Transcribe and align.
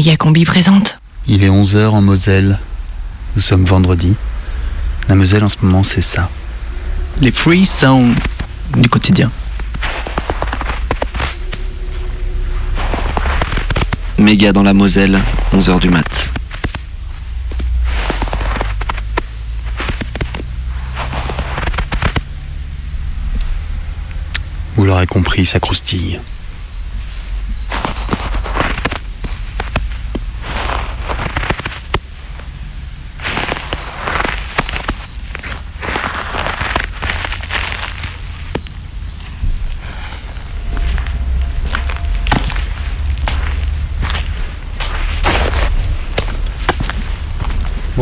Méga 0.00 0.16
Combi 0.16 0.46
présente. 0.46 0.98
Il 1.26 1.44
est 1.44 1.50
11h 1.50 1.88
en 1.88 2.00
Moselle. 2.00 2.58
Nous 3.36 3.42
sommes 3.42 3.66
vendredi. 3.66 4.16
La 5.10 5.14
Moselle 5.14 5.44
en 5.44 5.50
ce 5.50 5.56
moment, 5.60 5.84
c'est 5.84 6.00
ça. 6.00 6.30
Les 7.20 7.30
free 7.30 7.66
sounds 7.66 8.14
du 8.78 8.88
quotidien. 8.88 9.30
Méga 14.16 14.54
dans 14.54 14.62
la 14.62 14.72
Moselle, 14.72 15.20
11h 15.52 15.80
du 15.80 15.90
mat. 15.90 16.32
Vous 24.76 24.86
l'aurez 24.86 25.06
compris, 25.06 25.44
ça 25.44 25.60
croustille. 25.60 26.18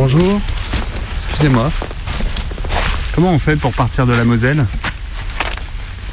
Bonjour. 0.00 0.40
Excusez-moi. 1.28 1.72
Comment 3.28 3.36
on 3.36 3.40
fait 3.40 3.56
pour 3.56 3.74
partir 3.74 4.06
de 4.06 4.14
la 4.14 4.24
Moselle 4.24 4.64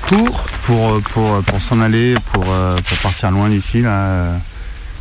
Pour 0.07 0.41
Pour, 0.63 0.95
euh, 0.95 0.99
pour, 0.99 1.41
pour 1.43 1.61
s'en 1.61 1.79
aller, 1.79 2.13
pour, 2.33 2.43
euh, 2.49 2.75
pour 2.75 2.97
partir 2.97 3.31
loin 3.31 3.47
d'ici, 3.47 3.81
là. 3.81 3.89
euh, 3.89 4.37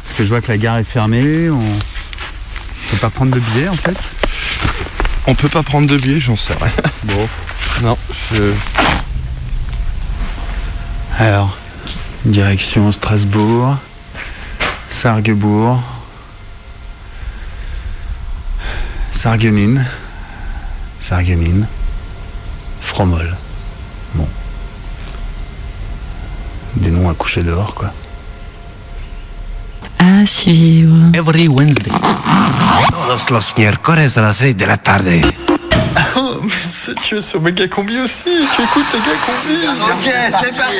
Parce 0.01 0.17
que 0.17 0.23
je 0.23 0.29
vois 0.29 0.41
que 0.41 0.47
la 0.47 0.57
gare 0.57 0.79
est 0.79 0.85
fermée. 0.85 1.51
On 1.51 1.59
peut 2.93 2.99
pas 2.99 3.11
prendre 3.11 3.35
de 3.35 3.41
billets, 3.41 3.67
en 3.69 3.75
fait 3.75 3.97
On 5.27 5.35
peut 5.35 5.49
pas 5.49 5.65
prendre 5.65 5.89
de 5.89 5.97
billets, 5.97 6.21
j'en 6.21 6.37
sais 6.37 6.55
rien. 6.55 6.71
Bon. 7.03 7.29
Non, 7.83 7.99
je... 8.33 8.53
Alors, 11.19 11.59
direction 12.25 12.93
Strasbourg, 12.93 13.77
Sarrebourg, 14.89 15.83
Sarreguemines, 19.11 19.85
Sarreguemines, 22.95 23.17
Fromol. 23.19 23.37
Bon. 24.15 24.29
Des 26.77 26.91
noms 26.91 27.11
à 27.11 27.15
coucher 27.15 27.43
dehors, 27.43 27.75
quoi. 27.75 27.93
À 29.99 30.27
suivre. 30.27 31.11
Every 31.15 31.49
Wednesday. 31.49 31.91
Todos 32.91 33.31
los 33.31 33.55
miércoles 33.57 34.11
a 34.17 34.21
las 34.21 34.37
6 34.37 34.55
de 34.57 34.67
la 34.67 34.77
tarde. 34.77 35.09
Oh, 36.17 36.39
mais 36.43 36.49
c'est 36.69 36.95
tu 37.01 37.17
es 37.17 37.21
sur 37.21 37.41
Méga 37.41 37.67
Combi 37.69 37.99
aussi, 37.99 38.25
tu 38.25 38.63
écoutes 38.63 38.85
Méga 38.93 39.17
Combi 39.25 39.57
Ok, 39.91 40.13
c'est 40.43 40.57
parti 40.57 40.79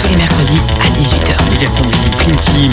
Tous 0.00 0.08
les 0.08 0.16
mercredis 0.16 0.60
à 0.80 0.88
18h. 0.88 1.50
Méga 1.50 1.68
Combi, 1.76 1.96
Prime 2.18 2.36
Team. 2.40 2.72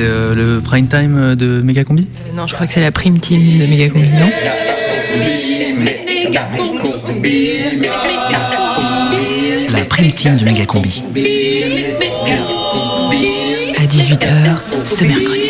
Euh, 0.00 0.34
le 0.34 0.60
prime 0.60 0.86
time 0.86 1.16
euh, 1.18 1.34
de 1.34 1.60
Méga 1.62 1.84
Combi 1.84 2.08
Euh, 2.28 2.36
non, 2.36 2.46
je 2.46 2.54
crois 2.54 2.66
que 2.66 2.72
c'est 2.72 2.80
la 2.80 2.92
prime 2.92 3.18
team 3.18 3.58
de 3.58 3.66
Méga 3.66 3.88
Combi, 3.88 4.08
non? 4.08 4.30
La 9.72 9.84
prime 9.84 10.12
team 10.12 10.36
de 10.36 10.44
Méga 10.44 10.66
Combi. 10.66 11.02
À 13.78 13.82
18h 13.84 14.84
ce 14.84 15.04
mercredi. 15.04 15.40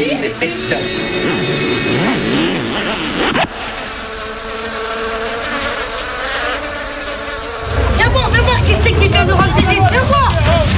Viens 7.97 8.09
voir, 8.09 8.31
viens 8.31 8.43
voir 8.43 8.65
qui 8.65 8.75
c'est 8.75 8.93
qui 8.93 9.09
vient 9.09 9.25
nous 9.25 9.35
rendre 9.35 9.55
visite. 9.57 9.81
Viens 9.91 10.03
voir. 10.03 10.33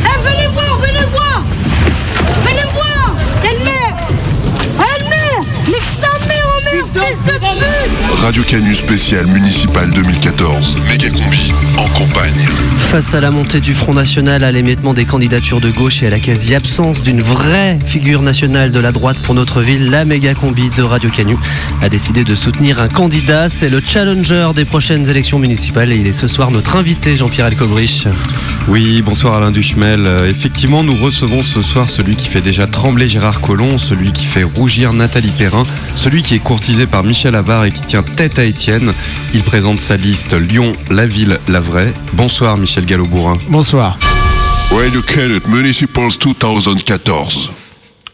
Eh, 0.05 0.29
venez 0.29 0.47
voir. 0.49 0.62
Radio 8.23 8.45
Canu 8.45 8.73
spécial 8.73 9.27
municipal 9.27 9.91
2014. 9.91 10.77
Méga 10.89 11.11
combi 11.11 11.51
en 11.77 11.89
campagne. 11.89 12.47
Face 12.93 13.15
à 13.15 13.21
la 13.21 13.33
montée 13.33 13.61
du 13.61 13.75
Front 13.75 13.95
National, 13.95 14.45
à 14.45 14.53
l'émiettement 14.53 14.95
des 14.95 15.07
candidatures 15.07 15.61
de 15.61 15.71
gauche 15.71 16.05
et 16.05 16.07
à 16.07 16.11
la 16.11 16.21
quasi-absence 16.21 17.03
d'une 17.03 17.21
vraie 17.21 17.81
figure 17.85 18.23
nationale 18.23 18.71
de 18.71 18.79
la 18.79 18.93
droite 18.93 19.17
pour 19.25 19.35
notre 19.35 19.61
ville, 19.61 19.91
la 19.91 20.05
méga 20.05 20.35
combi 20.35 20.71
de 20.71 20.83
Radio 20.83 21.11
Canu 21.11 21.37
a 21.83 21.89
décidé 21.89 22.23
de 22.23 22.37
soutenir 22.37 22.81
un 22.81 22.89
candidat. 22.89 23.49
C'est 23.49 23.69
le 23.69 23.81
challenger 23.81 24.51
des 24.55 24.65
prochaines 24.65 25.09
élections 25.09 25.41
municipales 25.41 25.91
et 25.91 25.97
il 25.97 26.07
est 26.07 26.13
ce 26.13 26.29
soir 26.29 26.53
notre 26.53 26.77
invité, 26.77 27.17
Jean-Pierre 27.17 27.47
Elkobrich. 27.47 28.07
Oui, 28.69 29.03
bonsoir 29.03 29.35
Alain 29.35 29.51
Duchemel. 29.51 30.07
Euh, 30.07 30.31
effectivement, 30.31 30.85
nous 30.85 30.95
recevons 30.95 31.43
ce 31.43 31.63
soir 31.63 31.91
celui 31.91 32.15
qui 32.17 32.29
fait 32.29 32.41
déjà 32.41 32.67
trembler 32.67 33.09
Gérard 33.09 33.41
Collomb, 33.41 33.77
celui 33.79 34.13
qui 34.13 34.25
fait 34.25 34.45
rougir 34.45 34.93
Nathalie 34.93 35.33
Perrin, 35.37 35.67
celui 35.95 36.23
qui 36.23 36.37
est 36.37 36.43
courtisé 36.43 36.87
par 36.87 37.03
Michel 37.03 37.35
Avard 37.35 37.65
et 37.65 37.73
qui 37.73 37.83
tient 37.83 38.03
tête 38.03 38.39
à 38.39 38.45
Étienne. 38.45 38.93
Il 39.35 39.43
présente 39.43 39.81
sa 39.81 39.97
liste 39.97 40.35
Lyon, 40.35 40.73
la 40.91 41.07
ville, 41.07 41.39
la 41.49 41.61
vraie. 41.61 41.93
Bonsoir 42.13 42.57
Michel 42.57 42.87
Gallo-Bourrin. 42.87 43.39
Bonsoir. 43.49 43.99
Canu 45.07 45.41
Municipals 45.49 46.17
2014. 46.19 47.62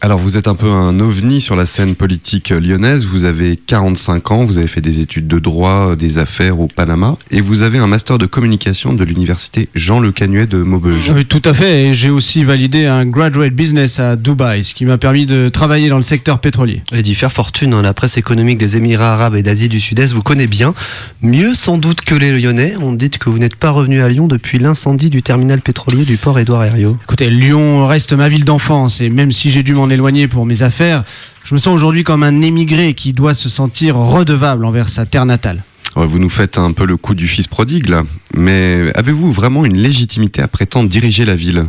Alors 0.01 0.17
vous 0.17 0.37
êtes 0.37 0.47
un 0.47 0.55
peu 0.55 0.71
un 0.71 0.97
ovni 1.01 1.41
sur 1.41 1.57
la 1.57 1.65
scène 1.65 1.93
politique 1.93 2.51
lyonnaise, 2.51 3.05
vous 3.05 3.25
avez 3.25 3.57
45 3.57 4.31
ans, 4.31 4.45
vous 4.45 4.57
avez 4.57 4.67
fait 4.67 4.79
des 4.79 5.01
études 5.01 5.27
de 5.27 5.39
droit, 5.39 5.97
des 5.97 6.19
affaires 6.19 6.61
au 6.61 6.67
Panama, 6.67 7.17
et 7.31 7.41
vous 7.41 7.63
avez 7.63 7.79
un 7.79 7.87
master 7.87 8.17
de 8.17 8.25
communication 8.25 8.93
de 8.93 9.03
l'université 9.03 9.67
Jean 9.75 9.99
Le 9.99 10.13
Canuet 10.13 10.45
de 10.45 10.59
Maubeuge. 10.59 11.11
Oui, 11.13 11.25
tout 11.25 11.41
à 11.43 11.53
fait. 11.53 11.87
Et 11.87 11.93
j'ai 11.93 12.09
aussi 12.09 12.45
validé 12.45 12.85
un 12.85 13.05
graduate 13.05 13.51
business 13.51 13.99
à 13.99 14.15
Dubaï, 14.15 14.63
ce 14.63 14.73
qui 14.73 14.85
m'a 14.85 14.97
permis 14.97 15.25
de 15.25 15.49
travailler 15.49 15.89
dans 15.89 15.97
le 15.97 16.03
secteur 16.03 16.39
pétrolier. 16.39 16.81
Et 16.93 17.01
d'y 17.01 17.13
faire 17.13 17.33
fortune, 17.33 17.73
hein. 17.73 17.81
la 17.81 17.93
presse 17.93 18.17
économique 18.17 18.57
des 18.57 18.77
Émirats 18.77 19.15
arabes 19.15 19.35
et 19.35 19.43
d'Asie 19.43 19.67
du 19.67 19.81
Sud-Est 19.81 20.13
vous 20.13 20.23
connaît 20.23 20.47
bien. 20.47 20.73
Mieux 21.21 21.53
sans 21.53 21.77
doute 21.77 21.99
que 21.99 22.15
les 22.15 22.39
Lyonnais. 22.39 22.75
On 22.79 22.93
dit 22.93 23.09
que 23.09 23.29
vous 23.29 23.37
n'êtes 23.37 23.55
pas 23.55 23.71
revenu 23.71 24.01
à 24.01 24.07
Lyon 24.07 24.27
depuis 24.27 24.59
l'incendie 24.59 25.09
du 25.09 25.23
terminal 25.23 25.59
pétrolier 25.59 26.05
du 26.05 26.15
port 26.15 26.39
Édouard 26.39 26.63
Herriot. 26.63 26.97
Écoutez, 27.03 27.29
Lyon 27.29 27.85
reste 27.85 28.13
ma 28.13 28.29
ville 28.29 28.45
d'enfance 28.45 29.01
et 29.01 29.09
même 29.09 29.33
si 29.33 29.51
j'ai 29.51 29.61
dû 29.61 29.73
m'en 29.73 29.88
éloigner 29.89 30.27
pour 30.27 30.45
mes 30.45 30.61
affaires, 30.61 31.03
je 31.43 31.53
me 31.53 31.59
sens 31.59 31.73
aujourd'hui 31.75 32.03
comme 32.03 32.23
un 32.23 32.41
émigré 32.41 32.93
qui 32.93 33.13
doit 33.13 33.33
se 33.33 33.49
sentir 33.49 33.95
redevable 33.95 34.65
envers 34.65 34.89
sa 34.89 35.05
terre 35.05 35.25
natale. 35.25 35.63
Ouais, 35.95 36.05
Vous 36.05 36.19
nous 36.19 36.29
faites 36.29 36.57
un 36.57 36.71
peu 36.71 36.85
le 36.85 36.97
coup 36.97 37.15
du 37.15 37.27
fils 37.27 37.47
prodigue 37.47 37.89
là, 37.89 38.03
mais 38.35 38.91
avez-vous 38.95 39.31
vraiment 39.31 39.65
une 39.65 39.77
légitimité 39.77 40.41
à 40.41 40.47
prétendre 40.47 40.87
diriger 40.87 41.25
la 41.25 41.35
ville? 41.35 41.65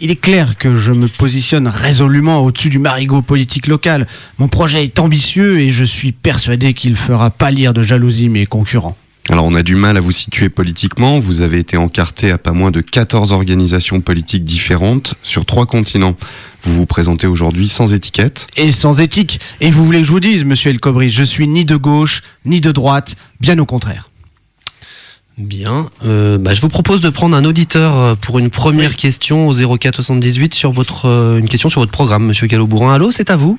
Il 0.00 0.10
est 0.10 0.16
clair 0.20 0.58
que 0.58 0.74
je 0.74 0.92
me 0.92 1.08
positionne 1.08 1.66
résolument 1.66 2.44
au-dessus 2.44 2.68
du 2.68 2.78
marigot 2.78 3.22
politique 3.22 3.66
local. 3.66 4.06
Mon 4.38 4.48
projet 4.48 4.84
est 4.84 4.98
ambitieux 4.98 5.60
et 5.60 5.70
je 5.70 5.84
suis 5.84 6.12
persuadé 6.12 6.74
qu'il 6.74 6.96
fera 6.96 7.30
pâlir 7.30 7.72
de 7.72 7.82
jalousie 7.82 8.28
mes 8.28 8.44
concurrents. 8.44 8.96
Alors 9.30 9.46
on 9.46 9.54
a 9.54 9.62
du 9.62 9.74
mal 9.74 9.96
à 9.96 10.00
vous 10.00 10.12
situer 10.12 10.50
politiquement, 10.50 11.18
vous 11.18 11.40
avez 11.40 11.58
été 11.58 11.78
encarté 11.78 12.30
à 12.30 12.36
pas 12.36 12.52
moins 12.52 12.70
de 12.70 12.82
14 12.82 13.32
organisations 13.32 14.02
politiques 14.02 14.44
différentes 14.44 15.14
sur 15.22 15.46
trois 15.46 15.64
continents. 15.64 16.14
Vous 16.62 16.74
vous 16.74 16.86
présentez 16.86 17.26
aujourd'hui 17.26 17.68
sans 17.68 17.94
étiquette. 17.94 18.46
Et 18.58 18.70
sans 18.70 19.00
éthique. 19.00 19.40
Et 19.62 19.70
vous 19.70 19.84
voulez 19.84 20.00
que 20.00 20.06
je 20.06 20.12
vous 20.12 20.20
dise, 20.20 20.44
monsieur 20.44 20.70
El 20.70 20.78
Kobri, 20.78 21.08
je 21.08 21.22
suis 21.22 21.48
ni 21.48 21.64
de 21.64 21.76
gauche, 21.76 22.22
ni 22.44 22.60
de 22.60 22.70
droite, 22.70 23.16
bien 23.40 23.58
au 23.58 23.64
contraire. 23.64 24.10
Bien. 25.38 25.90
Euh, 26.04 26.38
bah, 26.38 26.52
je 26.54 26.60
vous 26.60 26.68
propose 26.68 27.00
de 27.00 27.08
prendre 27.08 27.34
un 27.34 27.44
auditeur 27.44 27.96
euh, 27.96 28.14
pour 28.14 28.38
une 28.38 28.50
première 28.50 28.94
question 28.94 29.48
au 29.48 29.78
04 29.78 29.96
78 29.96 30.54
sur 30.54 30.70
votre 30.70 31.06
euh, 31.06 31.38
une 31.38 31.48
question 31.48 31.68
sur 31.68 31.80
votre 31.80 31.92
programme, 31.92 32.26
Monsieur 32.26 32.46
Gallo-Bourrin. 32.46 32.94
Allô, 32.94 33.10
c'est 33.10 33.30
à 33.30 33.36
vous. 33.36 33.58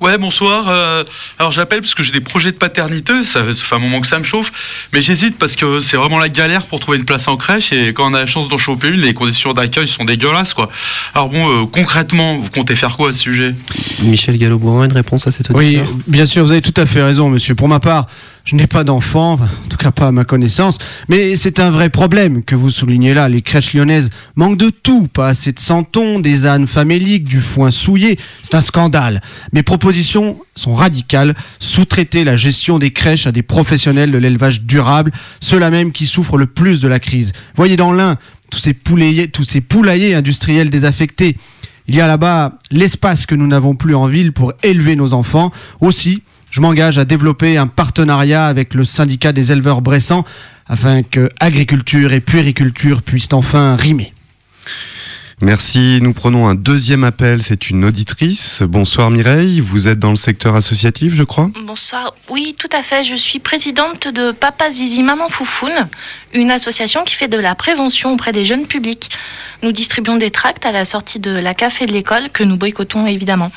Ouais, 0.00 0.16
bonsoir. 0.16 0.66
Euh, 0.68 1.04
alors 1.38 1.52
j'appelle 1.52 1.80
parce 1.80 1.94
que 1.94 2.02
j'ai 2.02 2.12
des 2.12 2.22
projets 2.22 2.52
de 2.52 2.56
paternité, 2.56 3.22
ça, 3.22 3.40
ça 3.52 3.64
fait 3.64 3.74
un 3.74 3.78
moment 3.78 4.00
que 4.00 4.06
ça 4.06 4.18
me 4.18 4.24
chauffe, 4.24 4.50
mais 4.94 5.02
j'hésite 5.02 5.38
parce 5.38 5.56
que 5.56 5.82
c'est 5.82 5.98
vraiment 5.98 6.18
la 6.18 6.30
galère 6.30 6.62
pour 6.62 6.80
trouver 6.80 6.96
une 6.96 7.04
place 7.04 7.28
en 7.28 7.36
crèche 7.36 7.72
et 7.74 7.92
quand 7.92 8.10
on 8.10 8.14
a 8.14 8.20
la 8.20 8.26
chance 8.26 8.48
d'en 8.48 8.56
choper 8.56 8.88
une, 8.88 9.00
les 9.02 9.12
conditions 9.12 9.52
d'accueil 9.52 9.86
sont 9.86 10.04
dégueulasses 10.04 10.54
quoi. 10.54 10.70
Alors 11.14 11.28
bon, 11.28 11.64
euh, 11.64 11.66
concrètement, 11.66 12.36
vous 12.36 12.48
comptez 12.48 12.76
faire 12.76 12.96
quoi 12.96 13.10
à 13.10 13.12
ce 13.12 13.18
sujet? 13.18 13.54
Michel 14.02 14.38
Gallo-Bourrin, 14.38 14.86
une 14.86 14.92
réponse 14.92 15.26
à 15.26 15.32
cet 15.32 15.50
Oui, 15.50 15.76
auditeur 15.76 15.88
bien 16.06 16.24
sûr, 16.24 16.44
vous 16.44 16.52
avez 16.52 16.62
tout 16.62 16.80
à 16.80 16.86
fait 16.86 17.02
raison, 17.02 17.28
monsieur. 17.28 17.54
Pour 17.54 17.68
ma 17.68 17.78
part, 17.78 18.06
je 18.44 18.56
n'ai 18.56 18.66
pas 18.66 18.84
d'enfant, 18.84 19.32
enfin, 19.34 19.48
en 19.64 19.68
tout 19.68 19.76
cas 19.76 19.90
pas 19.90 20.08
à 20.08 20.12
ma 20.12 20.24
connaissance, 20.24 20.78
mais 21.08 21.36
c'est 21.36 21.60
un 21.60 21.70
vrai 21.70 21.90
problème 21.90 22.42
que 22.42 22.54
vous 22.54 22.70
soulignez 22.70 23.14
là. 23.14 23.28
Les 23.28 23.42
crèches 23.42 23.74
lyonnaises 23.74 24.10
manquent 24.34 24.56
de 24.56 24.70
tout, 24.70 25.08
pas 25.08 25.28
assez 25.28 25.52
de 25.52 25.58
santons, 25.58 26.20
des 26.20 26.46
ânes 26.46 26.66
faméliques, 26.66 27.24
du 27.24 27.40
foin 27.40 27.70
souillé. 27.70 28.18
C'est 28.42 28.54
un 28.54 28.60
scandale. 28.60 29.20
Mes 29.52 29.62
propositions 29.62 30.38
sont 30.56 30.74
radicales. 30.74 31.34
Sous-traiter 31.58 32.24
la 32.24 32.36
gestion 32.36 32.78
des 32.78 32.90
crèches 32.90 33.26
à 33.26 33.32
des 33.32 33.42
professionnels 33.42 34.10
de 34.10 34.18
l'élevage 34.18 34.62
durable, 34.62 35.12
ceux-là 35.40 35.70
même 35.70 35.92
qui 35.92 36.06
souffrent 36.06 36.38
le 36.38 36.46
plus 36.46 36.80
de 36.80 36.88
la 36.88 36.98
crise. 36.98 37.32
Voyez 37.56 37.76
dans 37.76 37.92
l'un 37.92 38.16
tous 38.50 38.58
ces 38.58 38.74
poulaillers, 38.74 39.28
tous 39.28 39.44
ces 39.44 39.60
poulaillers 39.60 40.14
industriels 40.14 40.70
désaffectés. 40.70 41.36
Il 41.86 41.94
y 41.94 42.00
a 42.00 42.06
là-bas 42.06 42.58
l'espace 42.70 43.26
que 43.26 43.34
nous 43.34 43.46
n'avons 43.46 43.74
plus 43.74 43.94
en 43.94 44.06
ville 44.06 44.32
pour 44.32 44.52
élever 44.62 44.96
nos 44.96 45.12
enfants. 45.12 45.50
Aussi, 45.80 46.22
je 46.50 46.60
m'engage 46.60 46.98
à 46.98 47.04
développer 47.04 47.56
un 47.56 47.66
partenariat 47.66 48.46
avec 48.46 48.74
le 48.74 48.84
syndicat 48.84 49.32
des 49.32 49.52
éleveurs 49.52 49.82
bressans 49.82 50.24
afin 50.66 51.02
que 51.02 51.28
agriculture 51.40 52.12
et 52.12 52.20
puériculture 52.20 53.02
puissent 53.02 53.32
enfin 53.32 53.76
rimer. 53.76 54.12
Merci. 55.42 56.00
Nous 56.02 56.12
prenons 56.12 56.48
un 56.48 56.54
deuxième 56.54 57.02
appel. 57.02 57.42
C'est 57.42 57.70
une 57.70 57.84
auditrice. 57.84 58.62
Bonsoir 58.62 59.10
Mireille. 59.10 59.60
Vous 59.60 59.88
êtes 59.88 59.98
dans 59.98 60.10
le 60.10 60.16
secteur 60.16 60.54
associatif, 60.54 61.14
je 61.14 61.22
crois 61.22 61.50
Bonsoir. 61.66 62.14
Oui, 62.28 62.54
tout 62.58 62.68
à 62.76 62.82
fait. 62.82 63.04
Je 63.04 63.14
suis 63.14 63.38
présidente 63.38 64.06
de 64.06 64.32
Papa 64.32 64.70
Zizi 64.70 65.02
Maman 65.02 65.28
Foufoune, 65.30 65.88
une 66.34 66.50
association 66.50 67.04
qui 67.04 67.14
fait 67.14 67.28
de 67.28 67.38
la 67.38 67.54
prévention 67.54 68.12
auprès 68.12 68.32
des 68.32 68.44
jeunes 68.44 68.66
publics. 68.66 69.08
Nous 69.62 69.72
distribuons 69.72 70.16
des 70.16 70.30
tracts 70.30 70.64
à 70.64 70.72
la 70.72 70.84
sortie 70.84 71.18
de 71.20 71.30
la 71.30 71.52
café 71.54 71.86
de 71.86 71.92
l'école 71.92 72.30
que 72.32 72.42
nous 72.44 72.56
boycottons 72.56 73.06
évidemment. 73.06 73.50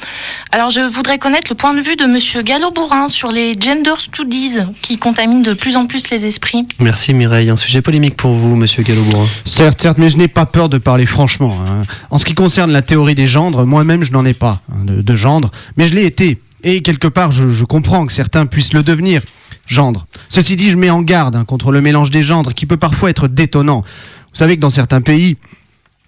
Alors 0.52 0.70
je 0.70 0.82
voudrais 0.82 1.18
connaître 1.18 1.48
le 1.50 1.56
point 1.56 1.74
de 1.74 1.82
vue 1.82 1.96
de 1.96 2.06
monsieur 2.06 2.42
Gallo-Bourrin 2.42 3.08
sur 3.08 3.32
les 3.32 3.56
gender 3.60 3.94
studies 4.00 4.58
qui 4.82 4.98
contaminent 4.98 5.44
de 5.44 5.54
plus 5.54 5.78
en 5.78 5.86
plus 5.86 6.10
les 6.10 6.26
esprits. 6.26 6.66
Merci 6.80 7.14
Mireille. 7.14 7.50
Un 7.50 7.56
sujet 7.56 7.82
polémique 7.82 8.18
pour 8.18 8.34
vous, 8.34 8.56
monsieur 8.56 8.84
Gallo-Bourrin. 8.84 9.28
Certes, 9.46 9.82
certes, 9.82 9.98
mais 9.98 10.10
je 10.10 10.18
n'ai 10.18 10.28
pas 10.28 10.46
peur 10.46 10.68
de 10.70 10.78
parler 10.78 11.06
franchement. 11.06 11.58
hein. 11.66 11.73
En 12.10 12.18
ce 12.18 12.26
qui 12.26 12.34
concerne 12.34 12.72
la 12.72 12.82
théorie 12.82 13.16
des 13.16 13.28
gendres, 13.28 13.66
moi-même 13.66 14.04
je 14.04 14.12
n'en 14.12 14.26
ai 14.26 14.34
pas 14.34 14.62
hein, 14.72 14.86
de, 14.86 15.16
gendre, 15.16 15.52
mais 15.78 15.88
je 15.88 15.96
l'ai 15.96 16.06
été. 16.06 16.42
Et 16.64 16.82
quelque 16.82 17.08
part, 17.08 17.32
je, 17.32 17.50
je 17.50 17.66
comprends 17.66 18.06
que 18.06 18.14
certains 18.14 18.46
puissent 18.46 18.74
le 18.74 18.84
devenir. 18.84 19.22
Gendre. 19.66 20.08
Ceci 20.30 20.58
dit, 20.58 20.72
je 20.72 20.78
mets 20.78 20.90
en 20.90 21.02
garde 21.02 21.36
hein, 21.38 21.46
contre 21.46 21.72
le 21.72 21.80
mélange 21.80 22.12
des 22.12 22.24
gendres 22.24 22.54
qui 22.54 22.66
peut 22.66 22.78
parfois 22.78 23.10
être 23.10 23.28
détonnant. 23.28 23.82
Vous 23.82 24.38
savez 24.38 24.56
que 24.56 24.62
dans 24.62 24.70
certains 24.70 25.02
pays, 25.02 25.38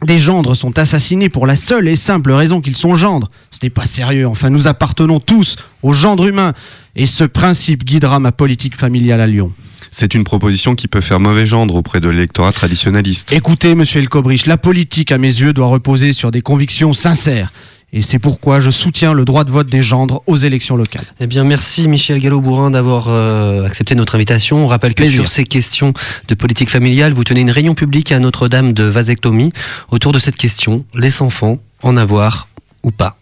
des 0.04 0.20
gendres 0.20 0.56
sont 0.56 0.78
assassinés 0.78 1.30
pour 1.30 1.48
la 1.48 1.56
seule 1.56 1.88
et 1.88 1.96
simple 1.96 2.32
raison 2.32 2.60
qu'ils 2.60 2.76
sont 2.76 2.96
gendres. 2.96 3.30
Ce 3.50 3.60
n'est 3.64 3.70
pas 3.70 3.86
sérieux. 3.86 4.28
Enfin, 4.28 4.50
nous 4.50 4.68
appartenons 4.68 5.20
tous 5.20 5.56
au 5.84 5.94
gendre 5.94 6.28
humain. 6.28 6.54
Et 6.96 7.06
ce 7.06 7.24
principe 7.24 7.84
guidera 7.84 8.20
ma 8.20 8.32
politique 8.32 8.76
familiale 8.76 9.22
à 9.22 9.28
Lyon. 9.28 9.54
C'est 9.98 10.14
une 10.14 10.26
proposition 10.26 10.76
qui 10.76 10.90
peut 10.90 11.00
faire 11.00 11.22
mauvais 11.22 11.46
gendre 11.46 11.74
auprès 11.76 12.02
de 12.02 12.10
l'électorat 12.10 12.52
traditionnaliste. 12.52 13.32
Écoutez, 13.32 13.76
monsieur 13.76 14.02
Elkobrich, 14.02 14.46
la 14.46 14.58
politique, 14.58 15.14
à 15.14 15.18
mes 15.18 15.30
yeux, 15.30 15.54
doit 15.54 15.68
reposer 15.68 16.12
sur 16.12 16.32
des 16.32 16.42
convictions 16.42 16.94
sincères. 16.94 17.54
Et 17.94 18.02
c'est 18.02 18.20
pourquoi 18.20 18.60
je 18.60 18.72
soutiens 18.72 19.14
le 19.14 19.24
droit 19.24 19.46
de 19.46 19.52
vote 19.52 19.68
des 19.68 19.82
gendres 19.82 20.22
aux 20.28 20.36
élections 20.36 20.76
locales. 20.76 21.06
Eh 21.22 21.28
bien, 21.28 21.46
merci 21.46 21.88
Michel 21.88 22.20
Gallo-Bourrin 22.20 22.72
d'avoir 22.72 23.06
euh, 23.08 23.66
accepté 23.66 23.96
notre 23.96 24.16
invitation. 24.16 24.66
On 24.66 24.68
rappelle 24.68 24.96
que 24.96 25.04
Plaisir. 25.04 25.22
sur 25.22 25.30
ces 25.30 25.46
questions 25.46 25.94
de 26.28 26.36
politique 26.36 26.70
familiale, 26.70 27.14
vous 27.14 27.24
tenez 27.24 27.40
une 27.40 27.52
réunion 27.52 27.74
publique 27.74 28.12
à 28.12 28.20
Notre-Dame 28.20 28.74
de 28.74 28.84
vasectomie 28.84 29.54
autour 29.92 30.12
de 30.12 30.20
cette 30.20 30.36
question 30.36 30.84
les 30.94 31.22
enfants 31.22 31.60
en 31.84 31.96
avoir 31.96 32.50
ou 32.84 32.92
pas. 32.92 33.18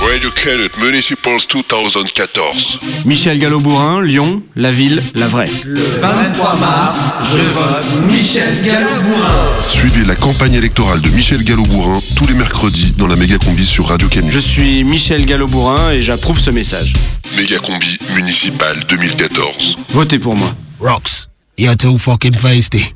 Radio 0.00 0.30
Canet 0.30 0.76
Municipals 0.78 1.46
2014. 1.48 2.78
Michel 3.04 3.38
Gallo-Bourrin, 3.38 4.02
Lyon, 4.02 4.42
la 4.56 4.72
ville, 4.72 5.02
la 5.14 5.28
vraie. 5.28 5.50
Le 5.64 5.80
23 6.00 6.56
mars, 6.56 6.96
je 7.32 7.40
vote 7.40 8.06
Michel 8.06 8.62
Gallo-Bourrin. 8.62 9.58
Suivez 9.68 10.04
la 10.06 10.14
campagne 10.16 10.54
électorale 10.54 11.00
de 11.00 11.10
Michel 11.10 11.42
Gallo-Bourrin 11.44 12.00
tous 12.16 12.26
les 12.26 12.34
mercredis 12.34 12.92
dans 12.96 13.06
la 13.06 13.16
méga 13.16 13.36
combi 13.38 13.66
sur 13.66 13.88
Radio 13.88 14.08
Canu. 14.08 14.30
Je 14.30 14.38
suis 14.38 14.84
Michel 14.84 15.26
Gallo-Bourrin 15.26 15.92
et 15.92 16.02
j'approuve 16.02 16.38
ce 16.40 16.50
message. 16.50 16.92
Méga 17.36 17.58
combi 17.58 17.98
municipal 18.14 18.76
2014. 18.88 19.76
Votez 19.90 20.18
pour 20.18 20.34
moi. 20.36 20.48
Rocks, 20.80 21.28
you're 21.58 21.76
too 21.76 21.98
fucking 21.98 22.34
feisty. 22.34 22.90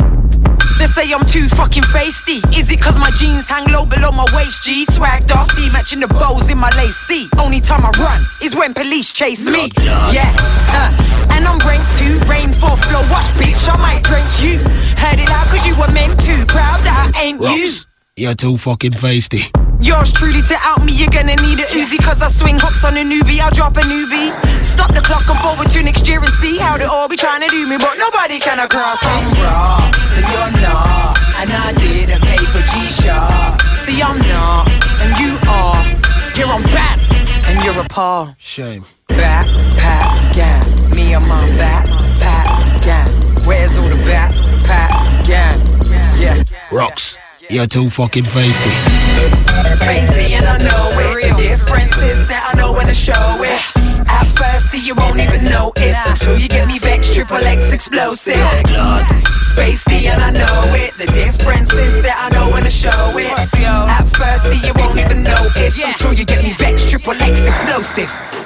They 0.79 0.87
say 0.87 1.13
I'm 1.13 1.25
too 1.27 1.49
fucking 1.49 1.85
feisty. 1.85 2.43
Is 2.57 2.71
it 2.71 2.81
cause 2.81 2.99
my 2.99 3.11
jeans 3.19 3.49
hang 3.49 3.71
low 3.73 3.87
below 3.87 4.11
my 4.11 4.27
waist? 4.35 4.63
G 4.65 4.85
swagged 4.87 5.31
off, 5.35 5.55
T 5.55 5.71
matching 5.71 6.01
the 6.01 6.09
bows 6.09 6.51
in 6.51 6.59
my 6.59 6.71
lace. 6.77 6.97
See, 6.97 7.29
only 7.39 7.61
time 7.61 7.85
I 7.85 7.91
run 7.99 8.27
is 8.43 8.55
when 8.55 8.75
police 8.75 9.13
chase 9.13 9.47
me. 9.47 9.71
Yeah, 9.79 10.31
uh, 10.75 10.91
and 11.33 11.47
I'm 11.47 11.59
ranked 11.67 11.91
two, 11.99 12.19
rainfall 12.29 12.77
flow. 12.77 13.03
Watch, 13.11 13.31
bitch, 13.39 13.69
I 13.69 13.77
might 13.79 14.03
drench 14.03 14.41
you. 14.41 14.59
Heard 14.99 15.21
it 15.21 15.31
out 15.31 15.47
cause 15.49 15.65
you 15.67 15.79
were 15.79 15.91
meant 15.93 16.19
to. 16.21 16.45
Proud 16.47 16.81
that 16.85 17.13
I 17.15 17.23
ain't 17.23 17.41
you. 17.41 17.94
Rocks, 18.17 18.23
you're 18.23 18.35
too 18.35 18.57
fucking 18.57 18.93
feisty. 18.93 19.51
Yours 19.81 20.13
truly 20.13 20.41
to 20.43 20.57
out 20.61 20.85
me, 20.85 20.93
you're 20.93 21.11
gonna 21.11 21.35
need 21.37 21.59
a 21.59 21.67
Uzi 21.75 21.99
Cause 21.99 22.23
I 22.23 22.31
swing 22.31 22.59
hooks 22.59 22.85
on 22.85 22.97
a 22.97 23.03
newbie, 23.03 23.41
I'll 23.41 23.51
drop 23.51 23.77
a 23.77 23.81
newbie. 23.81 24.31
Stop 24.65 24.95
the 24.95 25.01
clock 25.01 25.29
and 25.29 25.39
forward 25.41 25.69
to 25.71 25.83
next 25.83 26.07
year 26.07 26.21
and 26.23 26.33
see 26.35 26.59
How 26.59 26.79
they 26.79 26.85
all 26.85 27.09
be 27.09 27.17
trying 27.17 27.43
to 27.43 27.49
do 27.49 27.67
me 27.67 27.77
But 27.77 27.99
nobody 27.99 28.39
can 28.39 28.59
cross 28.69 29.03
me. 29.03 29.11
I'm 29.11 29.33
rocks 29.43 30.13
and 30.15 30.27
you're 30.31 30.63
not, 30.63 31.19
and 31.43 31.51
I 31.51 31.73
didn't 31.73 32.23
pay 32.23 32.39
for 32.39 32.63
G-Shock. 32.63 33.63
See 33.83 34.01
I'm 34.01 34.19
not, 34.19 34.71
and 35.03 35.13
you 35.19 35.37
are. 35.51 35.83
Here 36.35 36.47
I'm 36.47 36.63
back, 36.71 36.99
and 37.49 37.65
you're 37.65 37.79
a 37.85 37.89
paw 37.89 38.35
Shame. 38.39 38.85
Back, 39.09 39.47
pat, 39.77 40.35
gang 40.35 40.91
Me 40.91 41.15
and 41.15 41.27
my 41.27 41.47
back, 41.59 41.87
pat, 42.19 42.83
gang. 42.83 43.45
Where's 43.45 43.77
all 43.77 43.89
the 43.89 43.97
back, 44.05 44.33
pat, 44.65 45.27
gang? 45.27 45.67
Yeah. 46.21 46.45
Rocks, 46.71 47.19
you're 47.51 47.67
too 47.67 47.91
fucking 47.91 48.25
feisty. 48.25 48.75
Me 50.17 50.35
and 50.35 50.47
I 50.47 50.59
know 50.59 50.91
it. 50.93 51.37
The 51.37 51.43
difference 51.43 51.97
is 51.99 52.27
that 52.29 52.53
I 52.53 52.57
know 52.57 52.73
when 52.73 52.87
to 52.87 52.95
show 52.95 53.13
it. 53.41 53.61
At 54.09 54.27
first, 54.27 54.71
see, 54.71 54.81
you 54.81 54.95
won't 54.95 55.21
even 55.21 55.45
notice 55.45 55.99
until 56.09 56.39
you 56.39 56.49
get 56.49 56.67
me 56.67 56.79
vexed, 56.79 57.15
triple 57.15 57.37
X 57.37 57.73
explosive. 57.73 58.37
Me 59.89 60.07
and 60.07 60.23
I 60.23 60.31
know 60.31 60.75
it. 60.75 60.95
The 60.99 61.07
difference 61.13 61.73
is 61.73 62.03
that 62.03 62.17
I 62.19 62.35
know 62.35 62.51
when 62.51 62.65
to 62.65 62.71
show 62.71 63.17
it. 63.17 63.31
At 63.31 64.05
first, 64.13 64.45
see, 64.45 64.67
you 64.67 64.73
won't 64.77 64.99
even 64.99 65.23
notice 65.23 65.83
until 65.83 66.13
you 66.15 66.25
get 66.25 66.43
me 66.43 66.53
vexed, 66.55 66.89
triple 66.89 67.15
X 67.15 67.41
explosive. 67.41 68.44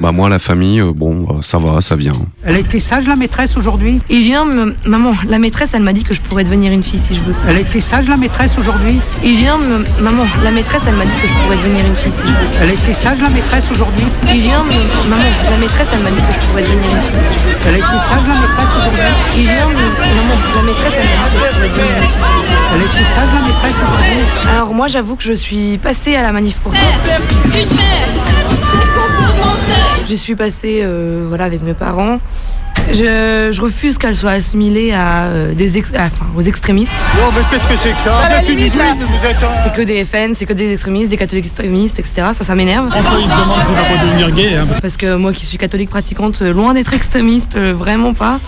Bah 0.00 0.12
moi 0.12 0.28
la 0.28 0.38
famille, 0.38 0.78
euh, 0.80 0.92
bon 0.94 1.24
bah, 1.26 1.40
ça 1.42 1.58
va, 1.58 1.80
ça 1.80 1.96
vient. 1.96 2.14
Elle 2.44 2.54
a 2.54 2.58
été 2.60 2.78
sage 2.78 3.08
la 3.08 3.16
maîtresse 3.16 3.56
aujourd'hui? 3.56 3.98
Il 4.08 4.22
vient, 4.22 4.44
me- 4.44 4.76
maman, 4.86 5.12
la 5.26 5.40
maîtresse, 5.40 5.74
elle 5.74 5.82
m'a 5.82 5.92
dit 5.92 6.04
que 6.04 6.14
je 6.14 6.20
pourrais 6.20 6.44
devenir 6.44 6.70
une 6.72 6.84
fille 6.84 7.00
si 7.00 7.16
je 7.16 7.20
veux. 7.20 7.34
Elle 7.48 7.56
a 7.56 7.60
été 7.60 7.80
sage 7.80 8.08
la 8.08 8.16
maîtresse 8.16 8.56
aujourd'hui? 8.60 9.00
Il 9.24 9.36
vient, 9.36 9.58
me- 9.58 9.82
maman, 10.00 10.22
la 10.44 10.52
maîtresse, 10.52 10.82
elle 10.86 10.94
m'a 10.94 11.04
dit 11.04 11.10
que 11.20 11.26
je 11.26 11.32
pourrais 11.42 11.56
devenir 11.56 11.84
une 11.84 11.96
fille 11.96 12.12
si 12.12 12.22
je 12.22 12.26
veux. 12.28 12.62
Elle 12.62 12.70
a 12.70 12.72
été 12.74 12.94
sage 12.94 13.20
la 13.20 13.28
maîtresse 13.28 13.68
aujourd'hui? 13.72 14.04
Il 14.32 14.40
vient, 14.40 14.62
me- 14.62 15.10
maman, 15.10 15.24
la 15.50 15.56
maîtresse, 15.56 15.88
elle 15.92 16.02
m'a 16.04 16.10
dit 16.12 16.20
que 16.22 16.32
je 16.32 16.46
pourrais 16.46 16.62
devenir 16.62 16.90
une 16.94 17.02
fille 17.02 17.22
si 17.26 17.34
je 17.34 17.48
veux. 17.48 17.56
Elle 17.66 17.74
a 17.74 17.78
été 17.78 17.98
sage 18.06 18.22
la 18.28 18.38
maîtresse 18.38 18.70
aujourd'hui? 18.80 19.10
Il 19.34 19.42
vient, 19.50 19.66
me- 19.66 20.14
maman, 20.14 20.36
la 20.54 20.62
maîtresse, 20.62 20.94
elle 20.94 21.10
m'a 21.10 21.26
dit 21.26 21.34
que 21.34 21.42
je 21.42 21.50
pourrais 21.50 21.58
devenir 21.58 21.90
une 21.90 21.98
fille 21.98 22.06
si 22.06 22.22
je 22.22 22.38
veux. 22.38 22.70
Elle 22.70 22.82
a 22.82 22.86
été 22.86 23.02
sage 23.02 23.30
la 23.34 23.42
maîtresse 23.50 23.74
aujourd'hui? 23.82 24.22
Alors 24.54 24.72
moi, 24.74 24.86
j'avoue 24.86 25.16
que 25.16 25.24
je 25.24 25.32
suis 25.32 25.78
passée 25.78 26.14
à 26.14 26.22
la 26.22 26.30
manif 26.30 26.56
pour 26.58 26.70
tous. 26.72 26.78
J'y 30.06 30.18
suis 30.18 30.34
passée, 30.36 30.80
euh, 30.82 31.24
voilà, 31.28 31.44
avec 31.44 31.62
mes 31.62 31.74
parents. 31.74 32.18
Je, 32.90 33.50
je 33.52 33.60
refuse 33.60 33.98
qu'elle 33.98 34.16
soit 34.16 34.30
assimilée 34.30 34.92
à, 34.92 35.24
euh, 35.24 35.52
des 35.52 35.76
ex- 35.76 35.92
à- 35.94 36.06
enfin, 36.06 36.24
aux 36.34 36.40
extrémistes. 36.40 36.94
Oh, 37.18 37.30
mais 37.34 37.42
qu'est-ce 37.50 37.66
que 37.68 37.76
c'est 37.76 37.90
que 37.92 38.00
ça 38.00 38.16
À 38.16 38.28
la 38.30 38.36
Vous 38.38 38.44
êtes 38.44 38.50
une 38.50 38.56
limite, 38.58 38.76
là. 38.76 38.84
idouine, 38.92 39.06
vous 39.10 39.26
êtes 39.26 39.36
un... 39.36 39.62
C'est 39.62 39.72
que 39.74 39.82
des 39.82 40.04
FN, 40.06 40.32
c'est 40.34 40.46
que 40.46 40.54
des 40.54 40.72
extrémistes, 40.72 41.10
des 41.10 41.18
catholiques 41.18 41.44
extrémistes, 41.46 41.98
etc. 41.98 42.28
Ça, 42.32 42.44
ça 42.44 42.54
m'énerve. 42.54 42.86
Enfin, 42.86 43.16
ils 43.18 43.24
se 43.24 43.28
demandent 43.28 43.76
va 43.76 43.82
pas 43.82 44.04
devenir 44.06 44.30
gay, 44.30 44.54
hein. 44.56 44.66
Parce 44.80 44.96
que 44.96 45.16
moi 45.16 45.34
qui 45.34 45.44
suis 45.44 45.58
catholique 45.58 45.90
pratiquante, 45.90 46.40
euh, 46.40 46.52
loin 46.52 46.72
d'être 46.72 46.94
extrémiste, 46.94 47.56
euh, 47.56 47.74
vraiment 47.76 48.14
pas. 48.14 48.40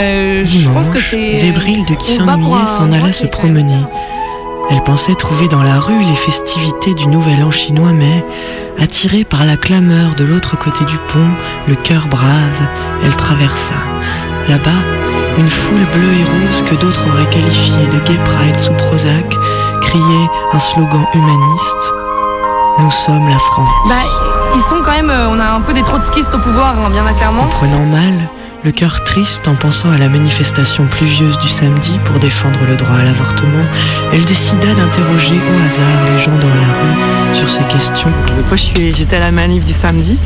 Euh, 0.00 0.44
je 0.44 0.68
pense 0.70 0.90
que 0.90 0.98
c'est. 0.98 1.34
Zébrilde 1.34 1.86
on 1.88 1.94
qui 1.94 2.14
s'ennuyait 2.16 2.64
s'en 2.66 2.86
droit 2.86 2.96
alla 2.98 3.10
qui 3.10 3.12
se 3.12 3.26
promener. 3.26 3.78
Elle 4.70 4.82
pensait 4.82 5.14
trouver 5.14 5.48
dans 5.48 5.62
la 5.62 5.78
rue 5.78 6.02
les 6.02 6.16
festivités 6.16 6.94
du 6.94 7.06
Nouvel 7.06 7.44
An 7.44 7.50
chinois, 7.50 7.92
mais, 7.92 8.24
attirée 8.78 9.24
par 9.24 9.44
la 9.44 9.56
clameur 9.56 10.14
de 10.16 10.24
l'autre 10.24 10.58
côté 10.58 10.84
du 10.84 10.96
pont, 11.08 11.30
le 11.68 11.74
cœur 11.74 12.06
brave, 12.08 12.68
elle 13.04 13.14
traversa. 13.14 13.74
Là-bas, 14.48 14.70
une 15.38 15.48
foule 15.48 15.86
bleue 15.92 16.12
et 16.12 16.24
rose 16.24 16.62
que 16.64 16.74
d'autres 16.76 17.04
auraient 17.12 17.30
qualifiée 17.30 17.86
de 17.88 17.98
gay 18.00 18.18
pride 18.24 18.58
sous 18.58 18.72
Prozac 18.74 19.28
criait 19.82 20.28
un 20.52 20.58
slogan 20.58 21.04
humaniste. 21.14 21.92
Nous 22.78 22.90
sommes 22.90 23.28
la 23.28 23.38
France. 23.38 23.68
Bah, 23.88 23.94
ils 24.54 24.60
sont 24.62 24.82
quand 24.84 24.92
même. 24.92 25.10
euh, 25.10 25.28
on 25.30 25.38
a 25.38 25.56
un 25.56 25.60
peu 25.60 25.72
des 25.72 25.82
trotskistes 25.82 26.34
au 26.34 26.38
pouvoir, 26.38 26.74
hein, 26.78 26.90
bien 26.90 27.04
clairement. 27.14 27.46
Prenant 27.52 27.86
mal, 27.86 28.28
le 28.64 28.72
cœur 28.72 29.04
triste 29.04 29.46
en 29.46 29.54
pensant 29.56 29.90
à 29.90 29.98
la 29.98 30.08
manifestation 30.08 30.86
pluvieuse 30.86 31.38
du 31.38 31.48
samedi 31.48 31.98
pour 32.04 32.18
défendre 32.18 32.60
le 32.66 32.76
droit 32.76 32.96
à 32.96 33.02
l'avortement, 33.04 33.64
elle 34.12 34.24
décida 34.24 34.72
d'interroger 34.74 35.34
au 35.34 35.66
hasard 35.66 36.04
les 36.10 36.18
gens 36.22 36.38
dans 36.38 36.48
la 36.48 36.54
rue 36.54 37.34
sur 37.36 37.50
ces 37.50 37.62
questions. 37.64 38.08
Moi, 38.48 38.56
je 38.56 38.62
suis, 38.62 38.94
j'étais 38.94 39.16
à 39.16 39.20
la 39.20 39.32
manif 39.32 39.64
du 39.66 39.74
samedi. 39.74 40.18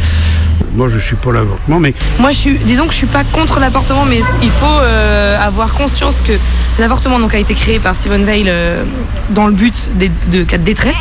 Moi, 0.74 0.86
je 0.88 0.98
suis 1.00 1.16
pour 1.16 1.32
l'avortement, 1.32 1.80
mais 1.80 1.94
Moi, 2.20 2.30
je 2.30 2.36
suis, 2.36 2.54
disons 2.58 2.86
que 2.86 2.92
je 2.92 2.98
suis 2.98 3.06
pas 3.08 3.24
contre 3.24 3.58
l'avortement, 3.58 4.04
mais 4.04 4.20
il 4.42 4.50
faut 4.50 4.66
euh, 4.66 5.36
avoir 5.40 5.72
conscience 5.74 6.16
que 6.24 6.32
l'avortement 6.78 7.18
donc 7.18 7.34
a 7.34 7.38
été 7.38 7.54
créé 7.54 7.80
par 7.80 7.96
Simone 7.96 8.24
Veil 8.24 8.44
euh, 8.46 8.84
dans 9.30 9.46
le 9.48 9.52
but 9.52 9.90
des- 9.96 10.12
de 10.30 10.44
cas 10.44 10.58
de 10.58 10.62
détresse. 10.64 10.96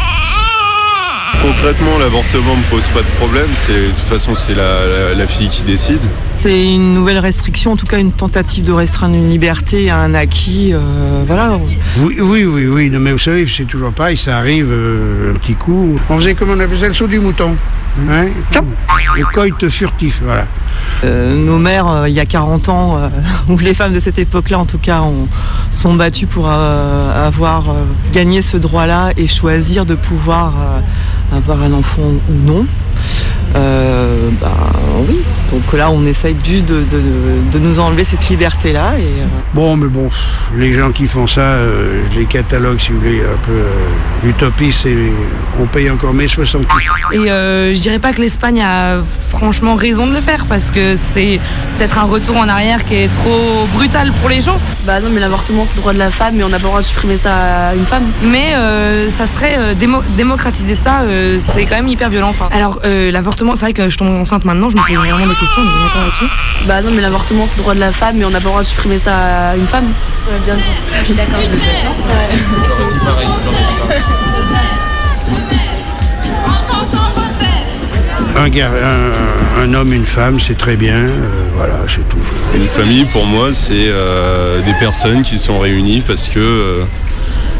Concrètement, 1.41 1.97
l'avortement 1.99 2.55
me 2.55 2.63
pose 2.69 2.87
pas 2.87 3.01
de 3.01 3.07
problème. 3.17 3.47
C'est 3.53 3.73
de 3.73 3.87
toute 3.89 3.99
façon, 4.07 4.33
c'est 4.35 4.55
la, 4.55 4.85
la- 4.87 5.13
la 5.13 5.27
fille 5.27 5.49
qui 5.49 5.63
décide. 5.63 5.99
C'est 6.37 6.73
une 6.75 6.93
nouvelle 6.93 7.19
restriction, 7.19 7.71
en 7.73 7.75
tout 7.75 7.85
cas 7.85 7.99
une 7.99 8.11
tentative 8.11 8.63
de 8.65 8.71
restreindre 8.71 9.15
une 9.15 9.29
liberté 9.29 9.89
à 9.89 9.97
un 9.97 10.13
acquis. 10.13 10.71
euh, 10.73 10.79
voilà. 11.27 11.57
Oui, 11.99 12.17
oui, 12.19 12.45
oui, 12.45 12.67
oui. 12.67 12.89
Non, 12.89 12.99
mais 12.99 13.11
vous 13.11 13.17
savez, 13.17 13.45
c'est 13.47 13.65
toujours 13.65 13.91
pareil, 13.91 14.17
ça 14.17 14.37
arrive 14.37 14.69
euh, 14.71 15.33
un 15.33 15.37
petit 15.37 15.55
coup. 15.55 15.95
On 16.09 16.17
faisait 16.17 16.33
comment 16.33 16.53
on 16.53 16.59
appelait 16.59 16.79
ça 16.79 16.87
le 16.87 16.93
saut 16.93 17.07
du 17.07 17.19
mouton. 17.19 17.55
Hein 18.09 18.27
le 19.15 19.25
coït 19.25 19.69
furtif, 19.69 20.21
voilà. 20.23 20.45
Euh, 21.03 21.33
nos 21.35 21.57
mères, 21.57 21.87
euh, 21.87 22.07
il 22.09 22.13
y 22.13 22.19
a 22.19 22.27
40 22.27 22.69
ans, 22.69 22.97
euh, 22.97 23.09
ou 23.49 23.57
les 23.57 23.73
femmes 23.73 23.91
de 23.93 23.99
cette 23.99 24.19
époque-là 24.19 24.59
en 24.59 24.65
tout 24.67 24.77
cas, 24.77 25.01
ont, 25.01 25.27
sont 25.71 25.95
battues 25.95 26.27
pour 26.27 26.45
euh, 26.47 27.27
avoir 27.27 27.69
euh, 27.71 27.73
gagné 28.13 28.43
ce 28.43 28.57
droit-là 28.57 29.09
et 29.17 29.25
choisir 29.25 29.87
de 29.87 29.95
pouvoir 29.95 30.53
euh, 30.59 30.79
avoir 31.31 31.61
un 31.61 31.73
enfant 31.73 32.11
ou 32.29 32.33
non. 32.33 32.65
Euh, 33.55 34.29
bah 34.41 34.51
oui, 35.07 35.21
donc 35.51 35.71
là 35.73 35.89
on 35.89 36.05
essaye 36.05 36.35
juste 36.43 36.65
de, 36.65 36.79
de- 36.81 36.83
de- 36.83 37.51
de 37.51 37.59
nous 37.59 37.79
enlever 37.79 38.03
cette 38.03 38.27
liberté-là. 38.29 38.93
Et, 38.97 39.01
euh, 39.03 39.25
Bon, 39.53 39.75
mais 39.77 39.87
bon, 39.87 40.09
les 40.55 40.73
gens 40.73 40.91
qui 40.91 41.07
font 41.07 41.25
ça, 41.27 41.41
euh, 41.41 42.03
je 42.11 42.19
les 42.19 42.25
catalogue, 42.25 42.79
si 42.79 42.91
vous 42.91 42.99
voulez, 42.99 43.21
un 43.21 43.37
peu 43.45 43.51
euh, 43.53 44.29
utopistes 44.29 44.85
et 44.85 45.11
on 45.59 45.65
paye 45.65 45.89
encore 45.89 46.13
mes 46.13 46.27
60 46.27 46.63
Et 47.13 47.31
euh, 47.31 47.73
je 47.73 47.79
dirais 47.79 47.99
pas 47.99 48.13
que 48.13 48.21
l'Espagne 48.21 48.61
a 48.61 48.97
franchement 49.29 49.75
raison 49.75 50.05
de 50.07 50.13
le 50.13 50.21
faire 50.21 50.45
parce 50.47 50.69
que 50.69 50.95
c'est 50.95 51.39
peut-être 51.77 51.97
un 51.97 52.03
retour 52.03 52.37
en 52.37 52.47
arrière 52.49 52.83
qui 52.85 52.95
est 52.95 53.07
trop 53.11 53.67
brutal 53.73 54.11
pour 54.19 54.29
les 54.29 54.41
gens. 54.41 54.59
Bah 54.85 54.99
non, 54.99 55.09
mais 55.11 55.19
l'avortement 55.19 55.65
c'est 55.65 55.75
le 55.75 55.81
droit 55.81 55.93
de 55.93 55.97
la 55.99 56.11
femme, 56.11 56.35
mais 56.37 56.43
on 56.43 56.49
n'a 56.49 56.57
pas 56.57 56.63
le 56.63 56.69
droit 56.69 56.81
de 56.81 56.85
supprimer 56.85 57.17
ça 57.17 57.69
à 57.69 57.75
une 57.75 57.85
femme. 57.85 58.03
Mais 58.23 58.53
euh, 58.55 59.09
ça 59.09 59.25
serait 59.25 59.55
euh, 59.57 59.73
démo- 59.73 60.03
démocratiser 60.15 60.75
ça, 60.75 61.01
euh, 61.01 61.39
c'est 61.39 61.65
quand 61.65 61.75
même 61.75 61.87
hyper 61.87 62.09
violent. 62.09 62.29
Enfin, 62.29 62.49
alors 62.51 62.79
euh, 62.85 63.11
l'avortement, 63.47 63.55
c'est 63.55 63.65
vrai 63.65 63.73
que 63.73 63.89
je 63.89 63.97
tombe 63.97 64.09
enceinte 64.09 64.45
maintenant, 64.45 64.69
je 64.69 64.75
me 64.75 64.81
pose 64.81 64.95
vraiment 64.95 65.27
des 65.27 65.35
questions, 65.35 65.61
là-dessus. 65.61 66.65
Bah 66.67 66.81
non, 66.81 66.91
mais 66.91 67.01
l'avortement 67.01 67.45
c'est 67.47 67.57
le 67.57 67.61
droit 67.61 67.73
de 67.75 67.79
la 67.79 67.91
femme, 67.91 68.17
mais 68.17 68.25
on 68.25 68.29
n'a 68.29 68.39
pas 68.39 68.45
le 68.45 68.49
droit 68.49 68.61
de 68.63 68.67
supprimer 68.67 68.97
ça 68.97 69.49
à 69.51 69.55
une 69.55 69.65
femme. 69.65 69.93
Ouais, 70.29 70.39
bien 70.45 70.55
dit. 70.55 70.63
Je 70.99 71.05
suis 71.05 71.15
d'accord. 71.15 71.39
Un, 78.35 78.49
gar- 78.49 78.71
un, 78.71 79.63
un 79.63 79.73
homme, 79.73 79.93
une 79.93 80.05
femme, 80.05 80.39
c'est 80.39 80.57
très 80.57 80.75
bien, 80.75 80.93
euh, 80.93 81.09
voilà, 81.55 81.79
c'est 81.87 82.07
tout. 82.07 82.17
C'est 82.51 82.57
une 82.57 82.67
famille 82.67 83.05
pour 83.05 83.25
moi, 83.25 83.51
c'est 83.51 83.87
euh, 83.87 84.61
des 84.61 84.73
personnes 84.75 85.23
qui 85.23 85.39
sont 85.39 85.57
réunies 85.59 86.01
parce 86.05 86.27
que 86.29 86.39
euh, 86.39 86.83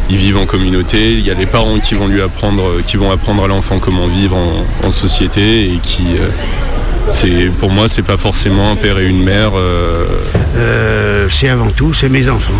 ils 0.09 0.17
vivent 0.17 0.37
en 0.37 0.45
communauté. 0.45 1.13
Il 1.13 1.25
y 1.25 1.31
a 1.31 1.33
les 1.33 1.45
parents 1.45 1.79
qui 1.79 1.95
vont 1.95 2.07
lui 2.07 2.21
apprendre, 2.21 2.67
euh, 2.67 2.83
qui 2.85 2.97
vont 2.97 3.11
apprendre 3.11 3.43
à 3.43 3.47
l'enfant 3.47 3.79
comment 3.79 4.07
vivre 4.07 4.37
en, 4.83 4.91
société 4.91 5.65
et 5.65 5.79
qui, 5.83 6.05
euh, 6.17 7.49
pour 7.59 7.71
moi, 7.71 7.89
c'est 7.89 8.03
pas 8.03 8.17
forcément 8.17 8.71
un 8.71 8.75
père 8.75 8.99
et 8.99 9.07
une 9.07 9.23
mère. 9.23 9.51
euh, 9.55 11.27
c'est 11.29 11.49
avant 11.49 11.69
tout, 11.71 11.93
c'est 11.93 12.09
mes 12.09 12.29
enfants. 12.29 12.53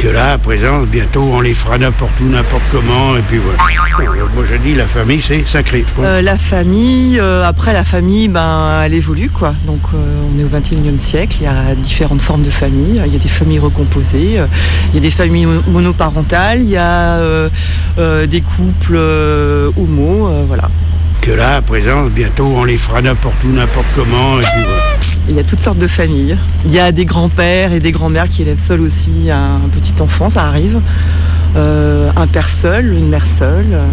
Que 0.00 0.08
là, 0.08 0.32
à 0.32 0.38
présent, 0.38 0.84
bientôt, 0.84 1.28
on 1.30 1.42
les 1.42 1.52
fera 1.52 1.76
n'importe 1.76 2.18
où, 2.22 2.24
n'importe 2.30 2.62
comment, 2.72 3.16
et 3.18 3.20
puis 3.20 3.36
voilà. 3.36 3.58
Euh, 4.00 4.24
Moi, 4.34 4.44
je 4.50 4.56
dis, 4.56 4.74
la 4.74 4.86
famille, 4.86 5.20
c'est 5.20 5.46
sacré. 5.46 5.84
Euh, 5.98 6.22
la 6.22 6.38
famille, 6.38 7.18
euh, 7.20 7.44
après 7.46 7.74
la 7.74 7.84
famille, 7.84 8.28
ben, 8.28 8.80
elle 8.82 8.94
évolue 8.94 9.28
quoi. 9.28 9.54
Donc 9.66 9.80
on 9.92 10.38
est 10.38 10.44
au 10.44 10.48
21e 10.48 10.98
siècle, 10.98 11.36
il 11.40 11.44
y 11.44 11.46
a 11.46 11.74
différentes 11.74 12.22
formes 12.22 12.42
de 12.42 12.50
familles. 12.50 13.02
Il 13.04 13.12
y 13.12 13.16
a 13.16 13.18
des 13.18 13.28
familles 13.28 13.58
recomposées, 13.58 14.38
il 14.88 14.94
y 14.94 14.96
a 14.96 15.00
des 15.00 15.10
familles 15.10 15.44
mo- 15.44 15.62
monoparentales, 15.68 16.62
il 16.62 16.70
y 16.70 16.78
a 16.78 17.18
des 18.26 18.40
couples 18.40 18.96
homo, 19.76 20.30
voilà. 20.48 20.70
Que 21.20 21.32
là, 21.32 21.56
à 21.56 21.62
présent, 21.62 22.06
bientôt, 22.06 22.50
on 22.56 22.64
les 22.64 22.78
fera 22.78 23.02
n'importe 23.02 23.36
où, 23.44 23.48
n'importe 23.48 23.86
comment, 23.94 24.38
et 24.40 24.42
puis 24.42 24.62
voilà. 24.64 24.82
Il 25.28 25.36
y 25.36 25.38
a 25.38 25.42
toutes 25.44 25.60
sortes 25.60 25.78
de 25.78 25.86
familles. 25.86 26.36
Il 26.64 26.72
y 26.72 26.80
a 26.80 26.92
des 26.92 27.04
grands-pères 27.04 27.72
et 27.72 27.78
des 27.80 27.92
grands-mères 27.92 28.28
qui 28.28 28.42
élèvent 28.42 28.58
seuls 28.58 28.80
aussi 28.80 29.30
un 29.30 29.60
petit 29.70 29.92
enfant, 30.00 30.30
ça 30.30 30.44
arrive. 30.44 30.80
Euh, 31.56 32.10
un 32.16 32.26
père 32.26 32.48
seul, 32.48 32.94
une 32.94 33.08
mère 33.08 33.26
seule. 33.26 33.66
euh, 33.72 33.84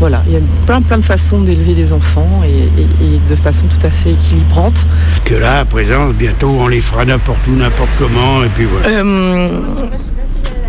voilà, 0.00 0.22
il 0.26 0.32
y 0.32 0.36
a 0.36 0.40
plein 0.66 0.82
plein 0.82 0.98
de 0.98 1.04
façons 1.04 1.40
d'élever 1.40 1.72
des 1.74 1.92
enfants 1.92 2.42
et, 2.44 2.80
et- 2.80 3.14
et 3.14 3.20
de 3.30 3.36
façon 3.36 3.66
tout 3.66 3.86
à 3.86 3.90
fait 3.90 4.10
équilibrante. 4.12 4.86
Que 5.24 5.34
là, 5.34 5.60
à 5.60 5.64
présent, 5.64 6.10
bientôt, 6.10 6.56
on 6.58 6.66
les 6.68 6.80
fera 6.80 7.04
n'importe 7.04 7.38
où, 7.48 7.52
n'importe 7.52 7.90
comment, 7.98 8.42
et 8.44 8.48
puis 8.48 8.64
voilà. 8.64 8.88
Euh, 8.88 9.60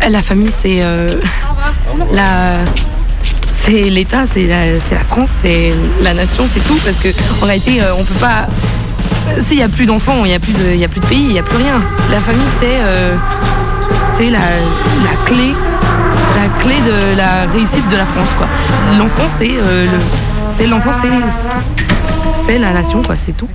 la 0.08 0.22
famille, 0.22 0.50
c'est 0.56 0.78
euh, 0.82 1.08
la. 2.12 2.58
C'est 3.66 3.90
l'État, 3.90 4.26
c'est 4.26 4.46
la, 4.46 5.00
France, 5.00 5.30
c'est 5.42 5.74
la 6.00 6.14
nation, 6.14 6.44
c'est 6.48 6.60
tout. 6.60 6.78
Parce 6.84 6.98
que 6.98 7.08
en 7.42 7.46
réalité, 7.46 7.82
euh, 7.82 7.94
on 7.98 8.04
peut 8.04 8.14
pas. 8.14 8.46
S'il 9.44 9.56
n'y 9.56 9.62
a 9.64 9.68
plus 9.68 9.86
d'enfants, 9.86 10.24
il 10.24 10.28
n'y 10.28 10.34
a, 10.34 10.38
plus 10.38 10.52
de- 10.52 10.84
a 10.84 10.88
plus 10.88 11.00
de 11.00 11.06
pays, 11.06 11.24
il 11.24 11.32
n'y 11.32 11.38
a 11.38 11.42
plus 11.42 11.56
rien. 11.56 11.80
La 12.12 12.20
famille, 12.20 12.46
c'est 12.60 12.78
euh, 12.80 13.16
c'est 14.16 14.30
la, 14.30 14.38
la 14.38 15.16
clé, 15.26 15.52
la 16.36 16.62
clé 16.62 16.74
de 16.86 17.16
la 17.16 17.50
réussite 17.52 17.88
de 17.88 17.96
la 17.96 18.06
France. 18.06 18.28
quoi. 18.38 18.46
L'enfant, 18.98 19.26
c'est 19.36 19.50
euh, 19.50 19.84
le, 19.84 19.98
c'est 20.48 20.66
l'enfant, 20.68 20.90
c'est 20.92 21.08
c'est 22.46 22.58
la 22.60 22.72
nation, 22.72 23.02
quoi. 23.02 23.16
C'est 23.16 23.36
tout. 23.36 23.48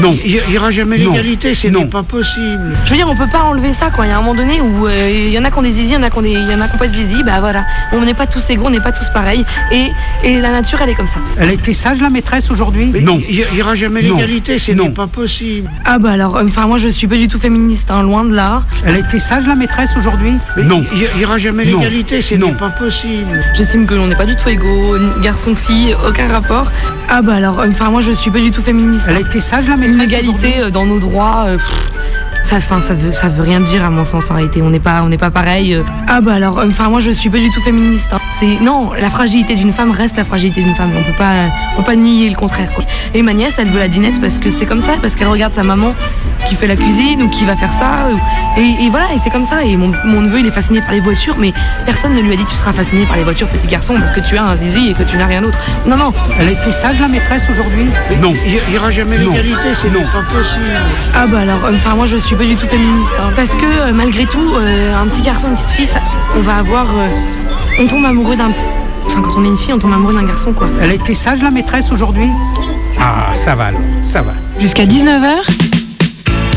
Non. 0.00 0.14
Il 0.24 0.40
n'y 0.48 0.58
aura 0.58 0.70
jamais 0.70 0.96
l'égalité, 0.96 1.54
c'est 1.54 1.70
non. 1.70 1.86
pas 1.86 2.02
possible. 2.02 2.74
Je 2.86 2.90
veux 2.90 2.96
dire, 2.96 3.08
on 3.08 3.14
peut 3.16 3.26
pas 3.30 3.42
enlever 3.42 3.72
ça, 3.72 3.90
quoi. 3.90 4.06
Il 4.06 4.08
y 4.08 4.12
a 4.12 4.16
un 4.16 4.20
moment 4.20 4.34
donné 4.34 4.60
où 4.60 4.86
euh, 4.86 5.10
il 5.26 5.32
y 5.32 5.38
en 5.38 5.44
a 5.44 5.50
qui 5.50 5.58
ont 5.58 5.62
des 5.62 5.70
zizi, 5.70 5.90
il 5.90 5.94
y 5.94 5.96
en 5.96 6.02
a 6.02 6.10
qui 6.10 6.18
ont 6.18 6.22
des, 6.22 6.30
il 6.30 6.50
y 6.50 6.54
en 6.54 6.60
a 6.60 6.66
qui 6.68 6.74
ont 6.74 6.78
pas 6.78 6.88
de 6.88 6.92
zizi, 6.92 7.22
bah 7.22 7.40
voilà. 7.40 7.64
On 7.92 8.00
n'est 8.00 8.14
pas 8.14 8.26
tous 8.26 8.48
égaux, 8.50 8.64
on 8.66 8.70
n'est 8.70 8.80
pas 8.80 8.92
tous 8.92 9.08
pareils. 9.12 9.44
Et, 9.70 9.86
et 10.24 10.40
la 10.40 10.50
nature, 10.50 10.80
elle 10.82 10.88
est 10.90 10.94
comme 10.94 11.06
ça. 11.06 11.18
Elle 11.38 11.50
a 11.50 11.52
été 11.52 11.74
sage, 11.74 12.00
la 12.00 12.10
maîtresse, 12.10 12.50
aujourd'hui 12.50 12.92
Non. 13.02 13.20
Il 13.28 13.44
n'y 13.54 13.62
aura 13.62 13.76
jamais 13.76 14.02
Non. 14.02 14.16
l'égalité, 14.16 14.58
c'est 14.58 14.74
non. 14.74 14.90
pas 14.90 15.06
possible. 15.06 15.70
Ah 15.84 15.98
bah 15.98 16.10
alors, 16.12 16.36
euh, 16.36 16.44
enfin 16.48 16.66
moi 16.66 16.78
je 16.78 16.88
suis 16.88 17.06
pas 17.06 17.16
du 17.16 17.28
tout 17.28 17.38
féministe, 17.38 17.90
hein, 17.90 18.02
loin 18.02 18.24
de 18.24 18.34
là. 18.34 18.64
Elle 18.86 18.94
a 18.96 18.98
été 18.98 19.20
sage, 19.20 19.46
la 19.46 19.54
maîtresse, 19.54 19.96
aujourd'hui 19.96 20.32
Non. 20.56 20.82
Il 20.94 21.18
n'y 21.18 21.24
aura 21.24 21.38
jamais 21.38 21.64
Non. 21.64 21.78
l'égalité, 21.78 22.22
c'est 22.22 22.38
non. 22.38 22.54
pas 22.54 22.70
possible. 22.70 23.44
J'estime 23.54 23.86
que 23.86 23.94
l'on 23.94 24.06
n'est 24.06 24.16
pas 24.16 24.26
du 24.26 24.36
tout 24.36 24.48
égaux, 24.48 24.96
garçon-fille, 25.22 25.94
aucun 26.08 26.28
rapport. 26.28 26.70
Ah 27.08 27.22
bah 27.22 27.34
alors, 27.34 27.60
euh, 27.60 27.68
enfin 27.70 27.90
moi 27.90 28.00
je 28.00 28.12
suis 28.12 28.30
pas 28.30 28.38
du 28.40 28.50
tout 28.50 28.62
féministe. 28.62 29.06
Elle 29.08 29.16
a 29.16 29.20
été 29.20 29.40
sage, 29.40 29.68
la 29.68 29.76
maîtresse, 29.76 29.81
Une 29.82 30.00
égalité 30.00 30.60
euh, 30.60 30.70
dans 30.70 30.86
nos 30.86 31.00
droits. 31.00 31.44
euh, 31.48 31.56
pff, 31.56 31.92
ça, 32.42 32.56
enfin, 32.56 32.80
ça 32.80 32.92
veut, 32.94 33.12
ça 33.12 33.28
veut 33.28 33.42
rien 33.42 33.60
dire 33.60 33.84
à 33.84 33.90
mon 33.90 34.04
sens 34.04 34.30
en 34.30 34.34
réalité. 34.34 34.60
On 34.62 34.70
n'est 34.70 34.80
pas, 34.80 35.02
on 35.02 35.08
n'est 35.08 35.16
pas 35.18 35.30
pareil. 35.30 35.74
euh. 35.74 35.82
Ah 36.08 36.20
bah 36.20 36.34
alors, 36.34 36.58
euh, 36.58 36.66
enfin 36.68 36.88
moi 36.88 37.00
je 37.00 37.10
suis 37.10 37.30
pas 37.30 37.38
du 37.38 37.50
tout 37.50 37.60
féministe. 37.62 38.10
hein. 38.12 38.20
C'est 38.38 38.60
non, 38.60 38.92
la 38.98 39.08
fragilité 39.10 39.54
d'une 39.54 39.72
femme 39.72 39.90
reste 39.92 40.16
la 40.16 40.24
fragilité 40.24 40.62
d'une 40.62 40.74
femme. 40.74 40.90
On 40.98 41.02
peut 41.02 41.16
pas, 41.16 41.32
on 41.74 41.76
peut 41.78 41.84
pas 41.84 41.96
nier 41.96 42.28
le 42.28 42.36
contraire. 42.36 42.70
Quoi. 42.74 42.84
Et 43.14 43.22
ma 43.22 43.32
nièce, 43.32 43.54
elle 43.58 43.68
veut 43.68 43.78
la 43.78 43.88
dinette 43.88 44.20
parce 44.20 44.38
que 44.38 44.50
c'est 44.50 44.66
comme 44.66 44.80
ça, 44.80 44.92
parce 45.00 45.14
qu'elle 45.16 45.28
regarde 45.28 45.52
sa 45.52 45.62
maman 45.62 45.94
qui 46.48 46.56
fait 46.56 46.66
la 46.66 46.76
cuisine 46.76 47.22
ou 47.22 47.28
qui 47.28 47.44
va 47.44 47.54
faire 47.56 47.72
ça. 47.72 48.08
ou- 48.12 48.60
Et, 48.60 48.84
et 48.86 48.90
voilà, 48.90 49.06
et 49.14 49.18
c'est 49.18 49.30
comme 49.30 49.44
ça. 49.44 49.62
Et 49.64 49.76
mon, 49.76 49.92
mon 50.04 50.20
neveu, 50.22 50.40
il 50.40 50.46
est 50.46 50.50
fasciné 50.50 50.80
par 50.80 50.90
les 50.92 51.00
voitures, 51.00 51.36
mais 51.38 51.52
personne 51.86 52.14
ne 52.14 52.20
lui 52.20 52.32
a 52.32 52.36
dit 52.36 52.44
tu 52.44 52.56
seras 52.56 52.72
fasciné 52.72 53.06
par 53.06 53.16
les 53.16 53.22
voitures, 53.24 53.46
petit 53.48 53.68
garçon, 53.68 53.94
parce 53.98 54.10
que 54.10 54.20
tu 54.20 54.36
as 54.36 54.42
un 54.44 54.56
zizi 54.56 54.90
et 54.90 54.94
que 54.94 55.04
tu 55.04 55.16
n'as 55.16 55.26
rien 55.26 55.40
d'autre. 55.42 55.58
Non, 55.86 55.96
non. 55.96 56.12
Elle 56.40 56.48
a 56.48 56.50
été 56.52 56.72
sage, 56.72 57.00
la 57.00 57.08
maîtresse, 57.08 57.46
aujourd'hui? 57.50 57.86
Non. 58.20 58.32
Il 58.44 58.72
n'y 58.72 58.78
aura 58.78 58.90
jamais 58.90 59.16
Non. 59.18 59.30
l'égalité, 59.30 59.74
c'est 59.74 59.90
non. 59.90 60.02
pas 60.02 60.22
possible. 60.22 60.64
Ah 61.14 61.26
bah 61.26 61.38
alors, 61.40 61.58
enfin 61.72 61.94
moi 61.94 62.06
je 62.06 62.16
suis 62.16 62.31
pas 62.36 62.44
du 62.44 62.56
tout 62.56 62.66
féministe, 62.66 63.14
hein. 63.20 63.32
parce 63.36 63.50
que 63.50 63.64
euh, 63.64 63.92
malgré 63.92 64.24
tout, 64.26 64.54
euh, 64.54 64.94
un 64.94 65.06
petit 65.06 65.22
garçon, 65.22 65.48
une 65.48 65.54
petite 65.54 65.70
fille, 65.70 65.86
ça, 65.86 66.00
on 66.36 66.40
va 66.40 66.56
avoir, 66.56 66.86
euh, 66.96 67.08
on 67.78 67.86
tombe 67.86 68.04
amoureux 68.04 68.36
d'un, 68.36 68.50
enfin 69.06 69.20
quand 69.22 69.38
on 69.38 69.44
est 69.44 69.48
une 69.48 69.56
fille, 69.56 69.72
on 69.72 69.78
tombe 69.78 69.92
amoureux 69.92 70.14
d'un 70.14 70.24
garçon 70.24 70.52
quoi. 70.52 70.66
Elle 70.80 70.90
a 70.90 70.94
été 70.94 71.14
sage, 71.14 71.42
la 71.42 71.50
maîtresse, 71.50 71.92
aujourd'hui? 71.92 72.28
Ah, 72.98 73.34
ça 73.34 73.54
va 73.54 73.66
alors, 73.66 73.80
ça 74.02 74.22
va. 74.22 74.32
Jusqu'à 74.58 74.86
19h, 74.86 75.34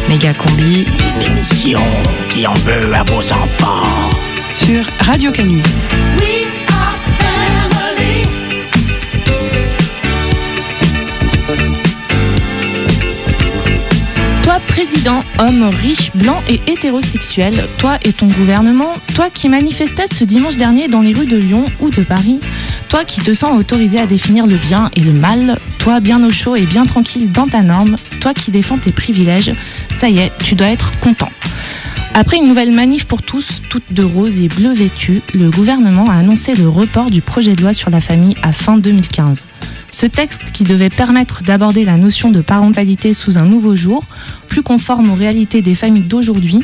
méga 0.10 0.34
combi 0.34 0.88
L'émission 1.20 1.82
qui 2.30 2.48
en 2.48 2.54
veut 2.54 2.94
à 2.94 3.04
vos 3.04 3.20
enfants. 3.20 3.88
sur 4.54 4.84
Radio 5.02 5.32
Canu. 5.32 5.62
Toi, 5.62 6.28
président, 14.68 15.24
homme 15.40 15.70
riche, 15.82 16.12
blanc 16.16 16.42
et 16.50 16.60
hétérosexuel, 16.68 17.66
toi 17.78 17.98
et 18.04 18.14
ton 18.14 18.28
gouvernement, 18.28 18.94
toi 19.14 19.30
qui 19.34 19.50
manifestais 19.50 20.06
ce 20.08 20.24
dimanche 20.24 20.58
dernier 20.58 20.88
dans 20.88 21.02
les 21.02 21.14
rues 21.14 21.26
de 21.26 21.38
Lyon 21.38 21.66
ou 21.80 21.90
de 21.90 22.04
Paris, 22.04 22.40
toi 22.90 23.06
qui 23.06 23.22
te 23.22 23.34
sens 23.34 23.58
autorisé 23.58 24.00
à 24.00 24.06
définir 24.06 24.46
le 24.46 24.56
bien 24.56 24.92
et 24.96 25.02
le 25.02 25.14
mal, 25.14 25.58
toi 25.80 26.00
bien 26.00 26.24
au 26.24 26.32
chaud 26.32 26.56
et 26.56 26.66
bien 26.66 26.86
tranquille 26.86 27.32
dans 27.32 27.48
ta 27.48 27.62
norme, 27.62 27.98
toi 28.20 28.34
qui 28.34 28.52
défends 28.52 28.78
tes 28.78 28.92
privilèges, 28.92 29.54
ça 29.94 30.10
y 30.10 30.20
est, 30.20 30.32
tu 30.44 30.56
dois 30.56 30.68
être 30.68 30.92
content. 31.00 31.30
Après 32.14 32.38
une 32.38 32.48
nouvelle 32.48 32.72
manif 32.72 33.06
pour 33.06 33.22
tous, 33.22 33.62
toutes 33.70 33.92
de 33.92 34.02
rose 34.02 34.40
et 34.40 34.48
bleu 34.48 34.72
vêtues, 34.72 35.22
le 35.34 35.50
gouvernement 35.50 36.10
a 36.10 36.14
annoncé 36.14 36.54
le 36.54 36.70
report 36.70 37.12
du 37.12 37.22
projet 37.22 37.56
de 37.56 37.62
loi 37.62 37.74
sur 37.74 37.90
la 37.90 38.00
famille 38.00 38.36
à 38.42 38.54
fin 38.54 38.78
2015. 38.78 39.46
Ce 39.96 40.06
texte 40.06 40.52
qui 40.52 40.66
devait 40.66 40.90
permettre 40.90 41.42
d'aborder 41.42 41.86
la 41.86 41.96
notion 41.96 42.30
de 42.30 42.42
parentalité 42.42 43.14
sous 43.14 43.38
un 43.38 43.46
nouveau 43.46 43.78
jour, 43.78 44.04
plus 44.50 44.62
conforme 44.62 45.10
aux 45.10 45.16
réalités 45.16 45.62
des 45.62 45.74
familles 45.74 46.04
d'aujourd'hui, 46.04 46.60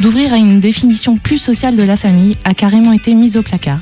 d'ouvrir 0.00 0.32
à 0.32 0.36
une 0.36 0.58
définition 0.58 1.16
plus 1.16 1.38
sociale 1.38 1.76
de 1.76 1.84
la 1.84 1.96
famille, 1.96 2.36
a 2.44 2.54
carrément 2.54 2.92
été 2.92 3.14
mis 3.14 3.36
au 3.36 3.42
placard. 3.42 3.78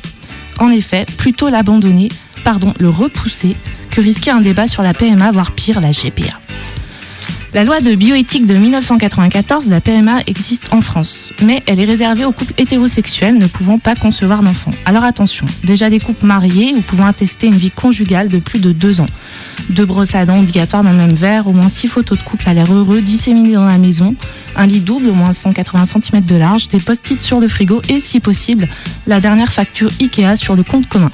En 0.59 0.69
effet, 0.69 1.07
plutôt 1.17 1.49
l'abandonner, 1.49 2.11
pardon, 2.45 2.75
le 2.79 2.91
repousser, 2.91 3.57
que 3.91 4.03
risquer 4.03 4.33
un 4.33 4.43
débat 4.43 4.67
sur 4.67 4.83
la 4.83 4.93
PMA, 4.93 5.33
voire 5.33 5.53
pire, 5.53 5.81
la 5.81 5.93
GPA. 5.93 6.39
La 7.53 7.65
loi 7.65 7.81
de 7.81 7.97
bioéthique 7.97 8.47
de 8.47 8.55
1994, 8.55 9.69
la 9.71 9.81
PMA, 9.81 10.21
existe 10.29 10.73
en 10.73 10.81
France, 10.81 11.33
mais 11.43 11.65
elle 11.67 11.81
est 11.81 11.85
réservée 11.85 12.25
aux 12.25 12.31
couples 12.31 12.55
hétérosexuels 12.59 13.37
ne 13.37 13.49
pouvant 13.49 13.81
pas 13.81 13.97
concevoir 13.97 14.45
d'enfants. 14.45 14.71
Alors 14.85 15.03
attention, 15.03 15.47
déjà 15.65 15.91
des 15.91 15.99
couples 15.99 16.27
mariés 16.27 16.75
ou 16.77 16.81
pouvant 16.81 17.07
attester 17.07 17.49
une 17.49 17.57
vie 17.57 17.73
conjugale 17.73 18.29
de 18.29 18.39
plus 18.39 18.61
de 18.61 18.71
deux 18.71 19.01
ans. 19.01 19.09
Deux 19.69 19.85
brosses 19.85 20.15
à 20.15 20.25
dents 20.27 20.39
obligatoires 20.39 20.85
dans 20.85 20.93
le 20.93 20.97
même 20.97 21.15
verre, 21.15 21.49
au 21.49 21.53
moins 21.53 21.69
six 21.69 21.89
photos 21.89 22.19
de 22.19 22.23
couple 22.23 22.49
à 22.49 22.55
l'air 22.55 22.73
heureux 22.73 23.01
disséminées 23.01 23.55
dans 23.55 23.67
la 23.67 23.79
maison, 23.79 24.15
un 24.55 24.67
lit 24.69 24.81
double 24.81 25.09
au 25.09 25.15
moins 25.15 25.33
180 25.33 25.87
cm 25.87 26.25
de 26.25 26.37
large, 26.37 26.69
des 26.69 26.79
post-it 26.79 27.21
sur 27.21 27.41
le 27.41 27.49
frigo 27.49 27.83
et, 27.89 27.99
si 27.99 28.21
possible, 28.21 28.69
la 29.09 29.21
dernière 29.21 29.53
facture 29.53 29.91
IKEA 30.01 30.37
sur 30.37 30.55
le 30.55 30.63
compte 30.63 30.89
commun. 30.89 31.11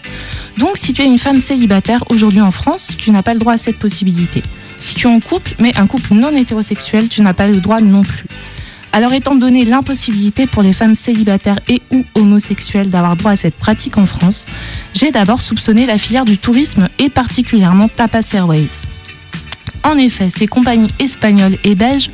Donc, 0.59 0.76
si 0.76 0.93
tu 0.93 1.00
es 1.00 1.07
une 1.07 1.19
femme 1.19 1.40
célibataire 1.40 2.05
aujourd'hui 2.11 2.43
en 2.43 2.50
France, 2.50 2.93
tu 2.99 3.11
n'as 3.11 3.23
pas 3.23 3.33
le 3.33 3.40
droit 3.40 3.55
à 3.55 3.59
cette 3.59 3.78
possibilité. 3.78 4.43
Si 4.80 4.95
tu 4.95 5.06
es 5.06 5.11
en 5.11 5.21
couple, 5.21 5.54
mais 5.59 5.76
un 5.76 5.87
couple 5.87 6.14
non 6.14 6.37
hétérosexuel, 6.37 7.09
tu 7.09 7.23
n'as 7.23 7.35
pas 7.35 7.47
le 7.47 7.61
droit 7.61 7.80
non 7.80 8.02
plus. 8.02 8.26
Alors 8.92 9.12
étant 9.12 9.35
donné 9.35 9.64
l'impossibilité 9.64 10.47
pour 10.47 10.62
les 10.62 10.73
femmes 10.73 10.95
célibataires 10.95 11.61
et 11.68 11.83
ou 11.90 12.04
homosexuelles 12.14 12.88
d'avoir 12.88 13.16
droit 13.16 13.33
à 13.33 13.37
cette 13.37 13.56
pratique 13.56 13.99
en 13.99 14.06
France, 14.06 14.47
j'ai 14.95 15.11
d'abord 15.11 15.42
soupçonné 15.42 15.85
la 15.85 15.99
filière 15.99 16.25
du 16.25 16.38
tourisme 16.38 16.88
et 16.99 17.11
particulièrement 17.11 17.88
Tapas 17.88 18.33
Airways. 18.33 18.68
En 19.83 19.99
effet, 19.99 20.30
ces 20.30 20.47
compagnies 20.47 20.90
espagnoles 20.99 21.59
et 21.62 21.75
belges 21.75 22.11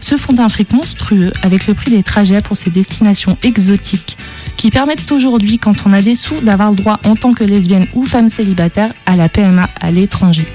se 0.00 0.16
font 0.16 0.38
un 0.38 0.48
fric 0.48 0.72
monstrueux 0.72 1.32
avec 1.42 1.66
le 1.66 1.74
prix 1.74 1.90
des 1.90 2.02
trajets 2.02 2.40
pour 2.40 2.56
ces 2.56 2.70
destinations 2.70 3.36
exotiques 3.42 4.16
qui 4.56 4.70
permettent 4.70 5.10
aujourd'hui, 5.10 5.58
quand 5.58 5.86
on 5.86 5.92
a 5.92 6.00
des 6.00 6.14
sous, 6.14 6.40
d'avoir 6.40 6.70
le 6.70 6.76
droit 6.76 7.00
en 7.04 7.16
tant 7.16 7.32
que 7.32 7.44
lesbienne 7.44 7.86
ou 7.94 8.04
femme 8.04 8.28
célibataire 8.28 8.92
à 9.06 9.16
la 9.16 9.28
PMA 9.28 9.68
à 9.80 9.90
l'étranger. 9.90 10.46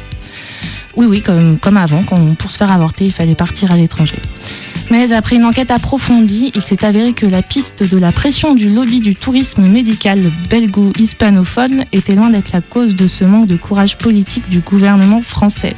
Oui, 0.96 1.06
oui, 1.06 1.22
comme, 1.22 1.78
avant, 1.78 2.04
quand, 2.04 2.36
pour 2.36 2.52
se 2.52 2.58
faire 2.58 2.72
avorter, 2.72 3.06
il 3.06 3.12
fallait 3.12 3.36
partir 3.36 3.72
à 3.72 3.78
l'étranger. 3.78 4.18
Mais 4.90 5.14
après 5.14 5.38
une 5.38 5.46
enquête 5.46 5.72
approfondie, 5.72 6.52
il 6.54 6.62
s'est 6.64 6.84
avéré 6.84 7.14
que 7.14 7.26
la 7.26 7.42
piste 7.42 7.90
de 7.90 7.98
la 7.98 8.12
pression 8.12 8.56
du 8.56 8.70
lobby 8.70 9.00
du 9.00 9.16
tourisme 9.16 9.66
médical 9.66 10.20
belgo-hispanophone 10.50 11.86
était 11.94 12.14
loin 12.14 12.30
d'être 12.30 12.52
la 12.52 12.60
cause 12.60 12.96
de 12.96 13.08
ce 13.08 13.24
manque 13.24 13.48
de 13.48 13.56
courage 13.56 13.98
politique 13.98 14.50
du 14.50 14.60
gouvernement 14.60 15.22
français. 15.22 15.76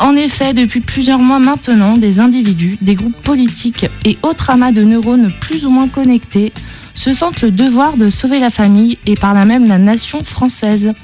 En 0.00 0.16
effet, 0.16 0.54
depuis 0.54 0.80
plusieurs 0.80 1.18
mois 1.18 1.38
maintenant, 1.38 1.98
des 1.98 2.18
individus, 2.18 2.78
des 2.80 2.94
groupes 2.94 3.20
politiques 3.22 3.86
et 4.04 4.16
autres 4.22 4.50
amas 4.50 4.72
de 4.72 4.82
neurones 4.82 5.30
plus 5.40 5.66
ou 5.66 5.70
moins 5.70 5.88
connectés 5.88 6.52
se 6.94 7.12
sentent 7.12 7.42
le 7.42 7.50
devoir 7.50 7.96
de 7.96 8.08
sauver 8.08 8.38
la 8.38 8.50
famille 8.50 8.98
et 9.06 9.16
par 9.16 9.34
là 9.34 9.44
même 9.44 9.66
la 9.66 9.78
nation 9.78 10.24
française. 10.24 10.94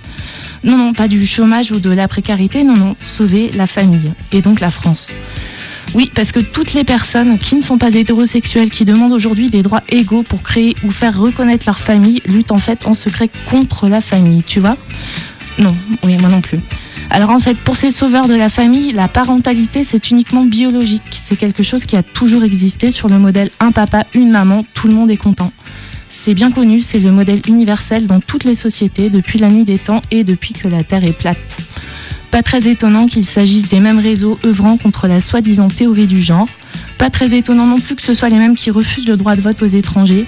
Non, 0.63 0.77
non, 0.77 0.93
pas 0.93 1.09
du 1.09 1.25
chômage 1.27 1.73
ou 1.73 1.81
de 1.81 1.91
la 1.91 2.07
précarité, 2.07 2.65
non, 2.65 2.77
non, 2.77 2.97
sauver 3.05 3.51
la 3.55 3.67
famille 3.67 4.13
et 4.33 4.43
donc 4.43 4.61
la 4.61 4.71
France. 4.71 5.13
Oui, 5.95 6.11
parce 6.15 6.31
que 6.31 6.41
toutes 6.41 6.75
les 6.75 6.85
personnes 6.85 7.39
qui 7.39 7.57
ne 7.57 7.61
sont 7.61 7.79
pas 7.79 7.95
hétérosexuelles, 7.95 8.71
qui 8.71 8.85
demandent 8.85 9.13
aujourd'hui 9.13 9.51
des 9.51 9.63
droits 9.63 9.83
égaux 9.89 10.23
pour 10.23 10.43
créer 10.43 10.77
ou 10.85 10.91
faire 10.93 11.19
reconnaître 11.19 11.67
leur 11.67 11.81
famille, 11.81 12.23
luttent 12.27 12.53
en 12.53 12.59
fait 12.59 12.87
en 12.87 12.95
secret 12.95 13.29
contre 13.47 13.89
la 13.89 14.01
famille, 14.01 14.43
tu 14.45 14.61
vois? 14.61 14.77
Non, 15.59 15.75
oui, 16.05 16.17
moi 16.19 16.29
non 16.29 16.41
plus. 16.41 16.61
Alors 17.13 17.31
en 17.31 17.41
fait, 17.41 17.57
pour 17.57 17.77
ces 17.77 17.91
sauveurs 17.91 18.29
de 18.29 18.35
la 18.35 18.49
famille, 18.49 18.93
la 18.93 19.09
parentalité, 19.09 19.83
c'est 19.83 20.11
uniquement 20.13 20.45
biologique. 20.45 21.03
C'est 21.11 21.37
quelque 21.37 21.65
chose 21.65 21.85
qui 21.85 21.97
a 21.97 22.05
toujours 22.05 22.45
existé 22.45 22.93
sur 22.93 23.09
le 23.09 23.19
modèle 23.19 23.51
un 23.59 23.73
papa, 23.73 24.07
une 24.15 24.31
maman, 24.31 24.65
tout 24.75 24.87
le 24.87 24.95
monde 24.95 25.11
est 25.11 25.17
content. 25.17 25.53
C'est 26.23 26.35
bien 26.35 26.51
connu, 26.51 26.83
c'est 26.83 26.99
le 26.99 27.13
modèle 27.13 27.41
universel 27.49 28.07
dans 28.07 28.21
toutes 28.21 28.45
les 28.45 28.55
sociétés 28.55 29.09
depuis 29.09 29.39
la 29.39 29.49
nuit 29.49 29.65
des 29.65 29.79
temps 29.79 30.03
et 30.11 30.23
depuis 30.23 30.53
que 30.53 30.69
la 30.69 30.85
Terre 30.85 31.03
est 31.03 31.19
plate. 31.19 31.57
Pas 32.31 32.43
très 32.43 32.69
étonnant 32.69 33.07
qu'il 33.07 33.25
s'agisse 33.25 33.71
des 33.71 33.81
mêmes 33.81 33.99
réseaux 33.99 34.39
œuvrant 34.45 34.77
contre 34.77 35.07
la 35.07 35.23
soi-disant 35.23 35.69
théorie 35.69 36.07
du 36.07 36.21
genre. 36.21 36.47
Pas 36.99 37.09
très 37.09 37.33
étonnant 37.33 37.65
non 37.65 37.79
plus 37.79 37.97
que 37.97 38.03
ce 38.03 38.13
soit 38.13 38.29
les 38.29 38.37
mêmes 38.37 38.55
qui 38.55 38.71
refusent 38.71 39.09
le 39.09 39.17
droit 39.17 39.35
de 39.35 39.41
vote 39.41 39.63
aux 39.63 39.67
étrangers. 39.67 40.27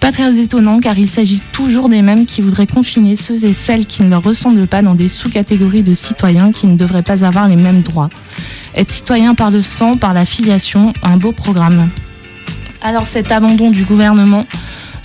Pas 0.00 0.10
très 0.10 0.40
étonnant 0.40 0.80
car 0.80 0.98
il 0.98 1.08
s'agit 1.08 1.40
toujours 1.52 1.88
des 1.88 2.02
mêmes 2.02 2.26
qui 2.26 2.40
voudraient 2.40 2.66
confiner 2.66 3.14
ceux 3.14 3.44
et 3.44 3.52
celles 3.52 3.86
qui 3.86 4.02
ne 4.02 4.10
leur 4.10 4.24
ressemblent 4.24 4.66
pas 4.66 4.82
dans 4.82 4.96
des 4.96 5.08
sous-catégories 5.08 5.82
de 5.82 5.94
citoyens 5.94 6.50
qui 6.50 6.66
ne 6.66 6.76
devraient 6.76 7.02
pas 7.02 7.24
avoir 7.24 7.46
les 7.46 7.54
mêmes 7.54 7.82
droits. 7.82 8.10
Être 8.74 8.90
citoyen 8.90 9.36
par 9.36 9.52
le 9.52 9.62
sang, 9.62 9.98
par 9.98 10.14
la 10.14 10.24
filiation, 10.24 10.92
un 11.04 11.16
beau 11.16 11.30
programme. 11.30 11.88
Alors 12.82 13.06
cet 13.06 13.30
abandon 13.30 13.70
du 13.70 13.84
gouvernement, 13.84 14.44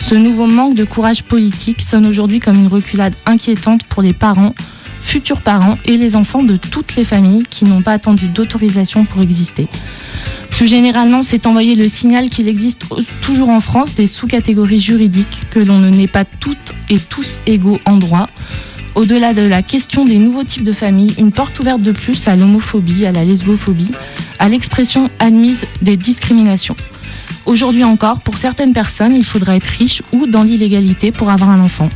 ce 0.04 0.16
nouveau 0.16 0.48
manque 0.48 0.76
de 0.76 0.84
courage 0.84 1.24
politique 1.24 1.82
sonne 1.82 2.06
aujourd'hui 2.06 2.42
comme 2.42 2.58
une 2.58 2.68
reculade 2.68 3.14
inquiétante 3.26 3.86
pour 3.86 4.02
les 4.02 4.12
parents, 4.12 4.54
futurs 5.00 5.40
parents 5.40 5.78
et 5.86 5.96
les 5.96 6.18
enfants 6.18 6.44
de 6.44 6.58
toutes 6.58 6.98
les 6.98 7.06
familles 7.06 7.44
qui 7.50 7.64
n'ont 7.64 7.82
pas 7.82 7.94
attendu 7.94 8.28
d'autorisation 8.28 9.06
pour 9.06 9.22
exister. 9.22 9.66
Plus 10.50 10.68
généralement, 10.68 11.24
c'est 11.24 11.48
envoyer 11.48 11.76
le 11.76 11.88
signal 11.88 12.30
qu'il 12.30 12.50
existe 12.50 12.84
toujours 13.22 13.50
en 13.50 13.62
France 13.62 13.96
des 13.96 14.08
sous-catégories 14.08 14.82
juridiques, 14.82 15.44
que 15.50 15.60
l'on 15.60 15.80
ne 15.80 15.90
n'est 15.90 16.08
pas 16.08 16.26
toutes 16.26 16.74
et 16.90 17.00
tous 17.00 17.40
égaux 17.48 17.80
en 17.86 17.96
droit. 17.96 18.28
Au-delà 18.96 19.34
de 19.34 19.42
la 19.42 19.64
question 19.64 20.04
des 20.04 20.18
nouveaux 20.18 20.44
types 20.44 20.66
de 20.66 20.74
familles, 20.74 21.16
une 21.18 21.32
porte 21.32 21.58
ouverte 21.62 21.82
de 21.82 21.94
plus 21.94 22.28
à 22.28 22.36
l'homophobie, 22.36 23.06
à 23.06 23.14
la 23.14 23.24
lesbophobie, 23.24 23.92
à 24.38 24.50
l'expression 24.50 25.10
admise 25.20 25.66
des 25.82 25.96
discriminations. 25.96 26.76
Aujourd'hui 27.46 27.84
encore, 27.84 28.22
pour 28.22 28.38
certaines 28.38 28.74
personnes, 28.74 29.14
il 29.16 29.26
faudra 29.26 29.56
être 29.56 29.66
riche 29.66 30.02
ou 30.12 30.28
dans 30.28 30.44
l'illégalité 30.44 31.12
pour 31.12 31.30
avoir 31.30 31.50
un 31.50 31.60
enfant. 31.60 31.90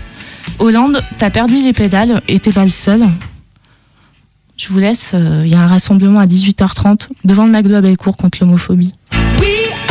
Hollande, 0.59 1.01
t'as 1.17 1.29
perdu 1.29 1.61
les 1.61 1.73
pédales 1.73 2.21
et 2.27 2.39
t'es 2.39 2.51
pas 2.51 2.65
le 2.65 2.71
seul. 2.71 3.07
Je 4.57 4.69
vous 4.69 4.79
laisse, 4.79 5.11
euh, 5.13 5.43
il 5.45 5.51
y 5.51 5.55
a 5.55 5.59
un 5.59 5.67
rassemblement 5.67 6.19
à 6.19 6.25
18h30 6.25 7.09
devant 7.23 7.45
le 7.45 7.51
McDo 7.51 7.75
à 7.75 7.81
Bellecour 7.81 8.17
contre 8.17 8.39
l'homophobie. 8.41 8.93
Living 9.39 9.86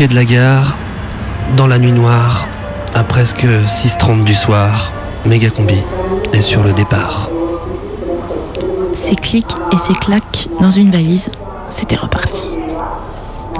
quai 0.00 0.08
de 0.08 0.14
la 0.14 0.24
gare, 0.24 0.76
dans 1.58 1.66
la 1.66 1.78
nuit 1.78 1.92
noire, 1.92 2.48
à 2.94 3.04
presque 3.04 3.44
6h30 3.44 4.24
du 4.24 4.34
soir, 4.34 4.92
méga 5.26 5.50
combi 5.50 5.76
est 6.32 6.40
sur 6.40 6.62
le 6.62 6.72
départ. 6.72 7.28
Ces 8.94 9.14
clics 9.14 9.54
et 9.72 9.76
ces 9.76 9.92
claques 9.92 10.48
dans 10.58 10.70
une 10.70 10.90
valise, 10.90 11.30
c'était 11.68 11.96
reparti. 11.96 12.48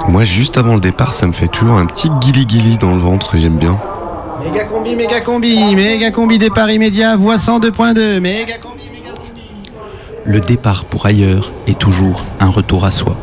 Moi, 0.07 0.23
juste 0.23 0.57
avant 0.57 0.73
le 0.73 0.79
départ, 0.79 1.13
ça 1.13 1.27
me 1.27 1.31
fait 1.31 1.47
toujours 1.47 1.77
un 1.77 1.85
petit 1.85 2.09
guili-guili 2.09 2.79
dans 2.79 2.95
le 2.95 2.99
ventre, 2.99 3.37
j'aime 3.37 3.59
bien. 3.59 3.77
Méga 4.43 4.63
combi, 4.63 4.95
méga 4.95 5.21
combi, 5.21 5.75
méga 5.75 6.09
combi 6.09 6.39
départ 6.39 6.71
immédiat, 6.71 7.17
voie 7.17 7.35
102.2, 7.35 8.19
méga 8.19 8.57
combi. 8.57 8.81
Le 10.25 10.39
départ 10.39 10.85
pour 10.85 11.05
ailleurs 11.05 11.51
est 11.67 11.77
toujours 11.77 12.23
un 12.39 12.49
retour 12.49 12.83
à 12.85 12.89
soi. 12.89 13.15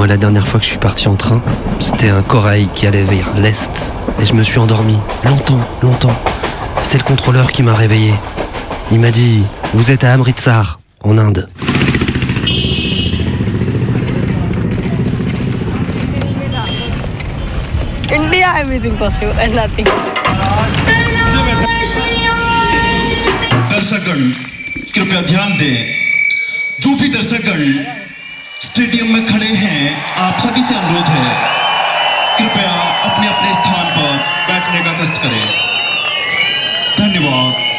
Moi, 0.00 0.06
la 0.06 0.16
dernière 0.16 0.48
fois 0.48 0.58
que 0.58 0.64
je 0.64 0.70
suis 0.70 0.78
parti 0.78 1.08
en 1.08 1.14
train, 1.14 1.42
c'était 1.78 2.08
un 2.08 2.22
corail 2.22 2.70
qui 2.74 2.86
allait 2.86 3.02
vers 3.02 3.34
l'est. 3.34 3.92
Et 4.18 4.24
je 4.24 4.32
me 4.32 4.42
suis 4.42 4.58
endormi. 4.58 4.96
Longtemps, 5.24 5.60
longtemps. 5.82 6.18
C'est 6.82 6.96
le 6.96 7.04
contrôleur 7.04 7.52
qui 7.52 7.62
m'a 7.62 7.74
réveillé. 7.74 8.14
Il 8.90 8.98
m'a 8.98 9.10
dit 9.10 9.42
Vous 9.74 9.90
êtes 9.90 10.02
à 10.02 10.14
Amritsar, 10.14 10.80
en 11.02 11.18
Inde. 11.18 11.50
India, 18.10 18.58
everything 18.58 18.96
possible 18.96 19.34
stadium 28.70 29.08
में 29.12 29.26
खड़े 29.26 29.46
हैं। 29.46 30.04
आप 30.16 30.38
सभी 30.40 30.62
से 30.62 30.74
अनुरोध 30.74 31.08
है, 31.08 31.30
कृपया 32.38 32.74
अपने 33.04 33.26
अपने 33.28 33.54
स्थान 33.54 33.88
पर 33.96 34.16
बैठने 34.48 34.80
का 34.80 34.92
कष्ट 35.00 35.22
करें। 35.22 35.46
धन्यवाद। 36.98 37.69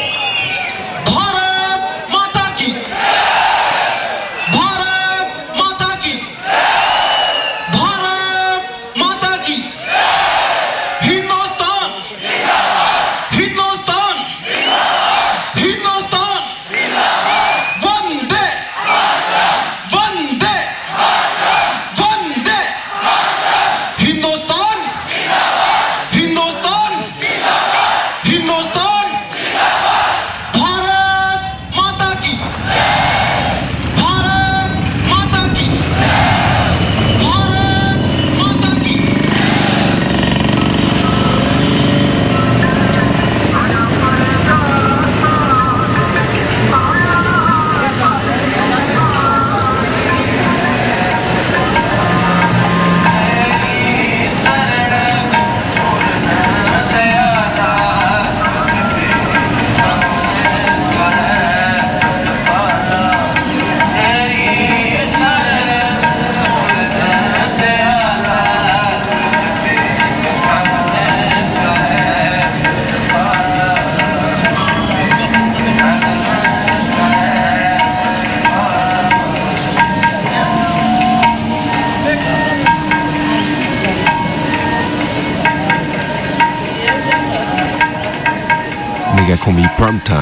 Méga 89.53 89.67
combi 89.67 89.67
prime 89.77 89.99
time. 90.05 90.15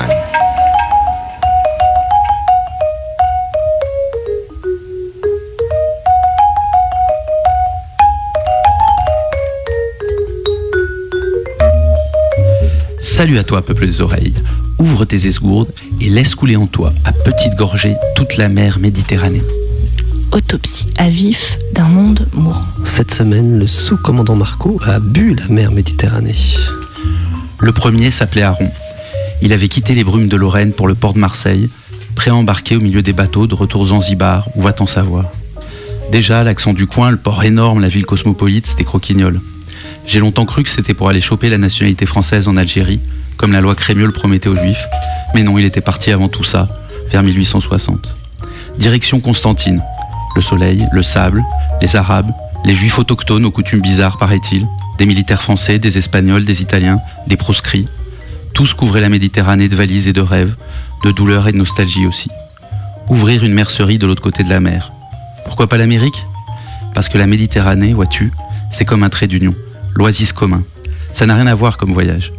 Salut 13.00 13.38
à 13.38 13.44
toi, 13.44 13.62
peuple 13.62 13.86
des 13.86 14.02
oreilles. 14.02 14.34
Ouvre 14.80 15.06
tes 15.06 15.28
esgourdes 15.28 15.72
et 16.00 16.10
laisse 16.10 16.36
couler 16.36 16.56
en 16.56 16.68
toi, 16.68 16.94
à 17.04 17.12
petite 17.12 17.56
gorgée, 17.56 17.96
toute 18.16 18.38
la 18.38 18.48
mer 18.50 18.80
Méditerranée. 18.80 19.44
Autopsie 20.32 20.88
à 20.98 21.10
vif 21.10 21.58
d'un 21.74 21.88
monde 21.88 22.28
mourant. 22.34 22.66
Cette 22.86 23.12
semaine, 23.12 23.60
le 23.60 23.68
sous-commandant 23.68 24.36
Marco 24.36 24.80
a 24.86 25.00
bu 25.00 25.36
la 25.36 25.48
mer 25.50 25.72
Méditerranée. 25.72 26.36
Le 27.60 27.72
premier 27.74 28.10
s'appelait 28.10 28.44
Aaron. 28.44 28.72
Il 29.42 29.54
avait 29.54 29.68
quitté 29.68 29.94
les 29.94 30.04
brumes 30.04 30.28
de 30.28 30.36
Lorraine 30.36 30.74
pour 30.74 30.88
le 30.88 30.96
port 30.96 31.14
de 31.14 31.20
Marseille, 31.20 31.70
embarquer 32.28 32.76
au 32.76 32.82
milieu 32.82 33.02
des 33.02 33.14
bateaux 33.14 33.48
de 33.48 33.56
retour 33.56 33.88
Zanzibar 33.88 34.48
ou 34.56 34.62
va-t'en 34.62 34.86
savoir? 34.86 35.26
Déjà, 36.12 36.44
l'accent 36.44 36.74
du 36.74 36.86
coin, 36.86 37.12
le 37.12 37.18
port 37.18 37.44
énorme, 37.44 37.80
la 37.80 37.88
ville 37.88 38.06
cosmopolite, 38.06 38.68
c'était 38.68 38.84
croquignol. 38.84 39.40
J'ai 40.06 40.20
longtemps 40.20 40.46
cru 40.46 40.64
que 40.64 40.70
c'était 40.70 40.94
pour 40.94 41.08
aller 41.10 41.22
choper 41.22 41.50
la 41.50 41.58
nationalité 41.58 42.06
française 42.06 42.48
en 42.48 42.58
Algérie, 42.58 43.00
comme 43.38 43.52
la 43.52 43.62
loi 43.62 43.76
Crémieux 43.76 44.12
promettait 44.12 44.50
aux 44.50 44.56
Juifs, 44.56 44.86
mais 45.34 45.44
non, 45.44 45.58
il 45.58 45.66
était 45.66 45.82
parti 45.82 46.12
avant 46.12 46.28
tout 46.28 46.44
ça, 46.44 46.66
vers 47.12 47.24
1860. 47.24 48.16
Direction 48.78 49.20
Constantine. 49.20 49.82
Le 50.36 50.42
soleil, 50.42 50.86
le 50.92 51.04
sable, 51.04 51.44
les 51.82 51.96
Arabes, 51.96 52.32
les 52.66 52.76
Juifs 52.76 53.00
autochtones 53.00 53.46
aux 53.46 53.52
coutumes 53.52 53.82
bizarres, 53.82 54.18
paraît-il, 54.18 54.68
des 54.98 55.06
militaires 55.06 55.42
français, 55.42 55.80
des 55.80 55.98
Espagnols, 55.98 56.46
des 56.46 56.62
Italiens, 56.62 57.00
des 57.28 57.38
proscrits. 57.38 57.88
Tous 58.54 58.74
couvraient 58.74 59.02
la 59.02 59.10
Méditerranée 59.10 59.70
de 59.70 59.76
valises 59.76 60.08
et 60.08 60.14
de 60.14 60.22
rêves, 60.22 60.56
de 61.04 61.12
douleurs 61.12 61.48
et 61.48 61.52
de 61.52 61.58
nostalgie 61.58 62.06
aussi. 62.06 62.30
Ouvrir 63.08 63.44
une 63.44 63.54
mercerie 63.54 63.98
de 63.98 64.06
l'autre 64.06 64.22
côté 64.22 64.44
de 64.44 64.50
la 64.50 64.60
mer. 64.60 64.92
Pourquoi 65.46 65.68
pas 65.68 65.78
l'Amérique? 65.78 66.26
Parce 66.94 67.10
que 67.10 67.18
la 67.18 67.28
Méditerranée, 67.28 67.94
vois-tu, 67.94 68.32
c'est 68.72 68.86
comme 68.86 69.04
un 69.04 69.10
trait 69.10 69.28
d'union, 69.28 69.54
l'oasis 69.96 70.34
commun. 70.34 70.64
Ça 71.14 71.26
n'a 71.26 71.36
rien 71.36 71.48
à 71.48 71.56
voir 71.56 71.78
comme 71.78 71.94
voyage. 71.94 72.32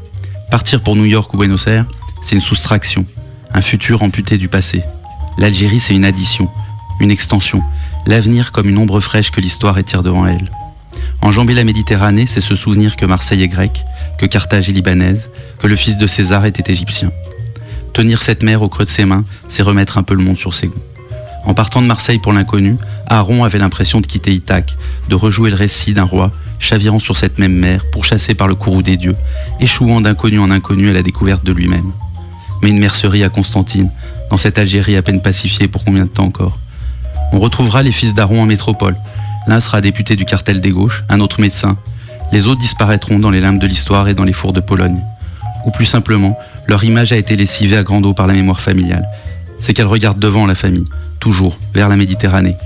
Partir 0.50 0.80
pour 0.80 0.96
New 0.96 1.04
York 1.04 1.32
ou 1.32 1.38
Buenos 1.38 1.66
Aires, 1.66 1.86
c'est 2.22 2.34
une 2.34 2.40
soustraction, 2.40 3.06
un 3.54 3.62
futur 3.62 4.02
amputé 4.02 4.36
du 4.36 4.48
passé. 4.48 4.82
L'Algérie, 5.38 5.80
c'est 5.80 5.94
une 5.94 6.04
addition, 6.04 6.48
une 7.00 7.10
extension, 7.10 7.62
l'avenir 8.06 8.52
comme 8.52 8.68
une 8.68 8.78
ombre 8.78 9.00
fraîche 9.00 9.30
que 9.30 9.40
l'histoire 9.40 9.78
étire 9.78 10.02
devant 10.02 10.26
elle. 10.26 10.50
Enjamber 11.22 11.54
la 11.54 11.64
Méditerranée, 11.64 12.26
c'est 12.26 12.40
se 12.40 12.56
souvenir 12.56 12.96
que 12.96 13.06
Marseille 13.06 13.42
est 13.42 13.48
grecque, 13.48 13.84
que 14.18 14.26
Carthage 14.26 14.68
est 14.68 14.72
libanaise, 14.72 15.28
que 15.60 15.66
le 15.66 15.76
fils 15.76 15.98
de 15.98 16.06
César 16.06 16.44
était 16.46 16.72
égyptien. 16.72 17.10
Tenir 17.92 18.22
cette 18.22 18.42
mer 18.42 18.62
au 18.62 18.68
creux 18.68 18.84
de 18.84 18.90
ses 18.90 19.04
mains, 19.04 19.24
c'est 19.48 19.62
remettre 19.62 19.98
un 19.98 20.02
peu 20.02 20.14
le 20.14 20.22
monde 20.22 20.38
sur 20.38 20.54
ses 20.54 20.68
gonds. 20.68 20.74
En 21.44 21.54
partant 21.54 21.82
de 21.82 21.86
Marseille 21.86 22.18
pour 22.18 22.32
l'inconnu, 22.32 22.76
Aaron 23.06 23.44
avait 23.44 23.58
l'impression 23.58 24.00
de 24.00 24.06
quitter 24.06 24.32
Ithaque, 24.32 24.76
de 25.08 25.14
rejouer 25.14 25.50
le 25.50 25.56
récit 25.56 25.94
d'un 25.94 26.04
roi 26.04 26.30
chavirant 26.58 26.98
sur 26.98 27.16
cette 27.16 27.38
même 27.38 27.54
mer, 27.54 27.84
pourchassé 27.90 28.34
par 28.34 28.46
le 28.46 28.54
courroux 28.54 28.82
des 28.82 28.96
dieux, 28.96 29.16
échouant 29.60 30.00
d'inconnu 30.00 30.38
en 30.38 30.50
inconnu 30.50 30.90
à 30.90 30.92
la 30.92 31.02
découverte 31.02 31.44
de 31.44 31.52
lui-même. 31.52 31.90
Mais 32.62 32.68
une 32.68 32.78
mercerie 32.78 33.24
à 33.24 33.30
Constantine, 33.30 33.90
dans 34.30 34.38
cette 34.38 34.58
Algérie 34.58 34.96
à 34.96 35.02
peine 35.02 35.22
pacifiée 35.22 35.68
pour 35.68 35.84
combien 35.84 36.04
de 36.04 36.10
temps 36.10 36.26
encore? 36.26 36.58
On 37.32 37.40
retrouvera 37.40 37.82
les 37.82 37.92
fils 37.92 38.12
d'Aaron 38.12 38.42
en 38.42 38.46
métropole. 38.46 38.96
L'un 39.46 39.60
sera 39.60 39.80
député 39.80 40.16
du 40.16 40.26
cartel 40.26 40.60
des 40.60 40.70
gauches, 40.70 41.02
un 41.08 41.20
autre 41.20 41.40
médecin. 41.40 41.78
Les 42.32 42.46
autres 42.46 42.60
disparaîtront 42.60 43.18
dans 43.18 43.30
les 43.30 43.40
limbes 43.40 43.58
de 43.58 43.66
l'histoire 43.66 44.08
et 44.08 44.14
dans 44.14 44.24
les 44.24 44.34
fours 44.34 44.52
de 44.52 44.60
Pologne. 44.60 45.00
Ou 45.66 45.70
plus 45.70 45.86
simplement, 45.86 46.38
leur 46.66 46.84
image 46.84 47.12
a 47.12 47.16
été 47.16 47.36
lessivée 47.36 47.76
à 47.76 47.82
grande 47.82 48.06
eau 48.06 48.14
par 48.14 48.26
la 48.26 48.34
mémoire 48.34 48.60
familiale. 48.60 49.06
C'est 49.60 49.74
qu'elle 49.74 49.86
regarde 49.86 50.18
devant 50.18 50.46
la 50.46 50.54
famille, 50.54 50.86
toujours, 51.20 51.58
vers 51.74 51.88
la 51.88 51.96
Méditerranée. 51.96 52.56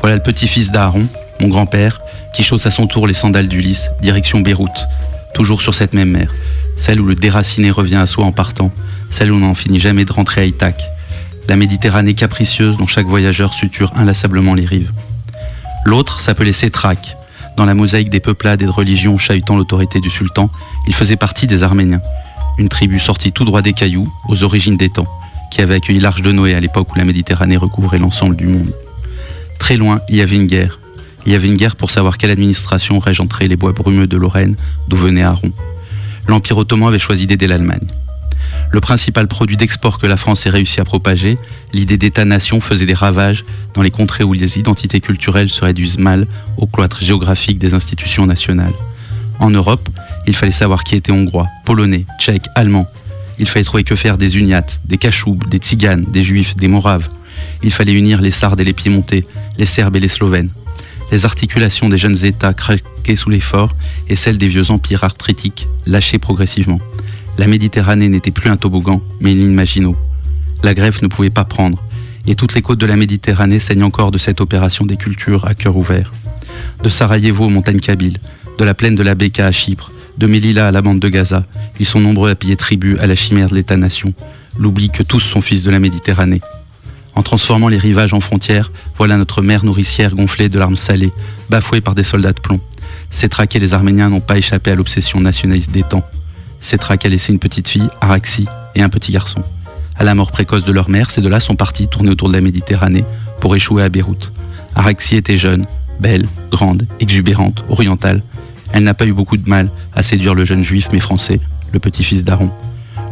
Voilà 0.00 0.16
le 0.16 0.22
petit-fils 0.22 0.70
d'Aaron, 0.70 1.06
mon 1.40 1.48
grand-père, 1.48 2.00
qui 2.34 2.42
chausse 2.42 2.66
à 2.66 2.70
son 2.70 2.86
tour 2.86 3.06
les 3.06 3.14
sandales 3.14 3.48
d'Ulysse, 3.48 3.90
direction 4.00 4.40
Beyrouth, 4.40 4.86
toujours 5.34 5.62
sur 5.62 5.74
cette 5.74 5.92
même 5.92 6.10
mer, 6.10 6.32
celle 6.76 7.00
où 7.00 7.06
le 7.06 7.14
déraciné 7.14 7.70
revient 7.70 7.96
à 7.96 8.06
soi 8.06 8.24
en 8.24 8.32
partant, 8.32 8.70
celle 9.10 9.32
où 9.32 9.36
on 9.36 9.40
n'en 9.40 9.54
finit 9.54 9.80
jamais 9.80 10.04
de 10.04 10.12
rentrer 10.12 10.42
à 10.42 10.44
Ithaque, 10.44 10.84
la 11.48 11.56
Méditerranée 11.56 12.14
capricieuse 12.14 12.76
dont 12.76 12.86
chaque 12.86 13.06
voyageur 13.06 13.54
suture 13.54 13.92
inlassablement 13.96 14.54
les 14.54 14.66
rives. 14.66 14.92
L'autre 15.84 16.20
s'appelait 16.20 16.52
Sétrac. 16.52 17.16
Dans 17.56 17.64
la 17.64 17.74
mosaïque 17.74 18.10
des 18.10 18.20
peuplades 18.20 18.62
et 18.62 18.66
de 18.66 18.70
religions 18.70 19.18
chahutant 19.18 19.56
l'autorité 19.56 19.98
du 20.00 20.10
sultan, 20.10 20.50
il 20.86 20.94
faisait 20.94 21.16
partie 21.16 21.46
des 21.46 21.62
Arméniens, 21.62 22.00
une 22.58 22.68
tribu 22.68 22.98
sortie 22.98 23.32
tout 23.32 23.44
droit 23.44 23.62
des 23.62 23.72
cailloux, 23.72 24.12
aux 24.28 24.42
origines 24.42 24.76
des 24.76 24.90
temps, 24.90 25.08
qui 25.50 25.60
avait 25.62 25.76
accueilli 25.76 26.00
l'Arche 26.00 26.22
de 26.22 26.32
Noé 26.32 26.54
à 26.54 26.60
l'époque 26.60 26.92
où 26.94 26.98
la 26.98 27.04
Méditerranée 27.04 27.56
recouvrait 27.56 27.98
l'ensemble 27.98 28.36
du 28.36 28.46
monde. 28.46 28.72
Très 29.58 29.76
loin, 29.76 30.00
il 30.08 30.16
y 30.16 30.20
avait 30.20 30.36
une 30.36 30.46
guerre, 30.46 30.78
Il 31.26 31.32
y 31.32 31.34
avait 31.34 31.48
une 31.48 31.56
guerre 31.56 31.76
pour 31.76 31.90
savoir 31.90 32.16
quelle 32.16 32.30
administration 32.30 32.98
régenterait 32.98 33.48
les 33.48 33.56
bois 33.56 33.72
brumeux 33.72 34.06
de 34.06 34.16
Lorraine, 34.16 34.56
d'où 34.88 34.96
venait 34.96 35.22
Aron. 35.22 35.52
L'Empire 36.26 36.56
ottoman 36.56 36.88
avait 36.88 36.98
choisi 36.98 37.26
d'aider 37.26 37.46
l'Allemagne. 37.46 37.86
Le 38.70 38.80
principal 38.80 39.28
produit 39.28 39.56
d'export 39.56 39.98
que 39.98 40.06
la 40.06 40.16
France 40.16 40.46
ait 40.46 40.50
réussi 40.50 40.80
à 40.80 40.84
propager, 40.84 41.38
l'idée 41.72 41.96
d'État-nation 41.96 42.60
faisait 42.60 42.86
des 42.86 42.94
ravages 42.94 43.44
dans 43.74 43.82
les 43.82 43.90
contrées 43.90 44.24
où 44.24 44.32
les 44.32 44.58
identités 44.58 45.00
culturelles 45.00 45.48
se 45.48 45.64
réduisent 45.64 45.98
mal 45.98 46.26
au 46.56 46.66
cloître 46.66 47.02
géographique 47.02 47.58
des 47.58 47.74
institutions 47.74 48.26
nationales. 48.26 48.74
En 49.38 49.50
Europe, 49.50 49.88
il 50.28 50.36
fallait 50.36 50.52
savoir 50.52 50.84
qui 50.84 50.94
était 50.94 51.10
hongrois, 51.10 51.48
polonais, 51.64 52.04
tchèque, 52.20 52.44
allemand. 52.54 52.86
Il 53.38 53.48
fallait 53.48 53.64
trouver 53.64 53.82
que 53.82 53.96
faire 53.96 54.18
des 54.18 54.36
uniates, 54.36 54.78
des 54.84 54.98
cachoubes, 54.98 55.48
des 55.48 55.56
tziganes, 55.56 56.04
des 56.04 56.22
juifs, 56.22 56.54
des 56.54 56.68
moraves. 56.68 57.08
Il 57.62 57.72
fallait 57.72 57.94
unir 57.94 58.20
les 58.20 58.30
sardes 58.30 58.60
et 58.60 58.64
les 58.64 58.74
piémontais, 58.74 59.24
les 59.56 59.64
serbes 59.64 59.96
et 59.96 60.00
les 60.00 60.08
slovènes. 60.08 60.50
Les 61.10 61.24
articulations 61.24 61.88
des 61.88 61.96
jeunes 61.96 62.26
États 62.26 62.52
craquaient 62.52 63.16
sous 63.16 63.30
l'effort 63.30 63.74
et 64.10 64.16
celles 64.16 64.36
des 64.36 64.48
vieux 64.48 64.70
empires 64.70 65.02
arthritiques 65.02 65.66
lâchaient 65.86 66.18
progressivement. 66.18 66.80
La 67.38 67.46
Méditerranée 67.46 68.10
n'était 68.10 68.30
plus 68.30 68.50
un 68.50 68.58
toboggan, 68.58 69.00
mais 69.20 69.32
une 69.32 69.38
ligne 69.38 69.54
Maginot. 69.54 69.96
La 70.62 70.74
greffe 70.74 71.00
ne 71.00 71.08
pouvait 71.08 71.30
pas 71.30 71.46
prendre, 71.46 71.82
et 72.26 72.34
toutes 72.34 72.54
les 72.54 72.60
côtes 72.60 72.80
de 72.80 72.86
la 72.86 72.96
Méditerranée 72.96 73.60
saignent 73.60 73.84
encore 73.84 74.10
de 74.10 74.18
cette 74.18 74.42
opération 74.42 74.84
des 74.84 74.98
cultures 74.98 75.46
à 75.46 75.54
cœur 75.54 75.76
ouvert. 75.76 76.12
De 76.82 76.90
Sarajevo 76.90 77.46
aux 77.46 77.48
montagnes 77.48 77.80
Kabyles, 77.80 78.18
de 78.58 78.64
la 78.64 78.74
plaine 78.74 78.94
de 78.94 79.02
la 79.02 79.14
Beka 79.14 79.46
à 79.46 79.52
Chypre, 79.52 79.90
de 80.18 80.26
Melilla 80.26 80.68
à 80.68 80.72
la 80.72 80.82
bande 80.82 81.00
de 81.00 81.08
Gaza, 81.08 81.44
ils 81.78 81.86
sont 81.86 82.00
nombreux 82.00 82.30
à 82.30 82.34
payer 82.34 82.56
tribut 82.56 82.98
à 82.98 83.06
la 83.06 83.14
chimère 83.14 83.48
de 83.48 83.54
l'État-nation, 83.54 84.12
l'oubli 84.58 84.90
que 84.90 85.02
tous 85.02 85.20
sont 85.20 85.40
fils 85.40 85.62
de 85.62 85.70
la 85.70 85.78
Méditerranée. 85.78 86.42
En 87.14 87.22
transformant 87.22 87.68
les 87.68 87.78
rivages 87.78 88.12
en 88.12 88.20
frontières, 88.20 88.70
voilà 88.96 89.16
notre 89.16 89.42
mer 89.42 89.64
nourricière 89.64 90.14
gonflée 90.14 90.48
de 90.48 90.58
larmes 90.58 90.76
salées, 90.76 91.12
bafouée 91.48 91.80
par 91.80 91.94
des 91.94 92.04
soldats 92.04 92.32
de 92.32 92.40
plomb. 92.40 92.60
Ces 93.10 93.28
traqués, 93.28 93.58
les 93.58 93.74
Arméniens 93.74 94.10
n'ont 94.10 94.20
pas 94.20 94.36
échappé 94.36 94.70
à 94.70 94.74
l'obsession 94.74 95.20
nationaliste 95.20 95.70
des 95.70 95.82
temps. 95.82 96.04
Cetrac 96.60 97.04
a 97.06 97.08
laissé 97.08 97.32
une 97.32 97.38
petite 97.38 97.68
fille, 97.68 97.88
Araxie, 98.00 98.46
et 98.74 98.82
un 98.82 98.88
petit 98.88 99.12
garçon. 99.12 99.40
À 99.96 100.04
la 100.04 100.14
mort 100.14 100.30
précoce 100.30 100.64
de 100.64 100.72
leur 100.72 100.90
mère, 100.90 101.10
ces 101.10 101.20
deux-là 101.20 101.40
sont 101.40 101.56
partis 101.56 101.88
tourner 101.88 102.10
autour 102.10 102.28
de 102.28 102.34
la 102.34 102.40
Méditerranée 102.40 103.04
pour 103.40 103.54
échouer 103.56 103.82
à 103.82 103.88
Beyrouth. 103.88 104.32
Araxie 104.74 105.16
était 105.16 105.36
jeune, 105.36 105.66
belle, 106.00 106.28
grande, 106.50 106.86
exubérante, 107.00 107.64
orientale. 107.68 108.22
Elle 108.72 108.84
n'a 108.84 108.94
pas 108.94 109.06
eu 109.06 109.12
beaucoup 109.12 109.36
de 109.36 109.48
mal 109.48 109.70
à 109.94 110.02
séduire 110.02 110.34
le 110.34 110.44
jeune 110.44 110.62
juif 110.62 110.88
mais 110.92 111.00
français, 111.00 111.40
le 111.72 111.78
petit-fils 111.78 112.24
d'Aaron. 112.24 112.50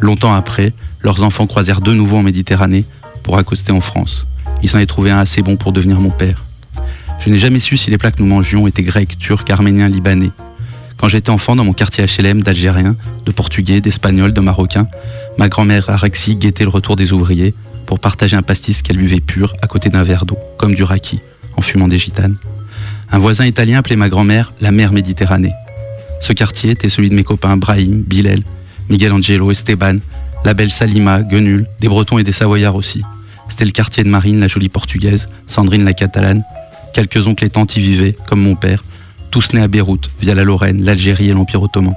Longtemps 0.01 0.35
après, 0.35 0.73
leurs 1.03 1.23
enfants 1.23 1.47
croisèrent 1.47 1.81
de 1.81 1.93
nouveau 1.93 2.19
en 2.19 2.23
Méditerranée 2.23 2.85
pour 3.23 3.39
accoster 3.39 3.73
en 3.73 3.81
France. 3.81 4.27
Ils 4.63 4.69
s'en 4.69 4.79
est 4.79 4.87
trouvé 4.87 5.11
un 5.11 5.19
assez 5.19 5.43
bon 5.43 5.57
pour 5.57 5.73
devenir 5.73 6.01
mon 6.01 6.11
père. 6.11 6.43
Je 7.21 7.31
n'ai 7.31 7.39
jamais 7.39 7.59
su 7.59 7.77
si 7.77 7.91
les 7.91 7.99
plats 7.99 8.13
que 8.13 8.21
nous 8.21 8.29
mangions 8.29 8.67
étaient 8.67 8.83
grecs, 8.83 9.19
turcs, 9.19 9.51
arméniens, 9.51 9.89
libanais. 9.89 10.31
Quand 10.97 11.09
j'étais 11.09 11.31
enfant 11.31 11.57
dans 11.57 11.65
mon 11.65 11.73
quartier 11.73 12.05
HLM 12.05 12.43
d'Algériens, 12.43 12.97
de 13.25 13.33
Portugais, 13.33 13.81
d'Espagnols, 13.81 14.33
de 14.33 14.41
Marocains, 14.41 14.89
ma 15.39 15.49
grand-mère 15.49 15.91
Araxi 15.91 16.37
guettait 16.37 16.65
le 16.65 16.71
retour 16.71 16.97
des 16.97 17.13
ouvriers 17.13 17.55
pour 17.87 18.01
partager 18.01 18.37
un 18.37 18.43
pastis 18.43 18.83
qu'elle 18.83 18.97
buvait 18.97 19.21
pur 19.21 19.55
à 19.63 19.67
côté 19.67 19.91
d'un 19.91 20.03
verre 20.03 20.27
d'eau, 20.27 20.39
comme 20.59 20.75
du 20.75 20.83
raki, 20.83 21.21
en 21.57 21.63
fumant 21.63 21.89
des 21.89 21.99
gitanes. 21.99 22.37
Un 23.13 23.19
voisin 23.19 23.47
italien 23.47 23.79
appelait 23.79 23.97
ma 23.97 24.09
grand-mère 24.09 24.53
la 24.61 24.73
mère 24.73 24.93
Méditerranée. 24.93 25.53
Ce 26.21 26.33
quartier 26.33 26.71
était 26.71 26.89
celui 26.89 27.09
de 27.09 27.15
mes 27.15 27.25
copains 27.25 27.57
Brahim, 27.57 28.03
Bilal, 28.03 28.41
Miguel 28.89 29.13
Angelo, 29.13 29.51
Esteban, 29.51 29.99
la 30.45 30.55
belle 30.55 30.71
Salima, 30.71 31.23
Guenul, 31.23 31.67
des 31.81 31.89
Bretons 31.89 32.19
et 32.19 32.25
des 32.25 32.33
Savoyards 32.33 32.77
aussi. 32.77 33.03
C'était 33.49 33.65
le 33.65 33.71
quartier 33.71 34.03
de 34.05 34.09
Marine, 34.09 34.41
la 34.41 34.49
jolie 34.49 34.69
portugaise, 34.69 35.29
Sandrine 35.47 35.85
la 35.85 35.93
catalane. 35.93 36.43
Quelques 36.95 37.27
oncles 37.27 37.45
et 37.45 37.51
tantes 37.51 37.77
y 37.77 37.81
vivaient, 37.81 38.17
comme 38.27 38.41
mon 38.41 38.55
père, 38.55 38.83
tous 39.31 39.53
nés 39.53 39.61
à 39.61 39.69
Beyrouth, 39.69 40.11
via 40.21 40.35
la 40.35 40.45
Lorraine, 40.45 40.83
l'Algérie 40.83 41.31
et 41.31 41.33
l'Empire 41.33 41.63
ottoman. 41.63 41.95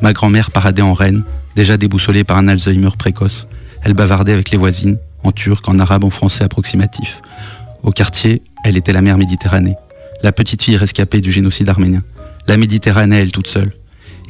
Ma 0.00 0.12
grand-mère 0.12 0.50
paradait 0.50 0.82
en 0.82 0.94
reine, 0.94 1.24
déjà 1.56 1.76
déboussolée 1.76 2.24
par 2.24 2.36
un 2.36 2.48
Alzheimer 2.48 2.90
précoce. 2.96 3.46
Elle 3.82 3.94
bavardait 3.94 4.32
avec 4.32 4.50
les 4.50 4.58
voisines, 4.58 4.98
en 5.24 5.32
turc, 5.32 5.68
en 5.68 5.78
arabe, 5.78 6.04
en 6.04 6.10
français 6.10 6.44
approximatif. 6.44 7.20
Au 7.82 7.90
quartier, 7.90 8.42
elle 8.64 8.76
était 8.76 8.92
la 8.92 9.02
mère 9.02 9.18
Méditerranée, 9.18 9.76
la 10.22 10.32
petite 10.32 10.62
fille 10.62 10.76
rescapée 10.76 11.20
du 11.20 11.32
génocide 11.32 11.68
arménien. 11.68 12.02
La 12.46 12.56
Méditerranée, 12.56 13.20
elle 13.20 13.32
toute 13.32 13.48
seule. 13.48 13.72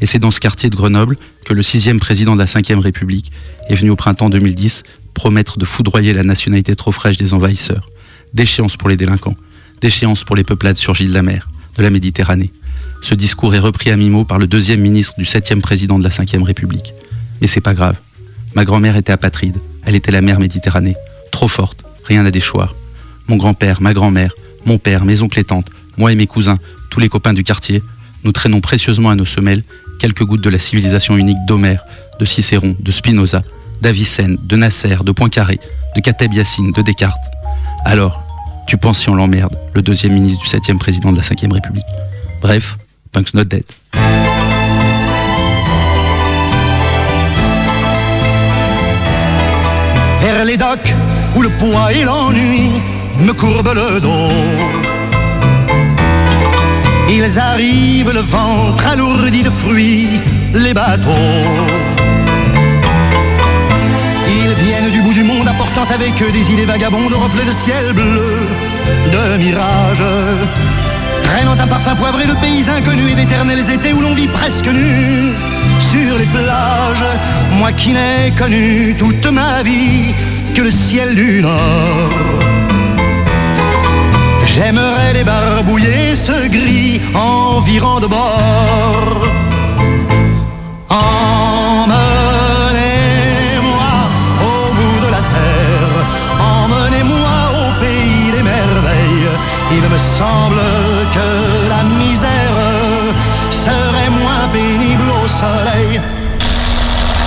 Et 0.00 0.06
c'est 0.06 0.18
dans 0.18 0.30
ce 0.30 0.40
quartier 0.40 0.70
de 0.70 0.76
Grenoble 0.76 1.16
que 1.44 1.54
le 1.54 1.62
sixième 1.62 1.98
président 1.98 2.36
de 2.36 2.38
la 2.38 2.44
Ve 2.44 2.80
République 2.80 3.32
est 3.68 3.74
venu 3.74 3.90
au 3.90 3.96
printemps 3.96 4.30
2010 4.30 4.82
promettre 5.14 5.58
de 5.58 5.64
foudroyer 5.64 6.12
la 6.12 6.22
nationalité 6.22 6.76
trop 6.76 6.92
fraîche 6.92 7.16
des 7.16 7.34
envahisseurs. 7.34 7.88
Déchéance 8.34 8.76
pour 8.76 8.88
les 8.88 8.96
délinquants, 8.96 9.36
déchéance 9.80 10.24
pour 10.24 10.36
les 10.36 10.44
peuplades 10.44 10.76
surgies 10.76 11.08
de 11.08 11.14
la 11.14 11.22
mer, 11.22 11.48
de 11.76 11.82
la 11.82 11.90
Méditerranée. 11.90 12.52
Ce 13.02 13.14
discours 13.14 13.54
est 13.54 13.60
repris 13.60 13.90
à 13.90 13.96
mi-mot 13.96 14.24
par 14.24 14.38
le 14.38 14.46
deuxième 14.46 14.80
ministre 14.80 15.14
du 15.18 15.24
septième 15.24 15.62
président 15.62 15.98
de 15.98 16.04
la 16.04 16.10
Ve 16.10 16.42
République. 16.42 16.92
Mais 17.40 17.46
c'est 17.46 17.60
pas 17.60 17.74
grave. 17.74 17.96
Ma 18.54 18.64
grand-mère 18.64 18.96
était 18.96 19.12
apatride. 19.12 19.58
Elle 19.84 19.94
était 19.94 20.12
la 20.12 20.22
mère 20.22 20.40
Méditerranée. 20.40 20.96
Trop 21.32 21.48
forte. 21.48 21.84
Rien 22.04 22.24
à 22.24 22.30
déchoir. 22.30 22.74
Mon 23.28 23.36
grand-père, 23.36 23.80
ma 23.80 23.94
grand-mère, 23.94 24.32
mon 24.64 24.78
père, 24.78 25.04
mes 25.04 25.22
oncles 25.22 25.38
et 25.38 25.44
tantes, 25.44 25.70
moi 25.98 26.12
et 26.12 26.14
mes 26.14 26.26
cousins, 26.26 26.58
tous 26.90 27.00
les 27.00 27.08
copains 27.08 27.34
du 27.34 27.44
quartier, 27.44 27.82
nous 28.24 28.32
traînons 28.32 28.60
précieusement 28.60 29.10
à 29.10 29.14
nos 29.14 29.26
semelles 29.26 29.62
quelques 29.98 30.24
gouttes 30.24 30.42
de 30.42 30.50
la 30.50 30.58
civilisation 30.58 31.16
unique 31.16 31.38
d'Homère, 31.46 31.84
de 32.18 32.24
Cicéron, 32.24 32.74
de 32.78 32.90
Spinoza, 32.90 33.42
d'Avicenne, 33.82 34.38
de 34.42 34.56
Nasser, 34.56 34.96
de 35.04 35.12
Poincaré, 35.12 35.58
de 35.96 36.00
Kateb 36.00 36.32
de 36.32 36.82
Descartes. 36.82 37.18
Alors, 37.84 38.22
tu 38.66 38.76
penses 38.76 39.00
si 39.00 39.08
on 39.08 39.14
l'emmerde, 39.14 39.56
le 39.74 39.82
deuxième 39.82 40.12
ministre 40.14 40.42
du 40.42 40.48
septième 40.48 40.78
président 40.78 41.12
de 41.12 41.16
la 41.16 41.22
Ve 41.22 41.52
République? 41.52 41.84
Bref, 42.40 42.76
Punk's 43.12 43.34
not 43.34 43.44
dead. 43.44 43.64
Vers 50.20 50.44
les 50.44 50.56
docks 50.56 50.94
où 51.36 51.42
le 51.42 51.48
poids 51.50 51.92
et 51.92 52.04
l'ennui 52.04 52.72
me 53.20 53.32
courbent 53.32 53.74
le 53.74 54.00
dos. 54.00 54.97
Ils 57.10 57.38
arrivent 57.38 58.12
le 58.12 58.20
ventre 58.20 58.86
alourdi 58.86 59.42
de 59.42 59.50
fruits, 59.50 60.08
les 60.54 60.74
bateaux. 60.74 61.10
Ils 64.26 64.54
viennent 64.64 64.90
du 64.90 65.00
bout 65.00 65.14
du 65.14 65.24
monde 65.24 65.48
apportant 65.48 65.86
avec 65.92 66.20
eux 66.22 66.30
des 66.30 66.52
idées 66.52 66.66
vagabondes 66.66 67.12
au 67.12 67.18
reflet 67.18 67.44
de 67.44 67.52
ciel 67.52 67.92
bleu, 67.94 68.46
de 69.10 69.38
mirage. 69.38 70.04
Traînant 71.22 71.58
un 71.58 71.66
parfum 71.66 71.94
poivré 71.94 72.26
de 72.26 72.34
pays 72.34 72.68
inconnus 72.68 73.12
et 73.12 73.14
d'éternels 73.14 73.70
étés 73.70 73.94
où 73.94 74.02
l'on 74.02 74.14
vit 74.14 74.28
presque 74.28 74.66
nu 74.66 75.32
sur 75.90 76.18
les 76.18 76.26
plages. 76.26 77.04
Moi 77.52 77.72
qui 77.72 77.92
n'ai 77.92 78.32
connu 78.36 78.94
toute 78.98 79.26
ma 79.32 79.62
vie 79.62 80.14
que 80.54 80.62
le 80.62 80.70
ciel 80.70 81.14
du 81.14 81.40
Nord. 81.40 82.57
J'aimerais 84.58 85.12
débarbouiller 85.12 86.16
ce 86.16 86.48
gris 86.48 87.00
environ 87.14 88.00
de 88.00 88.08
bord. 88.08 89.20
Emmenez-moi 90.90 91.94
au 94.42 94.74
bout 94.74 94.98
de 94.98 95.10
la 95.12 95.22
terre, 95.36 95.94
emmenez-moi 96.40 97.36
au 97.60 97.70
pays 97.78 98.32
des 98.32 98.42
merveilles. 98.42 99.30
Il 99.70 99.84
me 99.88 99.98
semble 100.18 100.64
que 101.14 101.28
la 101.68 101.82
misère 102.04 102.58
serait 103.52 104.10
moins 104.10 104.48
pénible 104.52 105.08
au 105.22 105.28
soleil. 105.28 106.00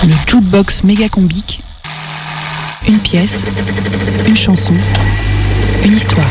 Le 0.06 0.14
jukebox 0.28 0.84
méga 0.84 1.08
combique. 1.08 1.62
Une 2.86 2.98
pièce, 2.98 3.46
une 4.26 4.36
chanson, 4.36 4.74
une 5.82 5.96
histoire. 5.96 6.26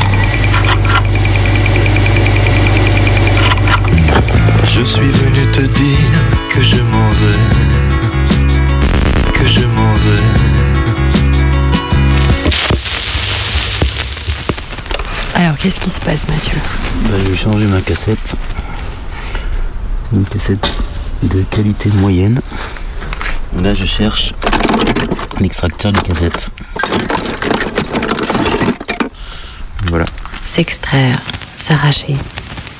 Je 4.84 4.86
suis 4.88 5.00
venu 5.00 5.46
te 5.52 5.60
dire 5.60 6.10
que 6.50 6.60
je 6.60 6.82
m'en 6.82 7.10
vais, 7.10 7.38
que 9.32 9.46
je 9.46 9.60
m'en 9.60 9.94
vais. 9.94 10.22
Alors, 15.36 15.56
qu'est-ce 15.56 15.78
qui 15.78 15.88
se 15.88 16.00
passe, 16.00 16.26
Mathieu? 16.28 16.58
Bah, 17.04 17.10
je 17.24 17.30
vais 17.30 17.36
changer 17.36 17.66
ma 17.66 17.80
cassette. 17.80 18.34
C'est 20.10 20.16
une 20.16 20.24
cassette 20.24 20.72
de 21.22 21.42
qualité 21.42 21.88
moyenne. 21.90 22.40
Là, 23.62 23.74
je 23.74 23.84
cherche 23.84 24.34
l'extracteur 25.38 25.92
de 25.92 26.00
cassette. 26.00 26.50
Voilà. 29.86 30.06
S'extraire, 30.42 31.20
s'arracher, 31.54 32.16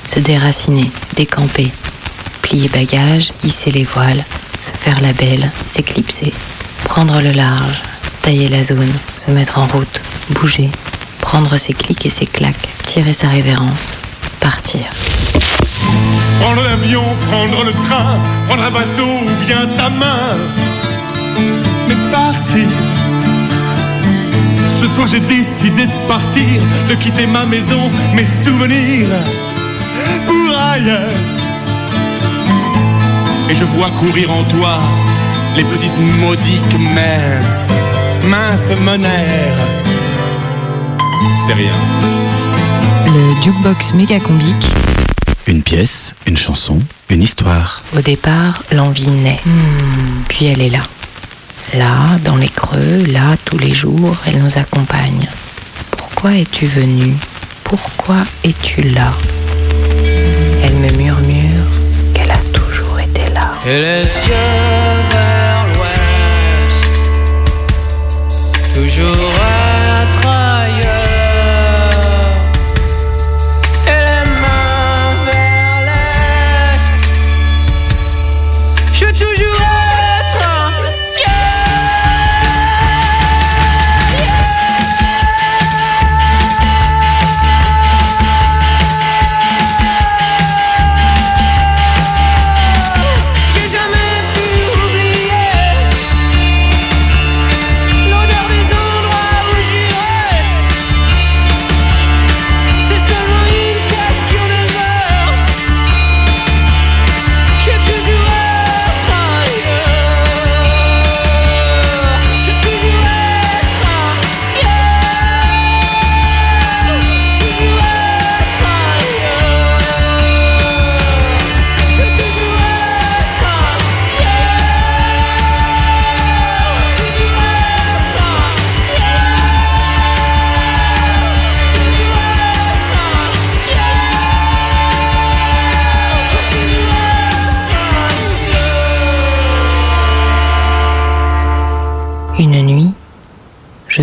se 0.03 0.19
déraciner, 0.19 0.91
décamper, 1.15 1.71
plier 2.43 2.69
bagages, 2.69 3.33
hisser 3.43 3.71
les 3.71 3.83
voiles, 3.83 4.23
se 4.59 4.71
faire 4.71 5.01
la 5.01 5.13
belle, 5.13 5.51
s'éclipser, 5.65 6.31
prendre 6.83 7.19
le 7.21 7.31
large, 7.31 7.81
tailler 8.21 8.49
la 8.49 8.63
zone, 8.63 8.93
se 9.15 9.31
mettre 9.31 9.57
en 9.57 9.65
route, 9.65 10.01
bouger, 10.29 10.69
prendre 11.21 11.57
ses 11.57 11.73
clics 11.73 12.05
et 12.05 12.09
ses 12.09 12.27
claques, 12.27 12.69
tirer 12.85 13.13
sa 13.13 13.29
révérence, 13.29 13.97
partir. 14.39 14.81
Prendre 16.41 16.63
l'avion, 16.63 17.03
prendre 17.31 17.63
le 17.63 17.71
train, 17.71 18.19
prendre 18.47 18.63
un 18.63 18.71
bateau 18.71 19.13
ou 19.25 19.45
bien 19.45 19.65
ta 19.77 19.89
main. 19.89 20.37
Mais 21.87 21.95
partir. 22.11 22.67
Ce 24.81 24.87
soir 24.93 25.07
j'ai 25.07 25.21
décidé 25.21 25.85
de 25.85 26.07
partir, 26.07 26.61
de 26.89 26.95
quitter 26.95 27.25
ma 27.25 27.45
maison, 27.45 27.89
mes 28.13 28.27
souvenirs 28.43 29.07
pour 30.27 30.57
ailleurs. 30.57 31.42
Et 33.53 33.55
je 33.55 33.65
vois 33.65 33.91
courir 33.99 34.31
en 34.31 34.43
toi 34.45 34.79
les 35.55 35.63
petites 35.63 35.99
maudiques 36.19 36.79
minces, 36.79 37.69
minces 38.25 38.79
monnaires. 38.81 39.57
C'est 41.45 41.53
rien. 41.53 41.73
Le 43.05 43.43
jukebox 43.43 43.93
méga 43.93 44.19
combique. 44.19 44.65
Une 45.45 45.61
pièce, 45.61 46.15
une 46.25 46.35
chanson, 46.35 46.79
une 47.09 47.21
histoire. 47.21 47.83
Au 47.95 48.01
départ, 48.01 48.63
l'envie 48.71 49.11
naît. 49.11 49.41
Puis 50.29 50.47
elle 50.47 50.61
est 50.61 50.69
là. 50.71 50.87
Là, 51.75 52.17
dans 52.25 52.37
les 52.37 52.49
creux, 52.49 53.05
là, 53.05 53.37
tous 53.45 53.59
les 53.59 53.75
jours, 53.75 54.17
elle 54.25 54.41
nous 54.41 54.57
accompagne. 54.57 55.27
Pourquoi 55.91 56.33
es-tu 56.37 56.65
venu 56.65 57.13
Pourquoi 57.63 58.23
es-tu 58.43 58.81
là? 58.81 59.11
Elle 60.63 60.73
me 60.73 60.97
murmure 60.97 61.82
Et 63.65 63.79
les 63.79 64.03
yeux 64.27 64.93
vers 65.11 65.65
l'ouest, 65.73 66.83
toujours 68.75 69.32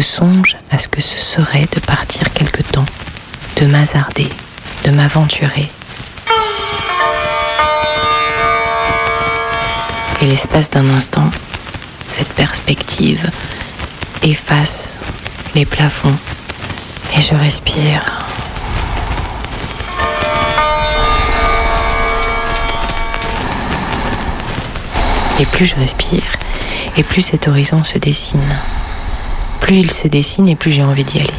je 0.01 0.07
songe 0.07 0.57
à 0.71 0.79
ce 0.79 0.89
que 0.89 1.03
ce 1.03 1.19
serait 1.19 1.69
de 1.75 1.81
partir 1.81 2.33
quelque 2.33 2.63
temps, 2.63 2.87
de 3.57 3.67
m'hasarder, 3.67 4.29
de 4.85 4.91
m'aventurer. 4.91 5.71
Et 10.23 10.27
l'espace 10.27 10.71
d'un 10.71 10.89
instant, 10.89 11.31
cette 12.09 12.33
perspective 12.33 13.31
efface 14.23 14.99
les 15.55 15.67
plafonds 15.67 16.17
et 17.15 17.21
je 17.21 17.35
respire. 17.35 18.25
Et 25.39 25.45
plus 25.45 25.67
je 25.67 25.77
respire, 25.77 26.33
et 26.97 27.03
plus 27.03 27.21
cet 27.21 27.49
horizon 27.49 27.85
se 27.85 27.99
dessine. 27.99 28.57
Plus 29.71 29.79
il 29.79 29.91
se 29.93 30.09
dessine 30.09 30.49
et 30.49 30.57
plus 30.57 30.73
j'ai 30.73 30.83
envie 30.83 31.05
d'y 31.05 31.21
aller. 31.21 31.31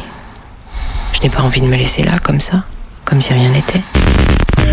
Je 1.12 1.20
n'ai 1.20 1.28
pas 1.28 1.42
envie 1.42 1.60
de 1.60 1.66
me 1.66 1.76
laisser 1.76 2.02
là 2.02 2.12
comme 2.22 2.40
ça, 2.40 2.64
comme 3.04 3.20
si 3.20 3.30
rien 3.34 3.50
n'était. 3.50 3.82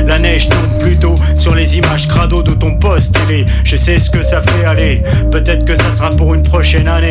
La 0.05 0.17
neige 0.17 0.47
tombe 0.47 0.81
plutôt 0.81 1.15
sur 1.35 1.53
les 1.53 1.75
images 1.75 2.07
crado 2.07 2.41
de 2.41 2.53
ton 2.53 2.75
poste 2.75 3.13
télé. 3.27 3.45
Je 3.65 3.75
sais 3.75 3.99
ce 3.99 4.09
que 4.09 4.23
ça 4.23 4.41
fait 4.41 4.63
aller. 4.63 5.03
Peut-être 5.29 5.65
que 5.65 5.75
ça 5.75 5.93
sera 5.93 6.09
pour 6.11 6.33
une 6.33 6.43
prochaine 6.43 6.87
année. 6.87 7.09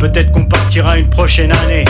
Peut-être 0.00 0.32
qu'on 0.32 0.46
partira 0.46 0.96
une 0.96 1.10
prochaine 1.10 1.52
année. 1.52 1.84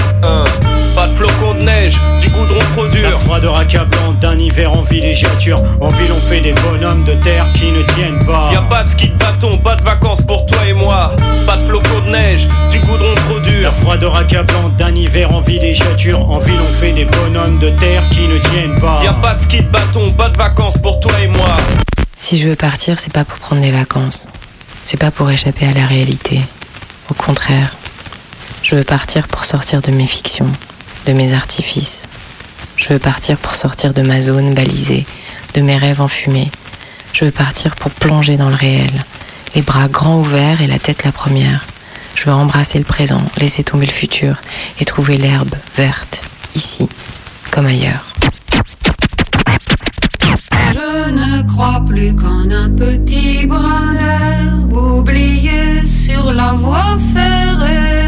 Pas 0.97 1.07
de 1.07 1.13
flocons 1.13 1.55
de 1.55 1.63
neige, 1.63 1.95
du 2.21 2.29
goudron 2.31 2.59
trop 2.75 2.89
dur. 2.89 3.09
La 3.09 3.19
froideur 3.21 3.57
accablante 3.57 4.19
d'un 4.19 4.37
hiver 4.37 4.73
en 4.73 4.83
villégiature. 4.83 5.63
En 5.81 5.89
ville, 5.91 6.11
on 6.11 6.21
fait 6.21 6.41
des 6.41 6.53
bonhommes 6.55 7.05
de 7.05 7.15
terre 7.15 7.47
qui 7.55 7.71
ne 7.71 7.83
tiennent 7.95 8.19
pas. 8.27 8.51
Y 8.53 8.57
a 8.57 8.63
pas 8.63 8.83
de 8.83 8.89
ski 8.89 9.11
de 9.11 9.15
bâton, 9.15 9.57
pas 9.59 9.77
de 9.77 9.85
vacances 9.85 10.23
pour 10.23 10.45
toi 10.45 10.59
et 10.69 10.73
moi. 10.73 11.13
Pas 11.47 11.57
de 11.57 11.63
flocons 11.69 12.01
de 12.07 12.11
neige, 12.11 12.49
du 12.73 12.81
goudron 12.81 13.15
trop 13.15 13.39
dur. 13.39 13.63
La 13.63 13.71
froideur 13.71 14.17
accablante 14.17 14.77
d'un 14.77 14.93
hiver 14.93 15.33
en 15.33 15.41
villégiature. 15.41 16.29
En 16.29 16.41
ville, 16.41 16.59
on 16.61 16.81
fait 16.81 16.93
des 16.93 17.05
bonhommes 17.05 17.61
de 17.61 17.71
terre 17.71 18.03
qui 18.11 18.27
ne 18.27 18.39
tiennent 18.39 18.81
pas. 18.81 19.01
Y 19.05 19.07
a 19.07 19.13
pas 19.13 19.35
de 19.35 19.43
ski 19.43 19.59
de 19.59 19.69
bâton, 19.69 20.11
pas 20.11 20.31
de 20.31 20.37
vacances 20.37 20.79
pour 20.83 20.99
toi 20.99 21.13
et 21.23 21.29
moi. 21.29 21.57
Si 22.17 22.39
je 22.39 22.49
veux 22.49 22.57
partir, 22.57 22.99
c'est 22.99 23.13
pas 23.13 23.25
pour 23.25 23.39
prendre 23.39 23.63
des 23.63 23.71
vacances. 23.71 24.29
C'est 24.83 24.99
pas 24.99 25.13
pour 25.13 25.31
échapper 25.31 25.67
à 25.67 25.73
la 25.73 25.87
réalité. 25.87 26.41
Au 27.09 27.15
contraire, 27.15 27.77
je 28.63 28.77
veux 28.77 28.85
partir 28.85 29.29
pour 29.29 29.45
sortir 29.45 29.83
de 29.83 29.91
mes 29.91 30.07
fictions, 30.07 30.51
de 31.07 31.13
mes 31.13 31.33
artifices. 31.33 32.07
Je 32.77 32.93
veux 32.93 32.99
partir 32.99 33.37
pour 33.37 33.55
sortir 33.55 33.93
de 33.93 34.03
ma 34.03 34.23
zone 34.23 34.55
balisée, 34.55 35.07
de 35.55 35.61
mes 35.61 35.77
rêves 35.77 36.01
enfumés. 36.01 36.51
Je 37.13 37.25
veux 37.25 37.31
partir 37.31 37.75
pour 37.77 37.91
plonger 37.91 38.37
dans 38.37 38.49
le 38.49 38.55
réel, 38.55 39.05
les 39.55 39.63
bras 39.63 39.89
grands 39.89 40.21
ouverts 40.21 40.63
et 40.63 40.67
la 40.67 40.79
tête 40.79 41.05
la 41.05 41.13
première. 41.13 41.67
Je 42.15 42.25
veux 42.27 42.33
embrasser 42.33 42.79
le 42.79 42.85
présent, 42.85 43.23
laisser 43.37 43.63
tomber 43.65 43.87
le 43.87 43.93
futur 43.93 44.37
et 44.79 44.85
trouver 44.85 45.17
l'herbe 45.17 45.55
verte, 45.77 46.23
ici 46.55 46.89
comme 47.51 47.67
ailleurs. 47.67 48.13
Je 50.53 51.11
ne 51.11 51.43
crois 51.49 51.83
plus 51.87 52.15
qu'en 52.15 52.51
un 52.51 52.71
petit 52.71 53.47
brin 53.47 53.93
d'herbe 53.93 54.73
oublié 54.73 55.87
sur 55.87 56.33
la 56.33 56.53
voie 56.53 56.99
ferrée. 57.13 58.00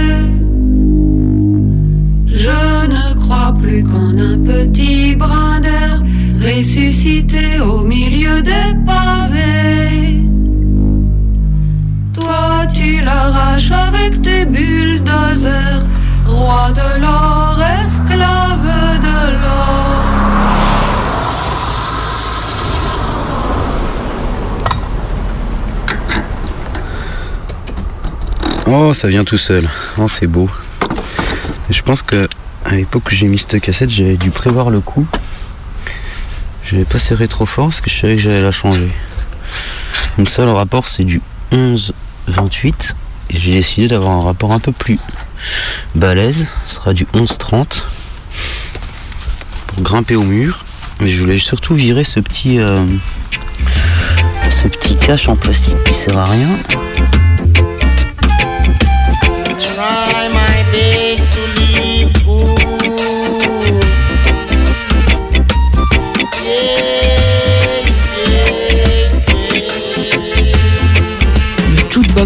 Un 4.33 4.39
petit 4.39 5.15
brin 5.17 5.61
d'herbe 5.61 6.07
ressuscité 6.41 7.61
au 7.61 7.85
milieu 7.85 8.43
des 8.43 8.75
pavés. 8.87 10.21
Toi, 12.15 12.67
tu 12.75 13.03
l'arraches 13.03 13.71
avec 13.71 14.23
tes 14.23 14.45
bulldozers, 14.45 15.83
roi 16.27 16.73
de 16.73 17.01
l'or, 17.01 17.59
esclave 17.81 18.69
de 19.07 19.21
l'or. 19.43 20.03
Oh, 28.67 28.95
ça 28.95 29.09
vient 29.09 29.25
tout 29.25 29.39
seul. 29.39 29.69
Oh, 29.99 30.09
c'est 30.09 30.27
beau. 30.27 30.49
Je 31.69 31.83
pense 31.83 32.03
que 32.03 32.27
à 32.65 32.75
l'époque 32.75 33.09
où 33.09 33.11
j'ai 33.15 33.27
mis 33.27 33.39
cette 33.39 33.61
cassette, 33.61 33.91
j'avais 33.91 34.17
dû 34.17 34.31
prévoir 34.31 34.71
le 34.71 34.81
coup. 34.81 35.07
J'avais 36.65 36.85
pas 36.85 36.99
serré 36.99 37.29
trop 37.29 37.47
fort 37.47 37.67
parce 37.67 37.81
que 37.81 37.91
je 37.91 38.01
savais 38.01 38.17
que 38.17 38.23
j'allais 38.23 38.43
la 38.43 38.53
changer. 38.53 38.91
Comme 40.17 40.27
ça, 40.27 40.45
le 40.45 40.53
rapport 40.53 40.89
c'est 40.89 41.05
du 41.05 41.21
11-28. 41.53 42.95
Et 43.31 43.39
j'ai 43.39 43.53
décidé 43.53 43.89
d'avoir 43.89 44.13
un 44.13 44.23
rapport 44.23 44.53
un 44.53 44.59
peu 44.59 44.73
plus 44.73 44.99
balèze. 45.95 46.47
Ce 46.67 46.77
sera 46.77 46.93
du 46.93 47.05
11-30 47.15 47.83
pour 49.67 49.83
grimper 49.83 50.17
au 50.17 50.23
mur. 50.23 50.65
Mais 51.01 51.09
je 51.09 51.21
voulais 51.21 51.39
surtout 51.39 51.75
virer 51.75 52.05
ce 52.05 52.21
petit, 52.21 52.59
euh, 52.59 52.85
ce 54.51 54.69
petit 54.69 54.97
cache 54.97 55.29
en 55.29 55.37
plastique 55.37 55.83
qui 55.85 55.95
sert 55.95 56.17
à 56.17 56.27
rien. 56.27 56.49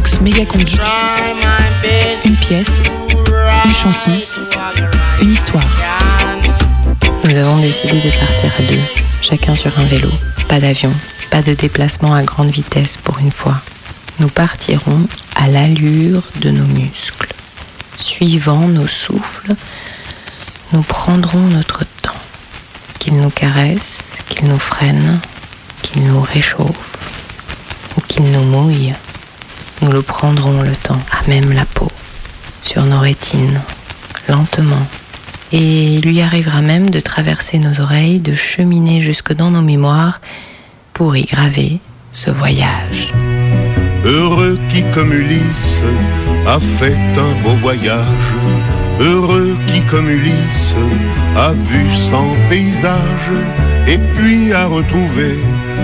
Combi. 0.00 0.76
Une 2.26 2.36
pièce, 2.36 2.82
une 3.64 3.72
chanson, 3.72 4.10
une 5.22 5.30
histoire. 5.30 5.64
Nous 7.24 7.34
avons 7.34 7.56
décidé 7.60 8.00
de 8.00 8.10
partir 8.10 8.52
à 8.58 8.62
deux, 8.62 8.80
chacun 9.22 9.54
sur 9.54 9.78
un 9.78 9.86
vélo. 9.86 10.10
Pas 10.48 10.60
d'avion, 10.60 10.92
pas 11.30 11.40
de 11.40 11.54
déplacement 11.54 12.14
à 12.14 12.22
grande 12.24 12.50
vitesse 12.50 12.98
pour 12.98 13.18
une 13.20 13.30
fois. 13.30 13.62
Nous 14.18 14.28
partirons 14.28 15.08
à 15.34 15.48
l'allure 15.48 16.24
de 16.40 16.50
nos 16.50 16.66
muscles. 16.66 17.32
Suivant 17.96 18.68
nos 18.68 18.86
souffles, 18.86 19.54
nous 20.72 20.82
prendrons 20.82 21.40
notre 21.40 21.86
temps. 22.02 22.12
Qu'il 22.98 23.16
nous 23.16 23.30
caresse, 23.30 24.18
qu'il 24.28 24.48
nous 24.48 24.58
freine, 24.58 25.20
qu'il 25.80 26.04
nous 26.04 26.20
réchauffe 26.20 27.06
ou 27.96 28.02
qu'il 28.02 28.30
nous 28.30 28.42
mouille, 28.42 28.92
nous 29.82 29.90
le 29.90 30.02
prendrons 30.02 30.62
le 30.62 30.74
temps, 30.74 31.00
à 31.10 31.28
même 31.28 31.52
la 31.52 31.64
peau, 31.64 31.88
sur 32.62 32.84
nos 32.84 32.98
rétines, 32.98 33.60
lentement. 34.28 34.86
Et 35.52 35.94
il 35.94 36.00
lui 36.02 36.20
arrivera 36.20 36.60
même 36.60 36.90
de 36.90 37.00
traverser 37.00 37.58
nos 37.58 37.80
oreilles, 37.80 38.18
de 38.18 38.34
cheminer 38.34 39.00
jusque 39.00 39.32
dans 39.32 39.50
nos 39.50 39.62
mémoires 39.62 40.20
pour 40.92 41.16
y 41.16 41.24
graver 41.24 41.78
ce 42.10 42.30
voyage. 42.30 43.12
Heureux 44.04 44.58
qui, 44.68 44.82
comme 44.94 45.12
Ulysse, 45.12 45.82
a 46.46 46.58
fait 46.78 46.96
un 46.96 47.42
beau 47.42 47.56
voyage. 47.56 48.32
Heureux 49.00 49.56
qui, 49.66 49.82
comme 49.82 50.08
Ulysse, 50.08 50.74
a 51.36 51.52
vu 51.52 51.94
cent 52.10 52.32
paysages. 52.48 53.75
Et 53.88 53.98
puis 54.14 54.52
a 54.52 54.66
retrouvé, 54.66 55.38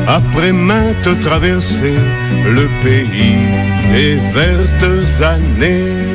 après 0.06 0.52
maintes 0.52 1.20
traversées, 1.20 2.02
le 2.58 2.66
pays 2.82 3.38
des 3.92 4.14
vertes 4.34 5.22
années. 5.22 6.12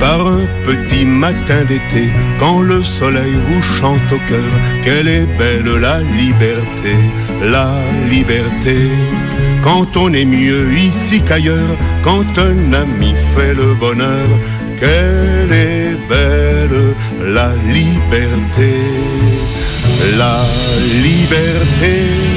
Par 0.00 0.26
un 0.26 0.46
petit 0.64 1.04
matin 1.04 1.64
d'été, 1.68 2.04
quand 2.38 2.60
le 2.60 2.82
soleil 2.82 3.34
vous 3.46 3.62
chante 3.78 4.12
au 4.12 4.20
cœur, 4.28 4.52
quelle 4.84 5.08
est 5.08 5.28
belle 5.36 5.80
la 5.80 6.00
liberté, 6.00 6.94
la 7.42 7.70
liberté. 8.08 8.76
Quand 9.62 9.96
on 9.96 10.12
est 10.12 10.24
mieux 10.24 10.72
ici 10.72 11.20
qu'ailleurs, 11.20 11.74
quand 12.02 12.38
un 12.38 12.72
ami 12.72 13.12
fait 13.34 13.54
le 13.54 13.74
bonheur, 13.74 14.28
quelle 14.78 15.52
est 15.52 15.96
belle 16.08 16.94
la 17.20 17.50
liberté, 17.72 18.74
la 20.16 20.44
liberté. 21.02 22.27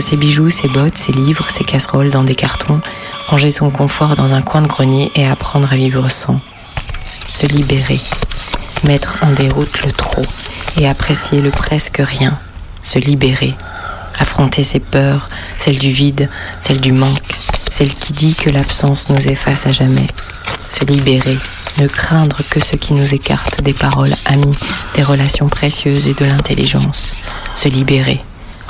Ses 0.00 0.16
bijoux, 0.16 0.50
ses 0.50 0.68
bottes, 0.68 0.98
ses 0.98 1.12
livres, 1.12 1.48
ses 1.50 1.64
casseroles 1.64 2.10
dans 2.10 2.24
des 2.24 2.34
cartons, 2.34 2.80
ranger 3.26 3.50
son 3.50 3.70
confort 3.70 4.14
dans 4.14 4.34
un 4.34 4.42
coin 4.42 4.62
de 4.62 4.66
grenier 4.66 5.10
et 5.14 5.26
apprendre 5.26 5.72
à 5.72 5.76
vivre 5.76 6.08
sans. 6.08 6.40
Se 7.28 7.46
libérer, 7.46 8.00
mettre 8.84 9.18
en 9.22 9.30
déroute 9.30 9.84
le 9.84 9.92
trop 9.92 10.24
et 10.78 10.88
apprécier 10.88 11.40
le 11.40 11.50
presque 11.50 12.02
rien. 12.04 12.38
Se 12.82 12.98
libérer, 12.98 13.54
affronter 14.18 14.62
ses 14.62 14.80
peurs, 14.80 15.28
celles 15.56 15.78
du 15.78 15.90
vide, 15.90 16.28
celles 16.60 16.80
du 16.80 16.92
manque, 16.92 17.36
celle 17.70 17.92
qui 17.92 18.12
dit 18.12 18.34
que 18.34 18.50
l'absence 18.50 19.08
nous 19.08 19.28
efface 19.28 19.66
à 19.66 19.72
jamais. 19.72 20.06
Se 20.68 20.84
libérer, 20.84 21.38
ne 21.78 21.86
craindre 21.86 22.38
que 22.50 22.60
ce 22.60 22.76
qui 22.76 22.94
nous 22.94 23.14
écarte 23.14 23.62
des 23.62 23.72
paroles 23.72 24.14
amies, 24.26 24.56
des 24.96 25.02
relations 25.02 25.48
précieuses 25.48 26.06
et 26.08 26.14
de 26.14 26.24
l'intelligence. 26.24 27.14
Se 27.54 27.68
libérer, 27.68 28.20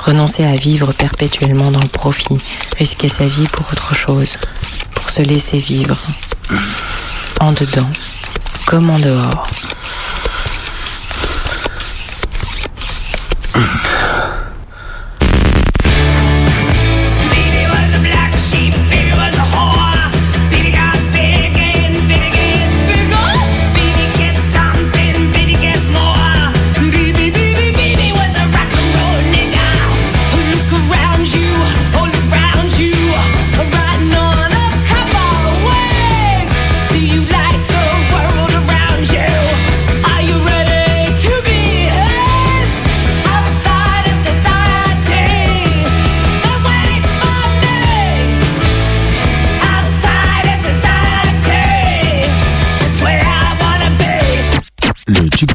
renoncer 0.05 0.43
à 0.43 0.53
vivre 0.53 0.93
perpétuellement 0.93 1.71
dans 1.71 1.81
le 1.81 1.87
profit, 1.87 2.37
risquer 2.77 3.09
sa 3.09 3.25
vie 3.25 3.47
pour 3.47 3.65
autre 3.71 3.95
chose, 3.95 4.37
pour 4.93 5.09
se 5.09 5.23
laisser 5.23 5.57
vivre, 5.57 5.97
en 7.39 7.51
dedans 7.51 7.89
comme 8.67 8.91
en 8.91 8.99
dehors. 8.99 9.47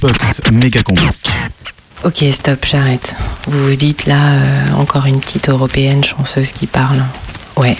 Jukebox 0.01 0.40
méga. 0.53 0.80
Ok, 2.05 2.24
stop, 2.32 2.64
j'arrête. 2.64 3.14
Vous 3.46 3.68
vous 3.68 3.76
dites 3.76 4.07
là, 4.07 4.32
euh, 4.32 4.72
encore 4.76 5.05
une 5.07 5.20
petite 5.20 5.51
européenne 5.51 6.03
chanceuse 6.03 6.53
qui 6.53 6.66
parle. 6.66 7.03
Ouais. 7.57 7.76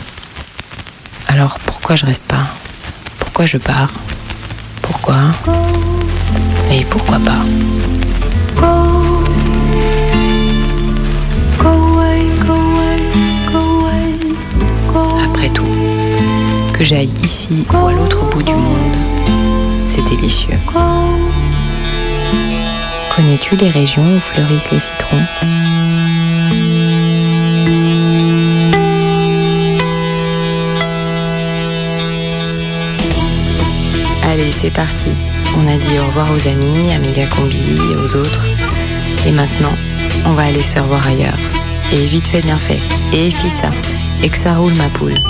Alors 1.28 1.58
pourquoi 1.60 1.96
je 1.96 2.04
reste 2.04 2.24
pas? 2.24 2.46
Pourquoi 3.18 3.46
je 3.46 3.56
pars? 3.56 3.90
Pourquoi? 4.82 5.16
Et 6.70 6.84
pourquoi 6.84 7.18
pas? 7.20 7.40
Après 15.24 15.48
tout, 15.48 15.64
que 16.74 16.84
j'aille 16.84 17.14
ici 17.22 17.66
ou 17.72 17.86
à 17.86 17.92
l'autre 17.92 18.28
bout 18.28 18.42
du 18.42 18.52
monde, 18.52 18.96
c'est 19.86 20.02
délicieux. 20.04 20.58
Connais-tu 23.20 23.54
les 23.56 23.68
régions 23.68 24.02
où 24.02 24.18
fleurissent 24.18 24.70
les 24.70 24.78
citrons? 24.78 25.18
Allez, 34.24 34.50
c'est 34.50 34.70
parti. 34.70 35.10
On 35.58 35.66
a 35.66 35.76
dit 35.76 35.98
au 35.98 36.06
revoir 36.06 36.32
aux 36.32 36.48
amis, 36.48 36.90
à 36.94 36.98
Méga 36.98 37.26
Combi, 37.26 37.78
aux 38.02 38.16
autres. 38.16 38.48
Et 39.26 39.32
maintenant, 39.32 39.74
on 40.24 40.32
va 40.32 40.44
aller 40.44 40.62
se 40.62 40.72
faire 40.72 40.86
voir 40.86 41.06
ailleurs. 41.06 41.38
Et 41.92 42.06
vite 42.06 42.26
fait, 42.26 42.40
bien 42.40 42.56
fait. 42.56 42.80
Et 43.12 43.30
fissa, 43.30 43.70
Et 44.22 44.30
que 44.30 44.38
ça 44.38 44.54
roule 44.54 44.74
ma 44.76 44.88
poule. 44.88 45.29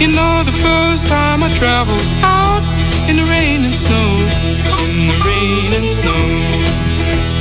You 0.00 0.08
know 0.08 0.42
the 0.44 0.52
first 0.52 1.06
time 1.06 1.42
I 1.42 1.50
traveled 1.52 2.02
out 2.22 2.62
in 3.08 3.16
the 3.16 3.24
rain 3.24 3.64
and 3.64 3.76
snow, 3.76 4.08
in 4.84 5.08
the 5.08 5.16
rain 5.24 5.72
and 5.80 5.90
snow. 5.90 6.24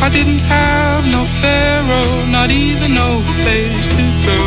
I 0.01 0.09
didn't 0.09 0.39
have 0.49 1.05
no 1.11 1.23
pharaoh, 1.41 2.25
not 2.31 2.51
even 2.51 2.93
no 2.93 3.21
place 3.41 3.87
to 3.87 4.03
go. 4.25 4.39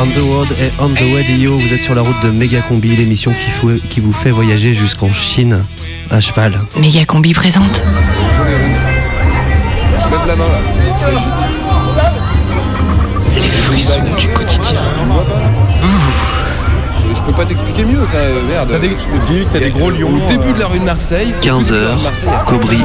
On 0.00 0.06
the 0.14 0.20
Road 0.20 0.48
et 0.58 0.70
On 0.80 0.88
the 0.88 1.14
Radio, 1.14 1.58
vous 1.58 1.72
êtes 1.74 1.82
sur 1.82 1.94
la 1.94 2.02
route 2.02 2.22
de 2.22 2.30
Megacombi, 2.30 2.96
l'émission 2.96 3.32
qui, 3.32 3.88
qui 3.88 4.00
vous 4.00 4.12
fait 4.12 4.30
voyager 4.30 4.72
jusqu'en 4.72 5.12
Chine 5.12 5.64
à 6.10 6.20
cheval. 6.20 6.58
Megacombi 6.76 7.34
présente. 7.34 7.84
Je 9.98 10.08
lève 10.08 10.26
la 10.26 10.36
main 10.36 10.48
là. 10.48 10.60
Les 13.36 13.42
frissons 13.42 14.00
du 14.18 14.28
quotidien. 14.28 14.59
Je 17.20 17.26
peux 17.26 17.32
pas 17.36 17.44
t'expliquer 17.44 17.84
mieux, 17.84 18.02
enfin 18.02 18.16
euh, 18.18 18.42
merde. 18.48 18.70
T'as 18.72 18.78
des- 18.78 18.88
dis 18.88 19.44
que 19.44 19.52
t'as 19.52 19.58
des 19.60 19.70
gros 19.70 19.90
lions, 19.90 20.08
Au 20.24 20.26
début 20.28 20.48
euh, 20.50 20.54
de 20.54 20.58
la 20.60 20.66
rue 20.66 20.78
de 20.78 20.84
Marseille. 20.84 21.34
15 21.40 21.70
au 21.70 21.74
début 21.74 21.80
de 21.80 21.84
la 21.84 21.90
rue 21.90 21.96
de 21.96 21.96
heures, 21.96 22.02
Marseille, 22.02 22.28
il 22.28 22.32
y 22.32 22.34
a 22.34 22.38
cinq 22.40 22.46
Cobry 22.46 22.78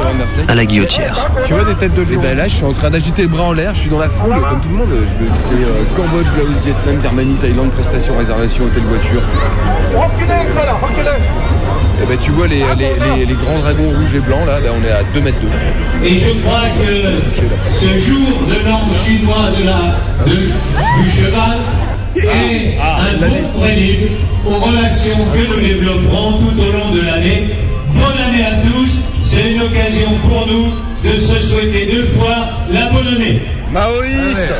à 0.48 0.54
la 0.54 0.66
guillotière. 0.66 1.30
Tu 1.46 1.54
vois 1.54 1.64
des 1.64 1.74
têtes 1.74 1.94
de 1.94 2.02
Et 2.02 2.14
lion 2.14 2.20
ben 2.22 2.36
là, 2.36 2.46
je 2.48 2.54
suis 2.54 2.64
en 2.64 2.72
train 2.72 2.90
d'agiter 2.90 3.22
le 3.22 3.28
bras 3.28 3.44
en 3.44 3.52
l'air, 3.52 3.74
je 3.74 3.80
suis 3.80 3.90
dans 3.90 3.98
la 3.98 4.08
foule, 4.08 4.34
comme 4.48 4.60
tout 4.60 4.68
le 4.68 4.74
monde. 4.76 4.88
Je 4.90 5.24
me- 5.24 5.30
C'est 5.34 5.64
euh, 5.70 5.82
Cambodge, 5.96 6.26
Laos, 6.36 6.48
Vietnam, 6.64 6.96
Birmanie, 7.00 7.34
Thaïlande, 7.34 7.70
prestation, 7.70 8.16
réservation, 8.16 8.64
hôtel, 8.64 8.82
voiture. 8.84 9.22
Et 12.02 12.06
ben 12.06 12.18
tu 12.20 12.30
vois 12.32 12.46
les, 12.46 12.58
les, 12.78 13.16
les- 13.16 13.26
les 13.26 13.34
grands 13.34 13.58
dragons 13.58 13.88
rouges 13.98 14.14
et 14.14 14.20
blancs 14.20 14.46
là, 14.46 14.60
là 14.60 14.70
on 14.78 14.84
est 14.84 14.90
à 14.92 15.02
2 15.14 15.20
mètres 15.20 15.40
d'eau. 15.40 15.48
Et 16.04 16.18
je 16.18 16.28
crois 16.42 16.60
que 16.78 17.72
ce 17.72 17.98
jour 18.00 18.42
de 18.48 18.68
l'an 18.68 18.82
chinois 19.04 19.50
de 19.58 19.64
la, 19.64 20.30
de- 20.30 20.46
du 20.46 21.10
cheval 21.10 21.58
est 22.18 22.78
un 22.78 23.28
bon 23.28 23.60
prélude 23.60 24.10
aux 24.46 24.58
relations 24.58 25.16
que 25.32 25.54
nous 25.54 25.60
développerons 25.60 26.38
tout 26.38 26.60
au 26.60 26.72
long 26.72 26.90
de 26.94 27.00
l'année. 27.02 27.48
Bonne 27.92 28.18
année 28.28 28.44
à 28.44 28.54
tous, 28.68 29.00
c'est 29.22 29.52
une 29.52 29.62
occasion 29.62 30.10
pour 30.28 30.46
nous 30.46 30.66
de 31.04 31.18
se 31.18 31.38
souhaiter 31.40 31.86
deux 31.86 32.06
fois 32.18 32.36
la 32.70 32.86
bonne 32.90 33.08
année. 33.08 33.40
Maoïste 33.72 34.54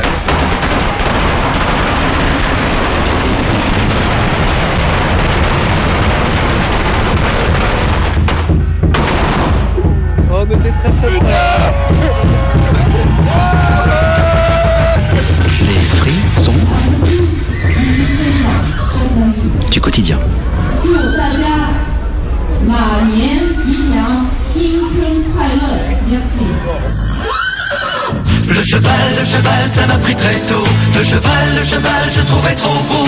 très 30.15 30.35
tôt. 30.47 30.65
Le 30.97 31.03
cheval, 31.05 31.49
le 31.59 31.65
cheval, 31.65 32.03
je 32.11 32.21
trouvais 32.23 32.55
trop 32.55 32.83
beau 32.85 33.07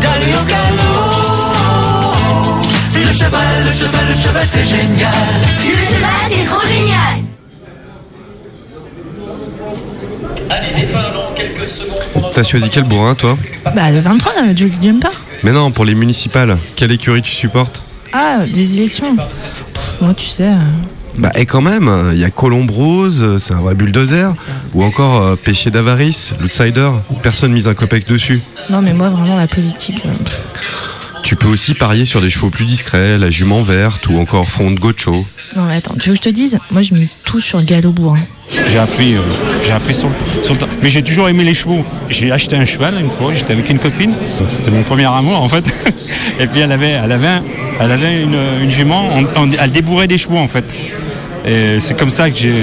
d'aller 0.00 0.32
au 0.32 0.44
galop. 0.48 2.14
Le 2.94 3.12
cheval, 3.12 3.64
le 3.66 3.72
cheval, 3.72 4.06
le 4.08 4.14
cheval, 4.22 4.46
c'est 4.50 4.64
génial. 4.64 5.12
Le 5.64 5.70
cheval, 5.70 6.10
c'est 6.28 6.44
trop 6.46 6.66
génial. 6.66 7.24
Allez, 10.50 10.86
départ 10.86 11.12
dans 11.12 11.34
quelques 11.34 11.68
secondes 11.68 12.30
T'as 12.32 12.42
choisi 12.42 12.68
quel 12.70 12.84
bourrin 12.84 13.14
toi 13.14 13.36
Bah, 13.74 13.90
le 13.90 14.00
23, 14.00 14.32
euh, 14.48 14.52
du 14.52 14.70
Jumper. 14.82 15.08
Mais 15.42 15.52
non, 15.52 15.70
pour 15.72 15.84
les 15.84 15.94
municipales, 15.94 16.58
quelle 16.76 16.92
écurie 16.92 17.22
tu 17.22 17.30
supportes? 17.30 17.82
Ah, 18.12 18.38
des 18.46 18.74
élections. 18.76 19.14
Pff, 19.16 20.00
moi, 20.00 20.14
tu 20.14 20.26
sais. 20.26 20.44
euh, 20.44 20.58
Bah 21.18 21.30
et 21.36 21.46
quand 21.46 21.60
même, 21.60 22.10
il 22.12 22.18
y 22.18 22.24
a 22.24 22.30
Colombe 22.30 22.70
Rose, 22.70 23.22
euh, 23.22 23.38
c'est 23.38 23.54
un 23.54 23.60
vrai 23.60 23.74
bulldozer, 23.74 24.32
ou 24.74 24.82
encore 24.82 25.22
euh, 25.22 25.34
Péché 25.36 25.70
d'avarice, 25.70 26.34
l'outsider, 26.40 26.90
personne 27.22 27.52
mise 27.52 27.68
un 27.68 27.74
copec 27.74 28.06
dessus. 28.08 28.42
Non, 28.68 28.82
mais 28.82 28.92
moi, 28.92 29.10
vraiment, 29.10 29.36
la 29.36 29.46
politique. 29.46 30.02
euh, 30.06 30.10
Tu 31.22 31.36
peux 31.36 31.46
aussi 31.46 31.74
parier 31.74 32.04
sur 32.04 32.20
des 32.20 32.30
chevaux 32.30 32.50
plus 32.50 32.64
discrets, 32.64 33.16
la 33.16 33.30
jument 33.30 33.62
verte 33.62 34.08
ou 34.08 34.18
encore 34.18 34.48
Front 34.50 34.72
de 34.72 34.78
Gocho. 34.80 35.24
Non, 35.56 35.66
mais 35.66 35.76
attends, 35.76 35.94
tu 35.98 36.08
veux 36.10 36.16
que 36.16 36.22
je 36.24 36.28
te 36.28 36.34
dise? 36.34 36.58
Moi, 36.72 36.82
je 36.82 36.94
mise 36.94 37.22
tout 37.24 37.40
sur 37.40 37.58
le 37.58 37.64
galop 37.64 37.92
bourrin. 37.92 38.24
J'ai 38.66 38.78
appris, 38.78 39.14
euh, 39.14 39.20
j'ai 39.62 39.72
appris 39.72 39.94
sur, 39.94 40.08
le- 40.08 40.42
sur 40.42 40.52
le 40.54 40.58
temps. 40.58 40.66
Mais 40.82 40.90
j'ai 40.90 41.02
toujours 41.02 41.28
aimé 41.28 41.44
les 41.44 41.54
chevaux. 41.54 41.84
J'ai 42.10 42.32
acheté 42.32 42.56
un 42.56 42.64
cheval 42.64 43.00
une 43.00 43.08
fois, 43.08 43.32
j'étais 43.32 43.52
avec 43.52 43.70
une 43.70 43.78
copine. 43.78 44.14
C'était 44.50 44.70
mon 44.72 44.82
premier 44.82 45.06
amour 45.06 45.40
en 45.40 45.48
fait. 45.48 45.64
Et 46.40 46.46
puis 46.48 46.58
elle 46.60 46.72
avait, 46.72 46.90
elle 46.90 47.12
avait, 47.12 47.26
un- 47.28 47.42
elle 47.80 47.92
avait 47.92 48.22
une, 48.22 48.38
une 48.62 48.70
jument, 48.70 49.08
on- 49.12 49.42
on- 49.42 49.50
elle 49.58 49.70
débourrait 49.72 50.06
des 50.06 50.18
chevaux 50.18 50.38
en 50.38 50.48
fait. 50.48 50.64
Et 51.46 51.78
c'est 51.80 51.94
comme 51.98 52.08
ça 52.10 52.30
que 52.30 52.36
j'ai, 52.36 52.54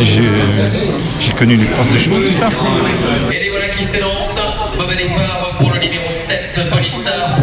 j'ai, 0.00 0.22
j'ai 1.20 1.32
connu 1.32 1.56
les 1.56 1.66
crosses 1.66 1.92
de 1.92 1.98
chevaux, 1.98 2.20
tout 2.20 2.32
ça. 2.32 2.48
Et 3.32 3.50
voilà 3.50 3.68
qui 3.68 3.82
s'élancent. 3.82 4.36
Mauvais 4.78 4.96
départ 4.96 5.56
pour 5.58 5.72
le 5.72 5.78
numéro 5.80 6.12
7, 6.12 6.68
Polystar. 6.70 7.36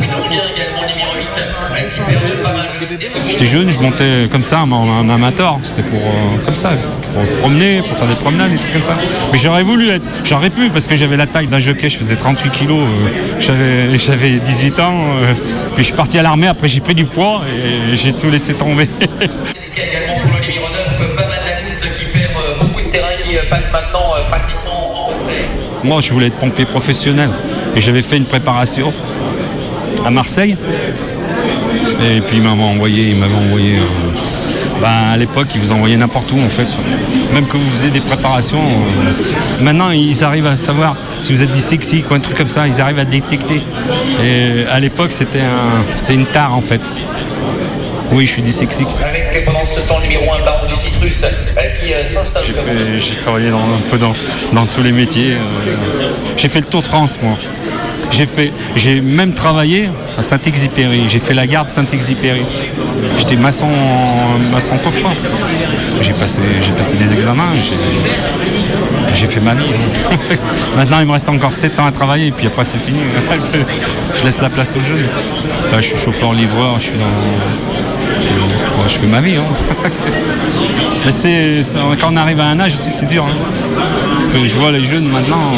J'étais 3.28 3.46
jeune, 3.46 3.70
je 3.70 3.80
montais 3.80 4.28
comme 4.32 4.44
ça 4.44 4.62
en, 4.62 5.10
amateur. 5.10 5.60
C'était 5.64 5.84
pour 5.84 6.00
euh, 6.00 6.44
comme 6.46 6.56
ça, 6.56 6.72
pour 7.14 7.24
promener, 7.40 7.82
pour 7.82 7.98
faire 7.98 8.08
des 8.08 8.16
promenades, 8.16 8.52
des 8.52 8.58
trucs 8.58 8.74
comme 8.74 8.82
ça. 8.82 8.98
Mais 9.32 9.38
j'aurais 9.38 9.64
voulu 9.64 9.90
être, 9.90 10.04
j'aurais 10.24 10.50
pu 10.50 10.70
parce 10.70 10.88
que 10.88 10.96
j'avais 10.96 11.18
la 11.18 11.28
taille 11.28 11.48
d'un 11.48 11.60
jockey. 11.60 11.90
Je 11.90 11.98
faisais 11.98 12.16
38 12.16 12.50
kilos, 12.52 12.80
euh, 12.80 13.40
j'avais, 13.40 13.98
j'avais 13.98 14.40
18 14.40 14.80
ans. 14.80 14.94
euh, 15.22 15.34
puis 15.76 15.84
je 15.84 15.84
suis 15.84 15.94
parti 15.94 16.18
à 16.20 16.24
l'armée. 16.24 16.48
Après 16.48 16.68
j'ai 16.68 16.82
pris 16.82 16.96
du 16.96 17.06
poids 17.06 17.42
et 17.48 17.96
j'ai 17.98 18.14
tout 18.14 18.30
laissé 18.30 18.54
tomber. 18.54 18.84
également 19.76 20.22
pour 20.22 20.32
le 20.34 20.46
numéro 20.46 20.68
9, 20.70 21.16
Baba 21.16 21.24
de 21.24 21.46
la 21.46 21.62
Goutte, 21.62 21.98
qui 21.98 22.06
perd 22.06 22.34
beaucoup 22.62 22.82
de 22.82 22.92
terrain, 22.92 23.10
qui 23.24 23.36
passe 23.50 23.72
maintenant 23.72 24.14
pratiquement 24.30 25.06
en 25.06 25.08
retrait. 25.08 25.46
Moi, 25.84 26.02
je 26.02 26.14
voulais 26.14 26.28
être 26.28 26.38
pompier 26.38 26.66
professionnel 26.66 27.30
et 27.76 27.82
j'avais 27.82 28.02
fait 28.02 28.18
une 28.18 28.26
préparation 28.26 28.94
à 30.06 30.12
Marseille. 30.12 30.56
Et 32.04 32.22
puis 32.22 32.38
ils 32.38 32.44
m'avaient 32.44 32.62
envoyé, 32.64 33.10
ils 33.10 33.16
m'avaient 33.16 33.36
envoyé. 33.36 33.76
ben, 34.82 35.12
à 35.14 35.18
l'époque, 35.18 35.48
ils 35.56 35.62
vous 35.62 35.72
envoyaient 35.72 35.98
n'importe 35.98 36.32
où 36.32 36.40
en 36.40 36.50
fait. 36.50 36.68
Même 37.34 37.46
que 37.48 37.58
vous 37.58 37.70
faisiez 37.72 37.92
des 37.92 38.02
préparations. 38.02 38.60
euh, 38.64 39.64
maintenant, 39.64 39.92
ils 39.92 40.24
arrivent 40.24 40.48
à 40.48 40.58
savoir 40.58 40.96
si 41.20 41.34
vous 41.34 41.44
êtes 41.44 41.52
dyslexique 41.52 42.10
ou 42.10 42.14
un 42.16 42.20
truc 42.20 42.38
comme 42.38 42.48
ça. 42.48 42.68
Ils 42.68 42.82
arrivent 42.82 43.00
à 43.00 43.06
détecter. 43.06 43.62
Et 44.24 44.66
à 44.72 44.80
l'époque, 44.80 45.12
c'était 45.12 45.42
un, 45.42 46.14
une 46.14 46.26
tare 46.26 46.54
en 46.56 46.62
fait. 46.62 46.82
Oui, 48.14 48.26
je 48.26 48.32
suis 48.32 48.42
dyslexique. 48.42 48.90
Avec 49.08 49.46
pendant 49.46 49.64
ce 49.64 49.80
temps 49.88 49.98
le 50.00 50.04
numéro 50.08 50.34
1, 50.34 50.44
Baron 50.44 50.68
du 50.68 50.76
Citrus, 50.76 51.24
euh, 51.24 51.30
qui. 51.80 51.94
J'ai 53.00 53.16
travaillé 53.16 53.50
dans, 53.52 53.60
un 53.76 53.80
peu 53.90 53.98
dans, 53.98 54.14
dans 54.52 54.66
tous 54.66 54.82
les 54.84 54.92
métiers. 54.92 55.34
euh. 55.36 55.72
J'ai 56.36 56.50
fait 56.50 56.60
le 56.60 56.66
Tour 56.66 56.82
de 56.82 56.88
France, 56.88 57.18
moi. 57.22 57.38
J'ai 58.12 58.26
fait, 58.26 58.52
j'ai 58.76 59.02
même 59.02 59.34
travaillé 59.34 59.90
à 60.18 60.22
Saint-Exupéry. 60.22 61.04
J'ai 61.08 61.20
fait 61.20 61.34
la 61.34 61.48
gare 61.48 61.66
de 61.66 61.70
Saint-Exupéry. 61.70 62.42
J'étais 63.18 63.36
maçon, 63.38 63.68
maçon 64.52 64.78
coffreur. 64.78 65.12
J'ai 66.02 66.14
passé, 66.14 66.42
j'ai 66.62 66.72
passé 66.74 66.98
des 66.98 67.14
examens. 67.14 67.54
J'ai, 69.14 69.26
fait 69.28 69.40
ma 69.40 69.54
vie. 69.54 69.66
Maintenant, 70.78 71.00
il 71.00 71.06
me 71.08 71.12
reste 71.12 71.30
encore 71.30 71.52
7 71.52 71.80
ans 71.80 71.86
à 71.86 71.92
travailler 71.92 72.28
et 72.28 72.32
puis 72.32 72.48
après, 72.48 72.64
c'est 72.66 72.80
fini. 72.80 73.00
je 74.14 74.24
laisse 74.24 74.42
la 74.42 74.50
place 74.50 74.76
aux 74.76 74.82
jeunes. 74.84 75.08
Là, 75.72 75.80
je 75.82 75.88
suis 75.88 75.98
chauffeur-livreur. 75.98 76.80
Je 76.80 76.84
suis 76.86 76.98
dans, 76.98 78.88
je, 78.88 78.98
fais 78.98 79.08
ma 79.08 79.22
vie. 79.22 79.36
hein. 79.38 79.44
Mais 81.06 81.12
c'est- 81.12 81.62
quand 82.00 82.14
on 82.14 82.18
arrive 82.18 82.40
à 82.40 82.46
un 82.48 82.60
âge 82.60 82.74
aussi, 82.74 82.90
c'est 82.90 83.06
dur. 83.08 83.26
hein. 83.26 83.36
Parce 84.22 84.38
que 84.38 84.48
je 84.48 84.56
vois 84.56 84.72
les 84.72 84.86
jeunes 84.86 85.10
maintenant, 85.10 85.52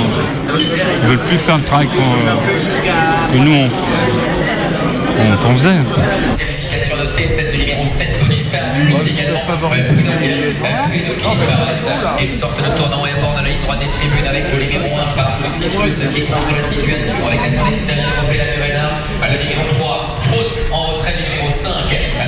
ils 0.58 1.08
veulent 1.08 1.26
plus 1.26 1.38
faire 1.38 1.58
le 1.58 1.64
travail 1.64 1.88
que 1.90 3.38
nous 3.38 3.52
on, 3.54 3.68
on, 3.68 5.36
qu'on 5.36 5.54
faisait. 5.54 5.82
Sur 6.80 6.96
le 6.96 7.04
T7 7.12 7.52
de 7.52 7.58
numéro 7.58 7.86
7, 7.86 8.20
police 8.20 8.46
perdu, 8.46 8.88
également 9.06 9.42
Bruno 10.88 11.14
qui 11.14 11.36
disparaissent. 11.36 11.88
Ils 12.22 12.30
sortent 12.30 12.62
et 13.06 13.20
bord 13.20 13.36
la 13.36 13.50
ligne 13.50 13.60
des 13.80 13.92
tribunes 13.92 14.28
avec 14.28 14.46
le 14.54 14.64
numéro 14.64 14.98
1, 14.98 15.12
Partout 15.12 15.52
Citrus, 15.52 15.96
qui 16.14 16.22
la 16.22 16.64
situation 16.64 17.16
avec 17.26 18.38
la. 18.38 19.28
Le 19.30 19.40
numéro 19.40 19.62
3, 19.78 20.16
faute 20.22 20.66
en 20.72 20.84
retrait 20.94 21.16
numéro 21.22 21.52
5, 21.52 21.70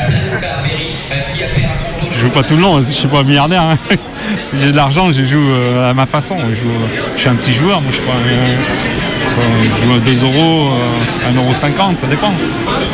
Planstar 0.09 0.63
Berry, 0.63 0.95
qui 1.33 1.43
appelle 1.43 1.69
à 1.71 1.75
son 1.77 1.87
tour. 1.97 2.09
Je 2.13 2.19
joue 2.19 2.29
pas 2.29 2.43
tout 2.43 2.57
le 2.57 2.61
long, 2.61 2.77
je 2.81 2.91
suis 2.91 3.07
pas 3.07 3.23
milliardaire. 3.23 3.61
hein. 3.63 3.77
J'ai 4.53 4.71
de 4.71 4.75
l'argent, 4.75 5.11
je 5.11 5.23
joue 5.23 5.49
euh, 5.51 5.89
à 5.89 5.93
ma 5.93 6.05
façon. 6.05 6.35
Je, 6.49 6.55
joue- 6.55 6.67
je 7.15 7.19
suis 7.21 7.29
un 7.29 7.35
petit 7.35 7.53
joueur, 7.53 7.81
moi 7.81 7.91
je 7.91 8.01
pas 8.01 8.11
un- 8.13 9.63
je 9.63 9.85
joue 9.85 9.93
à 9.93 9.99
2 9.99 10.23
euros, 10.23 10.69
euh, 10.73 11.29
1,50 11.29 11.77
euro, 11.77 11.93
ça 11.95 12.07
dépend. 12.07 12.31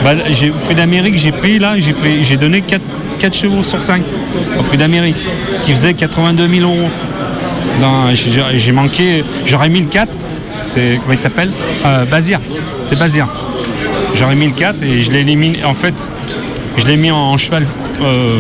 Bah, 0.04 0.12
j'ai 0.32 0.50
au 0.50 0.54
prix 0.54 0.76
d'Amérique, 0.76 1.18
j'ai 1.18 1.32
pris 1.32 1.60
là, 1.60 1.74
j'ai 2.22 2.38
donné 2.38 2.62
4, 2.62 2.82
4 3.20 3.36
chevaux 3.36 3.64
sur 3.64 3.82
5 3.82 4.02
au 4.60 4.64
prix 4.64 4.78
d'Amérique, 4.78 5.18
qui 5.64 5.72
faisait 5.74 5.94
82 5.94 6.48
000 6.48 6.62
euros. 6.72 6.90
J'ai, 8.56 8.72
manqué, 8.72 9.24
j'aurais 9.46 9.70
mis 9.70 9.82
le 9.82 9.88
4, 9.88 10.16
c'est 10.64 10.98
comment 11.02 11.14
il 11.14 11.18
s'appelle? 11.18 11.52
Euh, 11.86 12.06
Bazir, 12.06 12.40
c'est 12.88 12.98
Bazir. 12.98 13.28
J'aurais 14.14 14.36
mis 14.36 14.46
le 14.48 14.54
4 14.54 14.84
et 14.84 15.02
je 15.02 15.12
l'ai 15.12 15.22
éliminé. 15.22 15.64
En 15.64 15.74
fait, 15.74 15.94
je 16.78 16.86
l'ai 16.86 16.98
mis 16.98 17.12
en, 17.12 17.38
cheval. 17.38 17.66
euh, 18.02 18.40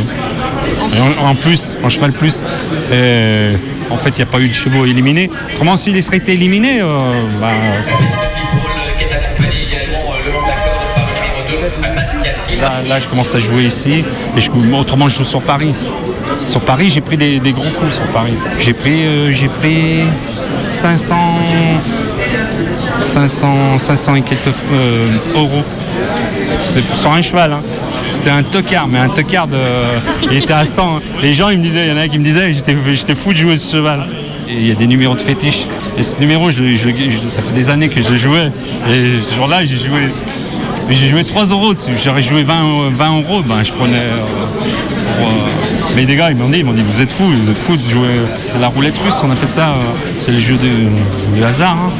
en, 0.99 1.35
plus, 1.35 1.77
en 1.83 1.89
cheval 1.89 2.11
plus. 2.11 2.43
Et 2.91 3.51
en 3.89 3.97
fait, 3.97 4.09
il 4.09 4.17
n'y 4.17 4.23
a 4.23 4.25
pas 4.25 4.39
eu 4.39 4.49
de 4.49 4.53
chevaux 4.53 4.85
éliminés. 4.85 5.29
Autrement, 5.53 5.77
s'il 5.77 6.01
serait 6.03 6.21
éliminé, 6.27 6.81
euh, 6.81 6.85
bah, 7.39 7.49
qui 8.97 9.03
est 9.05 9.13
accompagné 9.13 9.63
également 9.67 10.11
euh, 10.11 10.25
le 10.25 10.31
long 10.31 10.41
de 10.41 10.47
la 10.47 10.55
corde 10.55 10.87
par 10.95 11.05
le 11.07 11.13
numéro 11.13 11.61
2, 11.87 11.95
Bastiati. 11.95 12.87
là, 12.89 12.99
je 12.99 13.07
commence 13.07 13.33
à 13.35 13.39
jouer 13.39 13.63
ici. 13.63 14.03
Et 14.37 14.41
je, 14.41 14.49
autrement, 14.75 15.07
je 15.07 15.17
joue 15.17 15.23
sur 15.23 15.41
Paris. 15.41 15.73
Sur 16.45 16.61
Paris, 16.61 16.89
j'ai 16.89 17.01
pris 17.01 17.17
des, 17.17 17.39
gros 17.51 17.69
coups 17.71 17.95
sur 17.95 18.05
Paris. 18.07 18.33
J'ai 18.57 18.73
pris, 18.73 19.05
euh, 19.05 19.31
pris 19.59 20.01
500, 20.69 21.15
500, 22.99 23.77
500 23.77 24.15
et 24.15 24.21
quelques 24.21 24.47
euh, 24.73 25.09
euros. 25.35 25.63
C'était 26.63 26.83
sur 26.95 27.11
un 27.11 27.21
cheval. 27.21 27.53
hein. 27.53 27.61
C'était 28.11 28.29
un 28.29 28.43
tocard, 28.43 28.87
mais 28.87 28.99
un 28.99 29.09
tocard 29.09 29.47
de. 29.47 29.57
Il 30.29 30.37
était 30.37 30.53
à 30.53 30.65
100. 30.65 30.97
hein. 30.97 31.01
Les 31.23 31.33
gens, 31.33 31.49
ils 31.49 31.57
me 31.57 31.63
disaient, 31.63 31.87
il 31.87 31.89
y 31.91 31.93
en 31.93 31.97
a 31.97 32.07
qui 32.07 32.19
me 32.19 32.23
disaient, 32.23 32.53
j'étais, 32.53 33.15
fou 33.15 33.33
de 33.33 33.37
jouer 33.37 33.57
ce 33.57 33.71
cheval. 33.77 34.05
Il 34.47 34.67
y 34.67 34.71
a 34.71 34.75
des 34.75 34.85
numéros 34.87 35.15
de 35.15 35.21
fétiche. 35.21 35.63
Et 35.97 36.03
ce 36.03 36.19
numéro, 36.19 36.51
ça 36.51 37.41
fait 37.41 37.53
des 37.53 37.69
années 37.69 37.89
que 37.89 38.01
je 38.01 38.15
jouais. 38.15 38.51
Et 38.89 39.09
ce 39.21 39.33
jour-là, 39.35 39.63
j'ai 39.65 39.77
joué. 39.77 40.09
J'ai 40.89 41.07
joué 41.07 41.23
3 41.23 41.45
euros 41.45 41.73
dessus. 41.73 41.91
J'aurais 42.03 42.21
joué 42.21 42.43
20, 42.43 42.53
euh, 42.53 42.89
20 42.93 43.17
euros, 43.21 43.41
ben 43.43 43.63
je 43.63 43.71
prenais. 43.71 43.95
euh, 43.97 44.17
euh, 45.21 45.23
Mais 45.95 46.05
des 46.05 46.15
gars, 46.17 46.31
ils 46.31 46.35
m'ont 46.37 46.49
dit, 46.49 46.59
ils 46.59 46.65
m'ont 46.65 46.73
dit, 46.73 46.83
vous 46.85 47.01
êtes 47.01 47.11
fous, 47.11 47.31
vous 47.41 47.49
êtes 47.49 47.57
fous 47.61 47.77
de 47.77 47.89
jouer. 47.89 48.09
C'est 48.37 48.59
la 48.59 48.67
roulette 48.67 48.97
russe, 48.99 49.21
on 49.23 49.31
appelle 49.31 49.47
ça. 49.49 49.69
euh, 49.69 49.73
C'est 50.19 50.31
le 50.31 50.39
jeu 50.39 50.55
de- 50.55 51.35
du 51.37 51.43
hasard. 51.43 51.77
hein. 51.87 51.91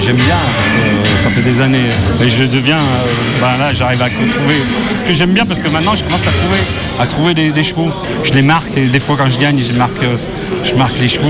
J'aime 0.00 0.16
bien 0.16 0.36
parce 0.54 0.68
que 0.68 0.72
euh, 0.72 1.22
ça 1.22 1.30
fait 1.30 1.42
des 1.42 1.60
années. 1.60 1.90
Et 2.22 2.28
je 2.28 2.44
deviens 2.44 2.78
euh, 2.78 3.40
ben 3.40 3.56
là 3.58 3.72
j'arrive 3.72 4.02
à 4.02 4.08
trouver. 4.08 4.62
C'est 4.86 4.98
ce 4.98 5.04
que 5.04 5.14
j'aime 5.14 5.32
bien 5.32 5.46
parce 5.46 5.62
que 5.62 5.68
maintenant 5.68 5.94
je 5.94 6.04
commence 6.04 6.26
à 6.26 6.30
trouver 6.30 6.58
à 7.00 7.06
trouver 7.06 7.34
des, 7.34 7.64
chevaux. 7.64 7.90
Je 8.22 8.32
les 8.32 8.42
marque 8.42 8.76
et 8.76 8.86
des 8.88 9.00
fois 9.00 9.16
quand 9.16 9.28
je 9.28 9.38
gagne 9.38 9.60
je 9.60 9.72
marque 9.72 10.02
euh, 10.02 10.16
je 10.62 10.74
marque 10.74 10.98
les 10.98 11.08
chevaux 11.08 11.26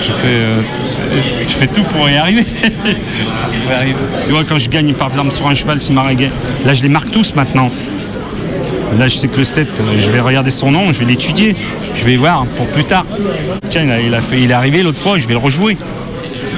je, 0.00 0.12
fais 0.12 1.46
je 1.46 1.54
fais 1.54 1.66
tout 1.66 1.82
pour 1.92 2.08
y 2.08 2.16
arriver. 2.16 2.44
Tu 4.24 4.30
vois 4.32 4.44
quand 4.44 4.58
je 4.58 4.68
gagne 4.68 4.92
par 4.94 5.08
exemple 5.08 5.32
sur 5.32 5.46
un 5.46 5.54
cheval 5.54 5.80
si 5.80 5.92
Maréguet 5.92 6.30
là 6.64 6.74
je 6.74 6.82
les 6.82 6.88
marque 6.88 7.10
tous 7.10 7.34
maintenant. 7.34 7.70
Là, 8.98 9.08
je 9.08 9.16
sais 9.16 9.28
que 9.28 9.36
le 9.36 9.44
7, 9.44 9.68
euh, 9.80 10.00
je 10.00 10.10
vais 10.10 10.20
regarder 10.20 10.50
son 10.50 10.70
nom, 10.70 10.92
je 10.92 11.00
vais 11.00 11.04
l'étudier, 11.04 11.54
je 11.94 12.04
vais 12.04 12.16
voir 12.16 12.46
pour 12.56 12.66
plus 12.66 12.84
tard. 12.84 13.04
Tiens, 13.68 13.84
il 13.98 14.14
a 14.14 14.20
fait, 14.20 14.40
il 14.40 14.50
est 14.50 14.54
arrivé 14.54 14.82
l'autre 14.82 14.98
fois, 14.98 15.18
je 15.18 15.26
vais 15.26 15.34
le 15.34 15.40
rejouer. 15.40 15.76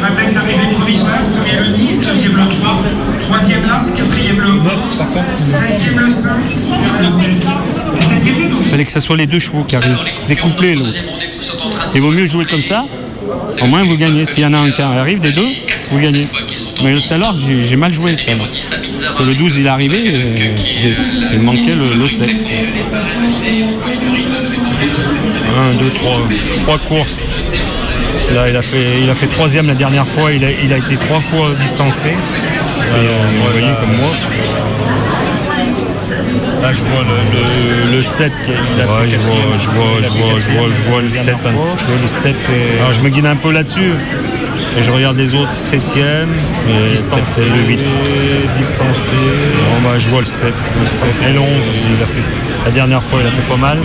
Rappelle 0.01 0.33
l'arrivée 0.33 0.73
provisoire, 0.75 1.19
premier 1.37 1.67
le 1.67 1.73
10, 1.75 2.07
deuxième 2.07 2.37
le 2.37 2.45
3, 2.61 2.85
troisième 3.21 3.67
l'As, 3.67 3.93
quatrième 3.97 4.41
le 4.41 4.51
11, 4.51 5.05
cinquième 5.45 5.99
le 5.99 6.11
5, 6.11 6.31
sixième 6.47 6.99
le 7.03 7.09
7, 7.09 7.27
et 7.99 8.03
septième 8.03 8.39
le 8.39 8.49
12. 8.49 8.59
Il 8.61 8.71
fallait 8.71 8.85
que 8.85 8.93
ce 8.93 9.01
soit 9.01 9.17
les 9.17 9.27
deux 9.27 9.41
chevaux 9.41 9.65
qui 9.65 9.75
arrivent. 9.75 9.99
C'était 10.19 10.37
couplé 10.37 10.77
l'autre. 10.77 10.93
Il 11.95 12.01
vaut 12.01 12.13
mieux 12.13 12.27
jouer 12.27 12.45
comme 12.45 12.63
ça. 12.63 12.85
Au 13.61 13.67
moins 13.67 13.83
vous 13.83 13.97
gagnez. 13.97 14.25
S'il 14.25 14.45
y 14.45 14.47
en 14.47 14.53
a 14.55 14.59
un 14.59 14.71
qui 14.71 14.81
arrive 14.83 15.21
des 15.21 15.33
deux, 15.33 15.49
vous 15.91 15.99
gagnez. 15.99 16.27
Mais 16.85 16.95
tout 16.95 17.13
à 17.13 17.19
l'heure 17.19 17.35
j'ai 17.37 17.77
mal 17.77 17.93
joué. 17.93 18.17
que 18.17 19.23
le 19.25 19.35
12 19.35 19.57
il 19.59 19.67
est 19.67 19.69
arrivé, 19.69 19.99
et 19.99 20.55
il 21.33 21.41
manquait 21.41 21.75
le, 21.75 21.93
le 22.01 22.09
7. 22.09 22.31
1, 25.59 25.75
2, 25.75 25.91
3, 25.91 26.21
trois 26.63 26.79
courses. 26.79 27.35
Là 28.35 28.49
il 28.49 28.57
a 28.57 28.63
fait, 28.63 29.01
il 29.03 29.09
a 29.11 29.15
fait 29.15 29.27
troisième 29.27 29.67
la 29.67 29.75
dernière 29.75 30.07
fois, 30.07 30.33
il 30.33 30.45
a, 30.45 30.51
il 30.51 30.73
a 30.73 30.79
été 30.79 30.97
trois 30.97 31.21
fois 31.21 31.51
distancé. 31.61 32.11
Parce 32.77 32.91
que, 32.91 32.95
euh, 32.97 33.09
vous 33.45 33.51
voyez 33.53 33.75
comme 33.81 33.97
moi. 33.97 34.11
Là, 36.63 36.73
je 36.73 36.81
vois 36.85 37.03
le, 37.05 37.87
le, 37.91 37.97
le 37.97 38.03
7 38.03 38.33
qui 38.45 38.51
il 38.51 38.81
a 38.83 38.87
fait 38.87 39.09
je 39.11 39.17
vois, 39.19 39.35
je 39.59 39.71
vois, 39.71 39.85
je 40.03 40.09
vois, 40.09 40.39
je 40.39 40.51
vois, 40.59 40.69
je 40.77 40.91
vois 40.91 41.01
le 41.03 41.11
7 41.13 41.35
un 41.47 41.53
petit 41.53 41.85
peu. 41.87 41.93
Le 42.03 42.09
7 42.09 42.35
est- 42.35 42.81
Alors 42.81 42.93
je 42.93 43.01
me 43.01 43.09
guide 43.11 43.27
un 43.27 43.37
peu 43.37 43.53
là-dessus. 43.53 43.93
Et 44.77 44.83
je 44.83 44.91
regarde 44.91 45.17
les 45.17 45.35
autres 45.35 45.55
7e, 45.59 46.27
distancé, 46.91 47.43
le 47.45 47.63
8. 47.69 47.81
Distancé. 48.59 49.13
Bah, 49.85 49.99
je 49.99 50.09
vois 50.09 50.21
le 50.21 50.27
7, 50.27 50.53
le 50.81 50.87
7 50.87 51.09
et 51.29 51.33
le 51.33 51.39
11 51.41 51.49
aussi. 51.71 51.89
Il 51.97 52.03
a 52.03 52.07
fait, 52.07 52.23
la 52.65 52.71
dernière 52.73 53.03
fois, 53.03 53.21
il 53.23 53.27
a 53.29 53.31
fait 53.31 53.49
pas 53.49 53.57
mal. 53.57 53.79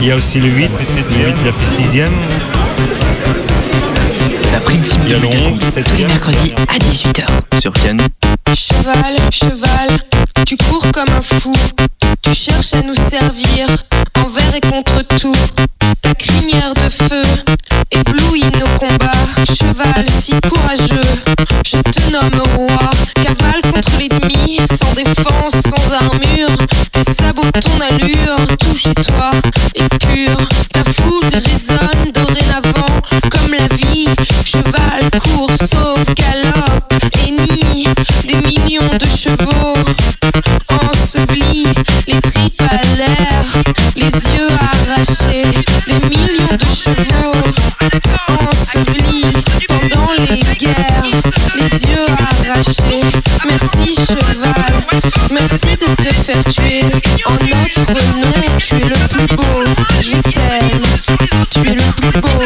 Il 0.00 0.06
y 0.06 0.12
a 0.12 0.16
aussi 0.16 0.40
le 0.40 0.48
8, 0.48 0.70
le 1.18 1.26
8 1.26 1.36
il 1.42 1.48
a 1.48 1.52
fait 1.52 1.82
6e. 1.82 2.08
Prime 4.64 4.82
team 4.82 5.00
Il 5.04 5.12
y 5.12 5.14
a 5.14 5.18
le 5.18 5.26
11, 5.26 5.60
7 5.60 5.84
Tous 5.84 5.96
les 5.96 6.04
mercredis 6.06 6.54
à 6.68 6.78
18h. 6.78 7.60
sur 7.60 7.72
Canu. 7.72 8.04
Cheval, 8.54 9.16
cheval, 9.30 9.88
tu 10.46 10.56
cours 10.56 10.86
comme 10.92 11.08
un 11.16 11.22
fou. 11.22 11.54
Tu 12.22 12.34
cherches 12.34 12.74
à 12.74 12.82
nous 12.82 12.94
servir 12.94 13.66
envers 14.18 14.54
et 14.54 14.60
contre 14.60 15.02
tout. 15.18 15.34
Ta 16.02 16.14
crinière 16.14 16.74
de 16.74 16.88
feu 16.88 17.22
éblouit 17.90 18.44
nos 18.60 18.78
combats. 18.78 19.12
Cheval 19.48 20.04
si 20.20 20.32
courageux, 20.48 21.12
je 21.64 21.78
te 21.78 22.10
nomme 22.10 22.42
roi. 22.56 22.90
Cavale 23.14 23.62
contre 23.72 23.90
l'ennemi, 23.98 24.58
sans 24.68 24.92
défense, 24.94 25.52
sans 25.52 25.92
armure. 25.92 26.56
Tes 26.92 27.04
sabots, 27.04 27.50
ton 27.60 27.80
allure, 27.80 28.36
tout 28.58 28.74
chez 28.74 28.94
toi 28.94 29.30
est 29.74 29.88
pur. 30.06 30.36
Ta 30.72 30.84
fougue 30.84 31.32
résonne 31.32 32.12
dorénavant 32.12 33.00
comme 33.30 33.52
la 33.52 33.74
vie. 33.76 34.08
Cheval 34.44 35.10
court, 35.22 35.50
sauve, 35.58 36.14
galope 36.14 36.92
et 37.26 37.30
nie 37.30 37.86
des 38.26 38.46
millions 38.46 38.96
de 38.98 39.06
chevaux 39.06 39.74
ensevelis, 41.00 41.66
les 42.06 42.20
tripes 42.20 42.62
à 42.62 42.96
l'air, 42.96 43.44
les 43.96 44.04
yeux 44.04 44.48
arrachés, 44.60 45.46
des 45.86 46.00
millions 46.08 46.56
de 46.58 46.64
chevaux 46.74 47.32
ensevelis 48.50 49.26
pendant 49.68 50.12
les 50.18 50.42
guerres, 50.56 51.02
les 51.56 51.82
yeux 51.84 52.06
arrachés. 52.18 53.04
Merci 53.48 53.94
cheval, 54.06 54.74
merci 55.30 55.76
de 55.76 56.02
te 56.02 56.14
faire 56.14 56.44
tuer 56.44 56.84
en 57.26 57.32
notre 57.32 58.02
nom. 58.16 58.32
Tu 58.58 58.74
es 58.76 58.88
le 58.88 59.08
plus 59.08 59.36
beau, 59.36 59.64
je 60.00 60.16
t'aime, 60.30 60.82
tu 61.50 61.60
es 61.60 61.74
le 61.74 61.92
plus 61.96 62.20
beau. 62.20 62.42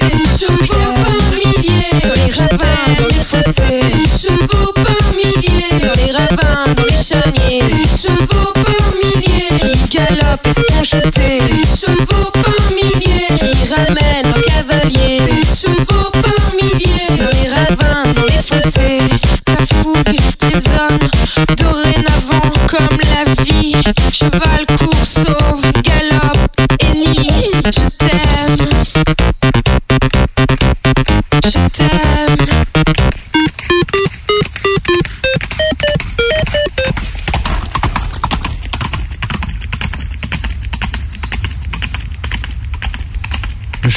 Des 0.00 0.24
chevaux 0.38 0.94
par 0.94 1.18
milliers, 1.34 1.90
les 2.14 2.32
ravins, 2.32 2.90
dans 2.98 3.08
les 3.08 3.24
fossés. 3.24 3.82
Des 3.92 4.08
chevaux 4.08 4.72
par 4.72 5.07
les. 6.98 7.60
Des 7.60 7.88
chevaux 7.88 8.52
par 8.54 8.86
milliers, 9.02 9.48
qui 9.58 9.96
galopent 9.96 10.52
shooter. 10.82 11.40
Des 11.40 11.66
chevaux 11.66 12.30
par 12.32 12.70
milliers, 12.70 13.26
qui 13.38 13.72
ramènent 13.72 14.32
leurs 14.34 14.44
cavaliers. 14.44 15.20
Des 15.20 15.46
chevaux 15.46 16.10
par 16.12 16.54
milliers, 16.54 17.08
dans 17.08 17.32
les 17.40 17.48
ravins, 17.48 18.12
dans 18.14 18.22
les 18.22 18.42
fossés. 18.42 19.02
Ta 19.44 19.56
fougue 19.74 20.18
résonne 20.42 21.08
dorénavant 21.56 22.50
comme 22.66 22.98
la 23.14 23.42
vie. 23.44 23.74
Cheval 24.12 24.66
court, 24.78 25.04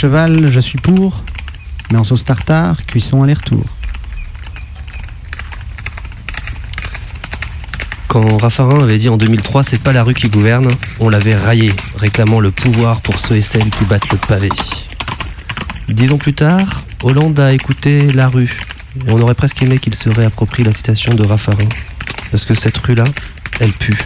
cheval, 0.02 0.48
je 0.50 0.60
suis 0.60 0.80
pour, 0.80 1.24
mais 1.92 2.00
en 2.00 2.04
sauce 2.04 2.26
tartare, 2.26 2.88
cuisson 2.88 3.22
aller-retour. 3.22 3.64
Quand 8.08 8.38
Raffarin 8.38 8.82
avait 8.82 8.98
dit 8.98 9.10
en 9.10 9.18
2003 9.18 9.64
c'est 9.64 9.78
pas 9.80 9.94
la 9.94 10.02
rue 10.02 10.16
qui 10.16 10.28
gouverne, 10.28 10.72
on 11.00 11.10
l'avait 11.10 11.36
raillé, 11.36 11.72
réclamant 11.98 12.40
le 12.40 12.50
pouvoir 12.50 13.02
pour 13.02 13.20
ceux 13.20 13.36
et 13.36 13.44
celles 13.44 13.70
qui 13.70 13.86
battent 13.86 14.12
le 14.12 14.18
pavé. 14.18 14.50
Dix 15.88 16.12
ans 16.12 16.18
plus 16.18 16.34
tard, 16.34 16.84
Hollande 17.04 17.40
a 17.40 17.54
écouté 17.54 18.12
la 18.12 18.28
rue, 18.28 18.60
et 19.06 19.12
on 19.12 19.22
aurait 19.22 19.36
presque 19.36 19.62
aimé 19.62 19.78
qu'il 19.78 19.94
se 19.94 20.10
réapproprie 20.10 20.64
la 20.64 20.74
citation 20.74 21.14
de 21.14 21.24
Raffarin. 21.24 21.70
Parce 22.32 22.46
que 22.46 22.56
cette 22.56 22.78
rue-là, 22.80 23.06
elle 23.60 23.72
pue. 23.72 24.00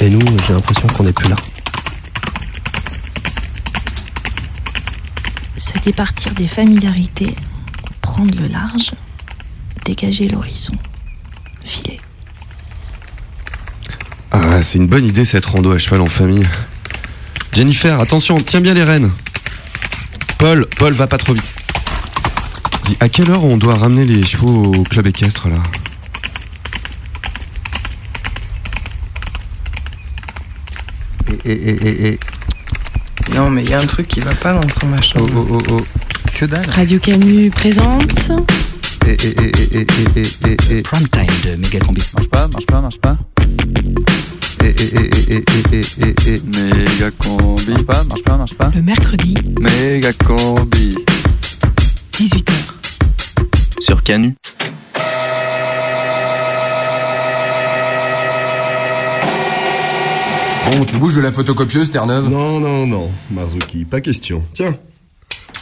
Et 0.00 0.10
nous, 0.10 0.26
j'ai 0.48 0.54
l'impression 0.54 0.88
qu'on 0.88 1.04
n'est 1.04 1.12
plus 1.12 1.28
là. 1.28 1.36
Se 5.56 5.78
départir 5.78 6.32
des 6.34 6.48
familiarités, 6.48 7.34
prendre 8.00 8.34
le 8.40 8.48
large, 8.48 8.92
dégager 9.84 10.26
l'horizon, 10.26 10.74
filer. 11.64 12.00
Ah, 14.32 14.62
c'est 14.62 14.78
une 14.78 14.88
bonne 14.88 15.04
idée 15.04 15.24
cette 15.24 15.46
rando 15.46 15.72
à 15.72 15.78
cheval 15.78 16.00
en 16.00 16.06
famille. 16.06 16.48
Jennifer, 17.52 18.00
attention, 18.00 18.40
tiens 18.40 18.60
bien 18.60 18.74
les 18.74 18.82
rênes. 18.82 19.12
Paul, 20.38 20.66
Paul, 20.78 20.94
va 20.94 21.06
pas 21.06 21.18
trop 21.18 21.34
vite. 21.34 21.44
Dis, 22.86 22.96
à 22.98 23.08
quelle 23.08 23.30
heure 23.30 23.44
on 23.44 23.56
doit 23.56 23.76
ramener 23.76 24.04
les 24.04 24.24
chevaux 24.24 24.72
au 24.74 24.82
club 24.82 25.06
équestre 25.06 25.48
là? 25.48 25.62
Et, 31.44 31.52
et, 31.52 31.70
et, 31.70 32.08
et. 32.08 32.20
Non, 33.34 33.50
mais 33.50 33.62
il 33.64 33.70
y 33.70 33.74
a 33.74 33.80
un 33.80 33.86
truc 33.86 34.08
qui 34.08 34.20
va 34.20 34.34
pas 34.34 34.52
dans 34.52 34.60
ton 34.60 34.86
machin. 34.88 35.18
Oh, 35.20 35.26
oh, 35.36 35.46
oh, 35.50 35.58
oh. 35.70 35.80
Que 36.34 36.44
dalle. 36.44 36.68
Radio 36.68 36.98
Canu 36.98 37.50
présente. 37.50 38.30
Et, 39.06 39.10
et, 39.10 39.28
et, 39.28 39.78
et, 39.78 39.80
et, 39.80 39.86
et, 40.16 40.48
et, 40.48 40.78
et. 40.78 40.82
Prime 40.82 41.08
time 41.08 41.26
de 41.44 41.56
Megacombi. 41.56 42.02
Marche 42.14 42.28
pas, 42.28 42.48
marche 42.48 42.66
pas, 42.66 42.80
marche 42.80 42.98
pas. 42.98 43.16
Et, 44.62 44.66
et, 44.66 44.70
et, 44.70 45.34
et, 45.34 45.44
et, 45.72 45.80
et, 45.80 45.80
et, 45.80 46.34
et. 46.34 46.42
Méga 46.44 47.10
combi. 47.18 47.70
Marche 47.70 47.84
pas, 47.84 48.04
marche 48.04 48.22
pas, 48.24 48.36
marche 48.36 48.54
pas. 48.54 48.70
Le 48.74 48.82
mercredi, 48.82 49.34
Méga 49.60 50.12
combi. 50.12 50.94
18h. 52.12 52.52
Sur 53.80 54.02
Canu. 54.02 54.34
Bon, 60.70 60.84
tu 60.84 60.96
bouges 60.96 61.16
de 61.16 61.20
la 61.20 61.32
photocopieuse, 61.32 61.90
Terre-Neuve 61.90 62.30
Non, 62.30 62.60
non, 62.60 62.86
non, 62.86 63.10
Marzuki, 63.30 63.84
pas 63.84 64.00
question. 64.00 64.42
Tiens, 64.52 64.74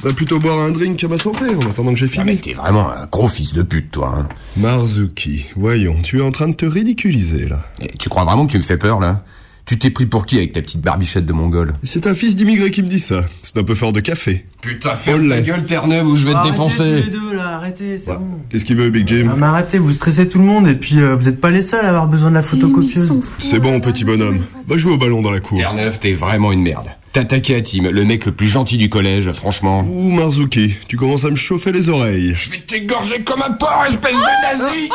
va 0.02 0.12
plutôt 0.12 0.38
boire 0.38 0.58
un 0.58 0.70
drink 0.70 1.02
à 1.02 1.08
ma 1.08 1.18
santé 1.18 1.44
en 1.56 1.68
attendant 1.68 1.92
que 1.92 1.98
j'ai 1.98 2.08
fini. 2.08 2.36
T'es 2.38 2.54
vraiment 2.54 2.90
un 2.90 3.06
gros 3.06 3.28
fils 3.28 3.52
de 3.52 3.62
pute, 3.62 3.90
toi. 3.90 4.14
Hein. 4.16 4.28
Marzuki, 4.56 5.46
voyons, 5.56 5.96
tu 6.02 6.20
es 6.20 6.22
en 6.22 6.30
train 6.30 6.48
de 6.48 6.54
te 6.54 6.66
ridiculiser 6.66 7.48
là. 7.48 7.64
Et 7.80 7.88
tu 7.98 8.08
crois 8.08 8.24
vraiment 8.24 8.46
que 8.46 8.52
tu 8.52 8.58
me 8.58 8.62
fais 8.62 8.76
peur, 8.76 9.00
là? 9.00 9.24
Tu 9.70 9.78
t'es 9.78 9.90
pris 9.90 10.06
pour 10.06 10.26
qui 10.26 10.36
avec 10.36 10.50
ta 10.50 10.62
petite 10.62 10.80
barbichette 10.80 11.26
de 11.26 11.32
mongol 11.32 11.74
C'est 11.84 12.08
un 12.08 12.14
fils 12.16 12.34
d'immigré 12.34 12.72
qui 12.72 12.82
me 12.82 12.88
dit 12.88 12.98
ça. 12.98 13.22
C'est 13.44 13.56
un 13.56 13.62
peu 13.62 13.76
fort 13.76 13.92
de 13.92 14.00
café. 14.00 14.44
Putain, 14.62 14.96
ferme 14.96 15.28
ta 15.28 15.40
gueule, 15.40 15.64
Terre-Neuve, 15.64 16.08
ou 16.08 16.16
je 16.16 16.26
vais 16.26 16.32
te 16.32 16.42
défoncer 16.42 17.02
tous 17.02 17.10
les 17.12 17.16
deux 17.16 17.36
là, 17.36 17.54
arrêtez, 17.54 18.02
c'est 18.04 18.10
bon. 18.10 18.40
Qu'est-ce 18.50 18.64
qu'il 18.64 18.74
veut, 18.74 18.90
Big 18.90 19.06
Jim 19.06 19.32
mais 19.36 19.46
arrêtez, 19.46 19.78
vous 19.78 19.92
stressez 19.92 20.28
tout 20.28 20.38
le 20.38 20.44
monde 20.44 20.66
et 20.66 20.74
puis 20.74 20.98
euh, 20.98 21.14
vous 21.14 21.28
êtes 21.28 21.40
pas 21.40 21.52
les 21.52 21.62
seuls 21.62 21.84
à 21.84 21.90
avoir 21.90 22.08
besoin 22.08 22.30
de 22.30 22.34
la 22.34 22.42
photocopieuse. 22.42 23.12
C'est 23.38 23.60
bon, 23.60 23.78
petit 23.78 24.02
bonhomme. 24.02 24.40
Va 24.66 24.76
jouer 24.76 24.94
au 24.94 24.98
ballon 24.98 25.22
dans 25.22 25.30
la 25.30 25.38
cour. 25.38 25.56
Terre-Neuve, 25.56 26.00
t'es 26.00 26.14
vraiment 26.14 26.50
une 26.50 26.62
merde. 26.62 26.88
T'attaquais 27.12 27.54
à 27.54 27.60
Tim, 27.60 27.92
le 27.92 28.04
mec 28.04 28.26
le 28.26 28.32
plus 28.32 28.48
gentil 28.48 28.76
du 28.76 28.88
collège, 28.88 29.30
franchement. 29.30 29.86
Ouh, 29.88 30.10
Marzuki, 30.10 30.74
tu 30.88 30.96
commences 30.96 31.24
à 31.24 31.30
me 31.30 31.36
chauffer 31.36 31.70
les 31.70 31.88
oreilles. 31.88 32.34
Je 32.34 32.50
vais 32.50 32.58
t'égorger 32.58 33.20
comme 33.20 33.42
un 33.42 33.52
porc, 33.52 33.84
espèce 33.86 34.16
de 34.16 34.58
nazi 34.58 34.90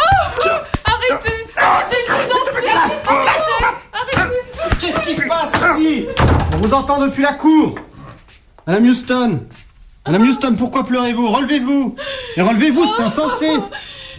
Arrêtez. 0.86 1.46
Arrêtez, 1.58 1.98
je 2.08 2.14
vous 2.14 2.32
en 2.32 2.54
prie. 2.54 2.70
Arrêtez 2.70 3.66
Arrêtez. 3.94 4.78
Qu'est-ce 4.80 5.02
qui 5.08 5.16
se 5.16 5.28
passe 5.28 5.52
ici? 5.80 6.06
On 6.54 6.58
vous 6.58 6.74
entend 6.74 7.00
depuis 7.06 7.24
la 7.24 7.34
cour. 7.34 7.76
Madame 8.68 8.86
Houston. 8.86 9.40
Madame 10.06 10.24
Houston, 10.24 10.56
pourquoi 10.58 10.86
pleurez-vous? 10.86 11.28
Relevez-vous. 11.28 11.96
Et 12.38 12.42
relevez-vous, 12.42 12.86
c'est 12.96 13.04
insensé. 13.04 13.48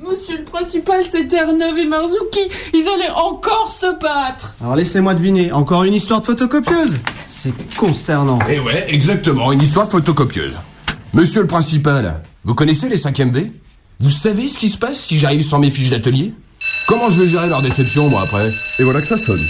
Monsieur 0.06 0.38
le 0.38 0.44
principal, 0.44 1.02
c'est 1.10 1.26
Terre-Neuve 1.26 1.78
et 1.78 1.86
Marzuki. 1.86 2.40
Ils 2.74 2.86
allaient 2.88 3.10
encore 3.10 3.70
se 3.70 3.98
battre. 3.98 4.54
Alors 4.60 4.76
laissez-moi 4.76 5.14
deviner, 5.14 5.52
encore 5.52 5.84
une 5.84 5.94
histoire 5.94 6.20
de 6.20 6.26
photocopieuse? 6.26 6.98
C'est 7.26 7.52
consternant. 7.76 8.38
Eh 8.48 8.58
ouais, 8.60 8.84
exactement, 8.92 9.52
une 9.52 9.62
histoire 9.62 9.86
de 9.86 9.92
photocopieuse. 9.92 10.58
Monsieur 11.14 11.40
le 11.40 11.46
principal, 11.46 12.22
vous 12.44 12.54
connaissez 12.54 12.88
les 12.88 12.98
5 12.98 13.18
V? 13.18 13.52
Vous 14.00 14.10
savez 14.10 14.48
ce 14.48 14.58
qui 14.58 14.68
se 14.68 14.76
passe 14.76 15.00
si 15.00 15.18
j'arrive 15.18 15.46
sans 15.46 15.58
mes 15.58 15.70
fiches 15.70 15.90
d'atelier? 15.90 16.34
Comment 16.86 17.10
je 17.10 17.18
vais 17.20 17.26
gérer 17.26 17.48
leur 17.48 17.62
déception, 17.62 18.08
moi, 18.08 18.22
après 18.22 18.52
Et 18.78 18.84
voilà 18.84 19.00
que 19.00 19.06
ça 19.06 19.16
sonne. 19.16 19.44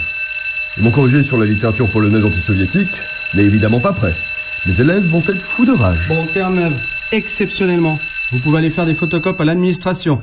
Ils 0.78 0.84
m'ont 0.84 0.90
corrigé 0.90 1.22
sur 1.22 1.36
la 1.36 1.44
littérature 1.44 1.86
polonaise 1.90 2.24
antisoviétique, 2.24 2.88
mais 3.34 3.44
évidemment 3.44 3.80
pas 3.80 3.92
prêt. 3.92 4.14
Les 4.66 4.80
élèves 4.80 5.06
vont 5.08 5.20
être 5.20 5.40
fous 5.40 5.66
de 5.66 5.72
rage. 5.72 6.08
Bon, 6.08 6.26
Terre-Neuve, 6.32 6.74
exceptionnellement, 7.12 7.98
vous 8.32 8.38
pouvez 8.38 8.58
aller 8.58 8.70
faire 8.70 8.86
des 8.86 8.94
photocopes 8.94 9.40
à 9.40 9.44
l'administration. 9.44 10.20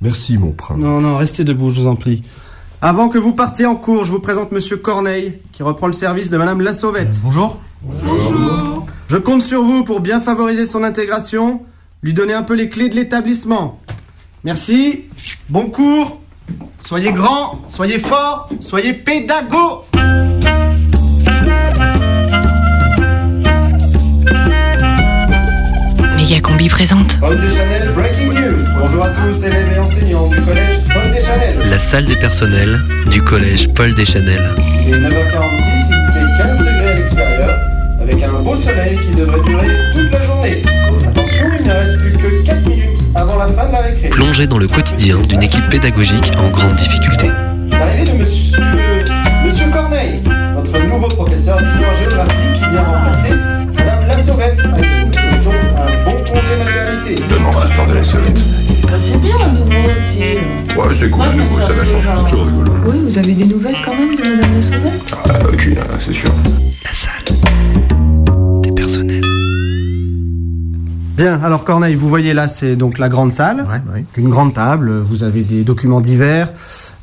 Merci, 0.00 0.38
mon 0.38 0.52
prince. 0.52 0.78
Non, 0.78 1.00
non, 1.00 1.16
restez 1.16 1.42
debout, 1.42 1.72
je 1.72 1.80
vous 1.80 1.88
en 1.88 1.96
prie. 1.96 2.22
Avant 2.80 3.08
que 3.08 3.18
vous 3.18 3.34
partiez 3.34 3.66
en 3.66 3.74
cours, 3.74 4.04
je 4.04 4.12
vous 4.12 4.20
présente 4.20 4.52
Monsieur 4.52 4.76
Corneille, 4.76 5.38
qui 5.52 5.64
reprend 5.64 5.88
le 5.88 5.92
service 5.92 6.30
de 6.30 6.36
Madame 6.38 6.60
Lasauvette. 6.60 7.20
bonjour. 7.24 7.58
Bonjour. 7.82 8.86
Je 9.08 9.16
compte 9.16 9.42
sur 9.42 9.62
vous 9.64 9.82
pour 9.82 10.00
bien 10.00 10.20
favoriser 10.20 10.64
son 10.64 10.84
intégration, 10.84 11.60
lui 12.02 12.14
donner 12.14 12.34
un 12.34 12.44
peu 12.44 12.54
les 12.54 12.68
clés 12.68 12.88
de 12.88 12.94
l'établissement. 12.94 13.80
Merci. 14.44 15.02
Bon 15.50 15.66
cours. 15.66 16.19
Soyez 16.84 17.12
grand, 17.12 17.60
soyez 17.68 17.98
fort, 17.98 18.48
soyez 18.60 18.92
pédago. 18.92 19.84
Méga 26.16 26.40
Combi 26.42 26.68
présente. 26.68 27.18
Paul 27.20 27.40
Deschanel, 27.40 27.92
breaking 27.94 28.32
news. 28.32 28.64
Bonjour 28.78 29.04
à 29.04 29.10
tous, 29.10 29.44
élèves 29.44 29.72
et 29.74 29.78
enseignants 29.78 30.26
du 30.28 30.40
collège 30.40 30.80
Paul 30.92 31.12
Deschanel. 31.12 31.58
La 31.70 31.78
salle 31.78 32.06
des 32.06 32.16
personnels 32.16 32.80
du 33.10 33.22
collège 33.22 33.68
Paul 33.72 33.94
Deschanel. 33.94 34.42
Il 34.86 34.94
est 34.94 34.98
9h46, 34.98 35.10
il 35.90 36.12
fait 36.12 36.42
15 36.42 36.58
degrés 36.58 36.88
à 36.88 36.94
l'extérieur, 36.94 37.58
avec 38.00 38.22
un 38.22 38.42
beau 38.42 38.56
soleil 38.56 38.96
qui 38.96 39.14
devrait 39.14 39.40
durer 39.42 39.68
toute 39.92 40.12
la 40.12 40.22
journée. 40.24 40.62
Attention, 41.08 41.46
il 41.58 41.68
ne 41.68 41.72
reste 41.72 41.98
plus 41.98 42.18
que 42.18 42.46
4 42.46 42.68
minutes 42.68 42.89
avant 43.14 43.36
la 43.36 43.46
fin 43.48 43.66
de 43.66 43.72
la 43.72 43.80
récré. 43.80 44.08
Plongé 44.08 44.46
dans 44.46 44.58
le 44.58 44.66
quotidien 44.66 45.18
d'une 45.28 45.42
équipe 45.42 45.68
pédagogique 45.68 46.32
en 46.38 46.50
grande 46.50 46.76
difficulté. 46.76 47.28
L'arrivée 47.72 48.04
de 48.10 48.16
monsieur, 48.18 48.58
monsieur 49.44 49.66
Corneille, 49.70 50.20
notre 50.54 50.78
nouveau 50.86 51.08
professeur 51.08 51.58
d'histoire-géographie 51.62 52.52
qui 52.54 52.60
vient 52.60 52.82
remplacer 52.82 53.34
Madame 53.78 54.06
Lasauvette, 54.06 54.60
à 54.60 54.78
qui 54.80 55.04
nous 55.06 55.12
souhaitons 55.12 55.52
un 55.76 56.04
bon 56.04 56.24
congé 56.24 56.56
maternité. 56.58 57.22
Demande 57.28 57.54
ce 57.62 57.68
soir 57.74 57.86
de 57.86 57.94
la 57.94 58.04
sauvette. 58.04 58.40
C'est 58.98 59.20
bien 59.20 59.36
le 59.38 59.58
nouveau 59.58 59.70
métier. 59.70 60.40
Ouais, 60.76 60.86
c'est 60.98 61.10
cool, 61.10 61.20
Ouais, 61.20 61.26
le 61.26 61.36
ça 61.36 61.42
nouveau, 61.44 61.60
ça 61.60 61.72
va 61.72 61.84
changer. 61.84 62.08
C'est 62.16 62.30
toujours 62.30 62.46
rigolo. 62.46 62.72
Oui, 62.86 62.96
vous 63.04 63.18
avez 63.18 63.32
des 63.32 63.46
nouvelles 63.46 63.76
quand 63.84 63.94
même 63.94 64.14
de 64.14 64.22
Madame 64.28 64.54
la 64.56 64.62
Sauvette? 64.62 65.14
Ah, 65.28 65.38
aucune, 65.50 65.78
hein, 65.78 65.96
c'est 65.98 66.12
sûr. 66.12 66.30
Bien, 71.20 71.38
alors 71.42 71.64
Corneille, 71.64 71.96
vous 71.96 72.08
voyez 72.08 72.32
là, 72.32 72.48
c'est 72.48 72.76
donc 72.76 72.96
la 72.96 73.10
grande 73.10 73.30
salle. 73.30 73.66
Une 74.16 74.30
grande 74.30 74.54
table, 74.54 75.00
vous 75.00 75.22
avez 75.22 75.42
des 75.42 75.64
documents 75.64 76.00
divers, 76.00 76.48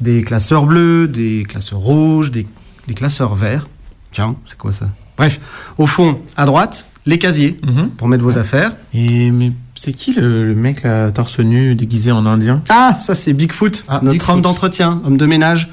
des 0.01 0.23
classeurs 0.23 0.65
bleus, 0.65 1.07
des 1.07 1.45
classeurs 1.47 1.77
rouges, 1.77 2.31
des, 2.31 2.43
des 2.87 2.95
classeurs 2.95 3.35
verts. 3.35 3.67
Tiens, 4.11 4.35
c'est 4.47 4.57
quoi 4.57 4.71
ça? 4.71 4.89
Bref, 5.17 5.39
au 5.77 5.85
fond, 5.85 6.19
à 6.35 6.47
droite, 6.47 6.87
les 7.05 7.19
casiers 7.19 7.57
pour 7.97 8.07
mettre 8.07 8.23
vos 8.23 8.39
affaires. 8.39 8.71
Et 8.91 9.29
mais 9.29 9.51
c'est 9.75 9.93
qui 9.93 10.13
le, 10.13 10.45
le 10.45 10.55
mec 10.55 10.81
là, 10.81 11.11
torse 11.11 11.37
nu, 11.37 11.75
déguisé 11.75 12.11
en 12.11 12.25
indien? 12.25 12.63
Ah, 12.69 12.95
ça 12.95 13.13
c'est 13.13 13.33
Bigfoot, 13.33 13.85
notre 13.87 14.09
Bigfoot. 14.09 14.29
homme 14.33 14.41
d'entretien, 14.41 14.99
homme 15.05 15.17
de 15.17 15.25
ménage. 15.27 15.69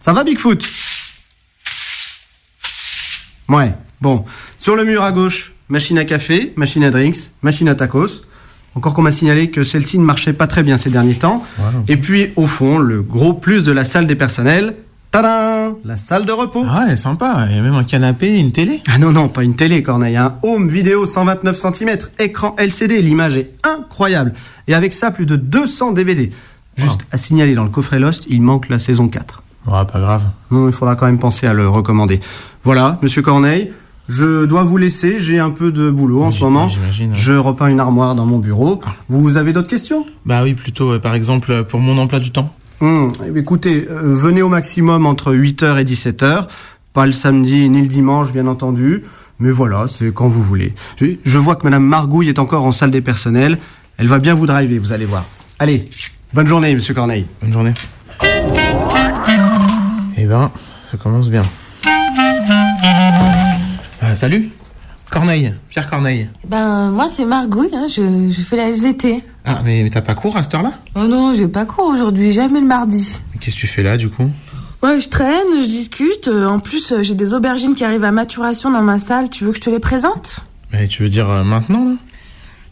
Ça 0.00 0.12
va 0.12 0.24
Bigfoot? 0.24 0.66
Ouais, 3.50 3.72
bon. 4.00 4.24
Sur 4.58 4.74
le 4.74 4.82
mur 4.82 5.04
à 5.04 5.12
gauche, 5.12 5.53
machine 5.68 5.98
à 5.98 6.04
café, 6.04 6.52
machine 6.56 6.84
à 6.84 6.90
drinks, 6.90 7.30
machine 7.42 7.68
à 7.68 7.74
tacos. 7.74 8.22
Encore 8.74 8.92
qu'on 8.94 9.02
m'a 9.02 9.12
signalé 9.12 9.50
que 9.50 9.62
celle-ci 9.62 9.98
ne 9.98 10.04
marchait 10.04 10.32
pas 10.32 10.46
très 10.48 10.62
bien 10.64 10.78
ces 10.78 10.90
derniers 10.90 11.14
temps. 11.14 11.44
Et 11.86 11.96
puis, 11.96 12.32
au 12.34 12.46
fond, 12.46 12.78
le 12.78 13.02
gros 13.02 13.32
plus 13.32 13.64
de 13.64 13.72
la 13.72 13.84
salle 13.84 14.06
des 14.06 14.16
personnels. 14.16 14.74
Tadam 15.12 15.76
La 15.84 15.96
salle 15.96 16.26
de 16.26 16.32
repos. 16.32 16.64
Ah 16.68 16.86
ouais, 16.88 16.96
sympa. 16.96 17.46
Il 17.48 17.54
y 17.54 17.58
a 17.60 17.62
même 17.62 17.74
un 17.74 17.84
canapé 17.84 18.26
et 18.26 18.40
une 18.40 18.50
télé. 18.50 18.82
Ah 18.92 18.98
non, 18.98 19.12
non, 19.12 19.28
pas 19.28 19.44
une 19.44 19.54
télé, 19.54 19.80
Corneille. 19.84 20.16
Un 20.16 20.34
home 20.42 20.66
vidéo 20.66 21.06
129 21.06 21.56
cm, 21.56 21.98
écran 22.18 22.56
LCD. 22.58 23.00
L'image 23.00 23.36
est 23.36 23.52
incroyable. 23.62 24.32
Et 24.66 24.74
avec 24.74 24.92
ça, 24.92 25.12
plus 25.12 25.24
de 25.24 25.36
200 25.36 25.92
DVD. 25.92 26.30
Juste 26.76 27.06
à 27.12 27.18
signaler, 27.18 27.54
dans 27.54 27.62
le 27.62 27.70
coffret 27.70 28.00
Lost, 28.00 28.24
il 28.28 28.42
manque 28.42 28.68
la 28.68 28.80
saison 28.80 29.06
4. 29.06 29.44
Ouais, 29.68 29.84
pas 29.84 30.00
grave. 30.00 30.26
Non, 30.50 30.66
il 30.66 30.72
faudra 30.72 30.96
quand 30.96 31.06
même 31.06 31.20
penser 31.20 31.46
à 31.46 31.52
le 31.52 31.68
recommander. 31.68 32.18
Voilà, 32.64 32.98
monsieur 33.02 33.22
Corneille. 33.22 33.70
Je 34.08 34.44
dois 34.44 34.64
vous 34.64 34.76
laisser, 34.76 35.18
j'ai 35.18 35.38
un 35.38 35.50
peu 35.50 35.72
de 35.72 35.90
boulot 35.90 36.22
en 36.24 36.30
ce 36.30 36.44
moment. 36.44 36.68
j'imagine, 36.68 37.10
ouais. 37.12 37.16
Je 37.16 37.32
repeins 37.32 37.68
une 37.68 37.80
armoire 37.80 38.14
dans 38.14 38.26
mon 38.26 38.38
bureau. 38.38 38.78
Vous 39.08 39.36
avez 39.38 39.52
d'autres 39.52 39.68
questions? 39.68 40.04
Bah 40.26 40.42
oui, 40.42 40.52
plutôt, 40.54 40.92
euh, 40.92 40.98
par 40.98 41.14
exemple, 41.14 41.50
euh, 41.50 41.62
pour 41.62 41.80
mon 41.80 41.96
emploi 41.96 42.18
du 42.20 42.30
temps. 42.30 42.54
Hum, 42.80 43.12
Écoutez, 43.34 43.86
euh, 43.90 44.14
venez 44.14 44.42
au 44.42 44.48
maximum 44.50 45.06
entre 45.06 45.32
8h 45.32 45.78
et 45.80 45.84
17h. 45.84 46.46
Pas 46.92 47.06
le 47.06 47.12
samedi 47.12 47.68
ni 47.70 47.80
le 47.80 47.88
dimanche, 47.88 48.32
bien 48.32 48.46
entendu. 48.46 49.02
Mais 49.38 49.50
voilà, 49.50 49.86
c'est 49.88 50.12
quand 50.12 50.28
vous 50.28 50.42
voulez. 50.42 50.74
Je, 51.00 51.06
je 51.24 51.38
vois 51.38 51.56
que 51.56 51.64
Madame 51.64 51.84
Margouille 51.84 52.28
est 52.28 52.38
encore 52.38 52.64
en 52.66 52.72
salle 52.72 52.90
des 52.90 53.00
personnels. 53.00 53.58
Elle 53.96 54.06
va 54.08 54.18
bien 54.18 54.34
vous 54.34 54.46
driver, 54.46 54.78
vous 54.78 54.92
allez 54.92 55.06
voir. 55.06 55.24
Allez, 55.58 55.88
bonne 56.34 56.46
journée, 56.46 56.74
Monsieur 56.74 56.92
Corneille. 56.94 57.26
Bonne 57.40 57.52
journée. 57.52 57.72
Eh 60.16 60.26
ben, 60.26 60.50
ça 60.90 60.96
commence 60.98 61.30
bien. 61.30 61.42
Euh, 64.14 64.16
salut 64.16 64.48
Corneille, 65.10 65.52
Pierre 65.68 65.90
Corneille. 65.90 66.28
Ben, 66.46 66.90
moi, 66.90 67.08
c'est 67.08 67.24
Margouille, 67.24 67.70
hein, 67.74 67.86
je, 67.88 68.30
je 68.30 68.40
fais 68.42 68.56
la 68.56 68.68
SVT. 68.68 69.22
Ah, 69.44 69.60
mais, 69.64 69.82
mais 69.82 69.90
t'as 69.90 70.02
pas 70.02 70.14
cours 70.14 70.36
à 70.36 70.42
cette 70.44 70.54
heure-là? 70.54 70.72
Oh 70.94 71.04
non, 71.08 71.34
j'ai 71.34 71.48
pas 71.48 71.64
cours 71.66 71.86
aujourd'hui, 71.88 72.32
jamais 72.32 72.60
le 72.60 72.66
mardi. 72.66 73.20
Qu'est-ce 73.40 73.56
que 73.56 73.60
tu 73.60 73.66
fais 73.66 73.82
là, 73.82 73.96
du 73.96 74.08
coup? 74.08 74.30
Ouais, 74.84 75.00
je 75.00 75.08
traîne, 75.08 75.46
je 75.60 75.66
discute. 75.66 76.28
euh, 76.28 76.46
En 76.46 76.58
plus, 76.60 76.92
euh, 76.92 77.02
j'ai 77.02 77.14
des 77.14 77.34
aubergines 77.34 77.74
qui 77.74 77.84
arrivent 77.84 78.04
à 78.04 78.12
maturation 78.12 78.70
dans 78.70 78.82
ma 78.82 78.98
salle. 79.00 79.30
Tu 79.30 79.44
veux 79.44 79.50
que 79.50 79.56
je 79.56 79.62
te 79.62 79.70
les 79.70 79.80
présente? 79.80 80.40
Mais 80.72 80.86
tu 80.88 81.02
veux 81.02 81.08
dire 81.08 81.28
euh, 81.30 81.42
maintenant, 81.44 81.84
là? 81.84 81.94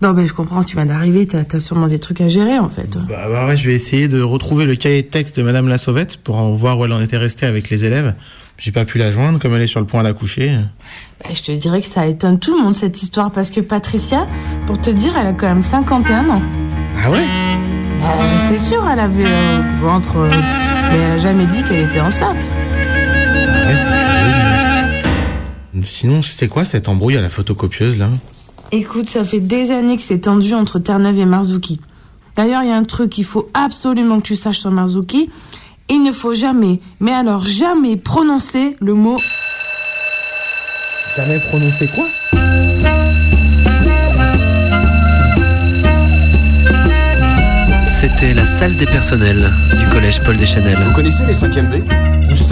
Non, 0.02 0.14
ben, 0.14 0.26
je 0.26 0.32
comprends, 0.32 0.64
tu 0.64 0.74
viens 0.74 0.86
d'arriver, 0.86 1.28
t'as 1.28 1.44
as 1.52 1.60
sûrement 1.60 1.86
des 1.86 2.00
trucs 2.00 2.20
à 2.20 2.26
gérer, 2.26 2.58
en 2.58 2.68
fait. 2.68 2.98
Bah, 3.08 3.28
bah 3.28 3.46
ouais, 3.46 3.56
je 3.56 3.68
vais 3.68 3.74
essayer 3.74 4.08
de 4.08 4.20
retrouver 4.20 4.66
le 4.66 4.74
cahier 4.74 5.02
de 5.02 5.06
texte 5.06 5.38
de 5.38 5.44
Madame 5.44 5.68
la 5.68 5.78
Sauvette 5.78 6.16
pour 6.16 6.38
en 6.38 6.50
voir 6.54 6.76
où 6.80 6.84
elle 6.84 6.92
en 6.92 7.00
était 7.00 7.18
restée 7.18 7.46
avec 7.46 7.70
les 7.70 7.84
élèves. 7.84 8.12
J'ai 8.58 8.72
pas 8.72 8.84
pu 8.84 8.98
la 8.98 9.12
joindre, 9.12 9.38
comme 9.38 9.54
elle 9.54 9.62
est 9.62 9.68
sur 9.68 9.78
le 9.78 9.86
point 9.86 10.02
d'accoucher. 10.02 10.58
Ben, 11.22 11.32
je 11.32 11.42
te 11.42 11.52
dirais 11.52 11.80
que 11.80 11.86
ça 11.86 12.04
étonne 12.08 12.40
tout 12.40 12.56
le 12.56 12.62
monde, 12.64 12.74
cette 12.74 13.00
histoire, 13.00 13.30
parce 13.30 13.50
que 13.50 13.60
Patricia, 13.60 14.26
pour 14.66 14.80
te 14.80 14.90
dire, 14.90 15.12
elle 15.16 15.28
a 15.28 15.34
quand 15.34 15.46
même 15.46 15.62
51 15.62 16.28
ans. 16.30 16.42
Ah 17.00 17.08
ouais? 17.08 17.24
Bah, 18.00 18.08
c'est 18.48 18.58
sûr, 18.58 18.84
elle 18.92 18.98
avait 18.98 19.24
un 19.24 19.78
ventre, 19.78 20.16
euh, 20.16 20.30
mais 20.90 20.98
elle 20.98 21.12
a 21.12 21.18
jamais 21.18 21.46
dit 21.46 21.62
qu'elle 21.62 21.88
était 21.88 22.00
enceinte. 22.00 22.48
Ah 22.50 23.68
ouais, 23.68 23.76
c'est. 23.76 23.92
Sinon, 25.84 26.22
c'était 26.22 26.48
quoi 26.48 26.64
cette 26.64 26.88
embrouille 26.88 27.16
à 27.16 27.20
la 27.20 27.28
photocopieuse, 27.28 27.98
là? 27.98 28.08
Écoute, 28.74 29.10
ça 29.10 29.22
fait 29.22 29.40
des 29.40 29.70
années 29.70 29.98
que 29.98 30.02
c'est 30.02 30.20
tendu 30.20 30.54
entre 30.54 30.78
Terre-Neuve 30.78 31.18
et 31.18 31.26
Marzuki. 31.26 31.78
D'ailleurs, 32.36 32.62
il 32.62 32.70
y 32.70 32.72
a 32.72 32.76
un 32.76 32.84
truc 32.84 33.10
qu'il 33.10 33.26
faut 33.26 33.50
absolument 33.52 34.16
que 34.16 34.22
tu 34.22 34.34
saches 34.34 34.60
sur 34.60 34.70
Marzuki. 34.70 35.28
Il 35.90 36.02
ne 36.02 36.10
faut 36.10 36.32
jamais, 36.32 36.78
mais 36.98 37.12
alors 37.12 37.44
jamais 37.44 37.98
prononcer 37.98 38.76
le 38.80 38.94
mot 38.94 39.18
Jamais 41.18 41.38
prononcé 41.40 41.86
quoi? 41.94 42.04
C'était 48.00 48.32
la 48.32 48.46
salle 48.46 48.74
des 48.76 48.86
personnels 48.86 49.50
du 49.78 49.86
collège 49.90 50.22
Paul 50.24 50.38
Deschanel. 50.38 50.78
Vous 50.86 50.94
connaissez 50.94 51.26
les 51.26 51.34
5e 51.34 51.68
V? 51.68 51.84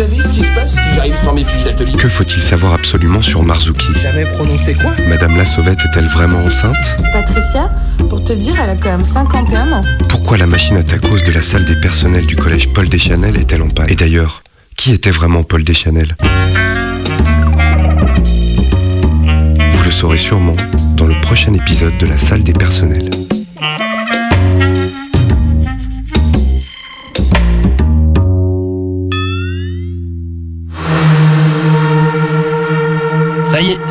Savez 0.01 0.23
ce 0.23 0.29
qui 0.29 0.43
se 0.43 0.53
passe 0.53 0.71
si 0.71 0.95
j'arrive 0.95 1.15
sans 1.15 1.35
mes 1.35 1.45
fiches 1.45 1.65
d'atelier 1.65 1.93
Que 1.93 2.09
faut-il 2.09 2.41
savoir 2.41 2.73
absolument 2.73 3.21
sur 3.21 3.43
Marzuki? 3.43 3.89
Jamais 4.01 4.25
prononcé 4.25 4.73
quoi? 4.73 4.93
Madame 5.07 5.37
la 5.37 5.45
Sauvette 5.45 5.79
est-elle 5.81 6.07
vraiment 6.07 6.39
enceinte? 6.39 6.97
Patricia. 7.13 7.71
Pour 8.09 8.25
te 8.25 8.33
dire, 8.33 8.55
elle 8.63 8.71
a 8.71 8.77
quand 8.77 8.97
même 8.97 9.05
51 9.05 9.73
ans. 9.73 9.83
Pourquoi 10.09 10.39
la 10.39 10.47
machine 10.47 10.79
à 10.79 10.83
tacos 10.83 11.21
de 11.21 11.33
la 11.33 11.43
salle 11.43 11.67
des 11.67 11.77
personnels 11.77 12.25
du 12.25 12.35
collège 12.35 12.73
Paul 12.73 12.89
Deschanel 12.89 13.37
est-elle 13.37 13.61
en 13.61 13.69
panne? 13.69 13.91
Et 13.91 13.95
d'ailleurs, 13.95 14.43
qui 14.79 14.93
était 14.93 15.11
vraiment 15.11 15.43
Paul 15.43 15.65
Deschanel? 15.65 16.17
Vous 19.73 19.85
le 19.85 19.91
saurez 19.91 20.19
sûrement 20.19 20.57
dans 20.97 21.07
le 21.07 21.21
prochain 21.21 21.53
épisode 21.53 21.99
de 21.99 22.07
la 22.07 22.17
salle 22.17 22.43
des 22.43 22.55
personnels. 22.55 23.11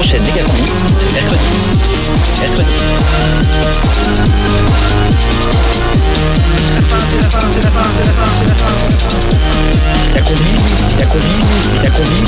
prochaine 0.00 0.22
Rochette 0.22 0.34
Décatomie, 0.34 0.70
c'est 0.96 1.12
mercredi. 1.12 1.44
Mercredi. 2.40 2.72
La 6.74 6.82
fin, 6.82 6.96
c'est 7.06 7.20
la 7.20 7.28
fin, 7.28 7.40
c'est 7.52 7.62
la 7.62 7.70
fin, 7.70 7.82
c'est 7.94 8.06
la 8.06 8.12
fin, 8.12 8.24
c'est 8.40 8.48
la 8.48 8.54
fin. 8.54 8.72
La 10.14 10.22
combi, 10.22 10.52
la 10.98 11.06
combi, 11.06 11.34
la 11.82 11.90
combi. 11.90 12.24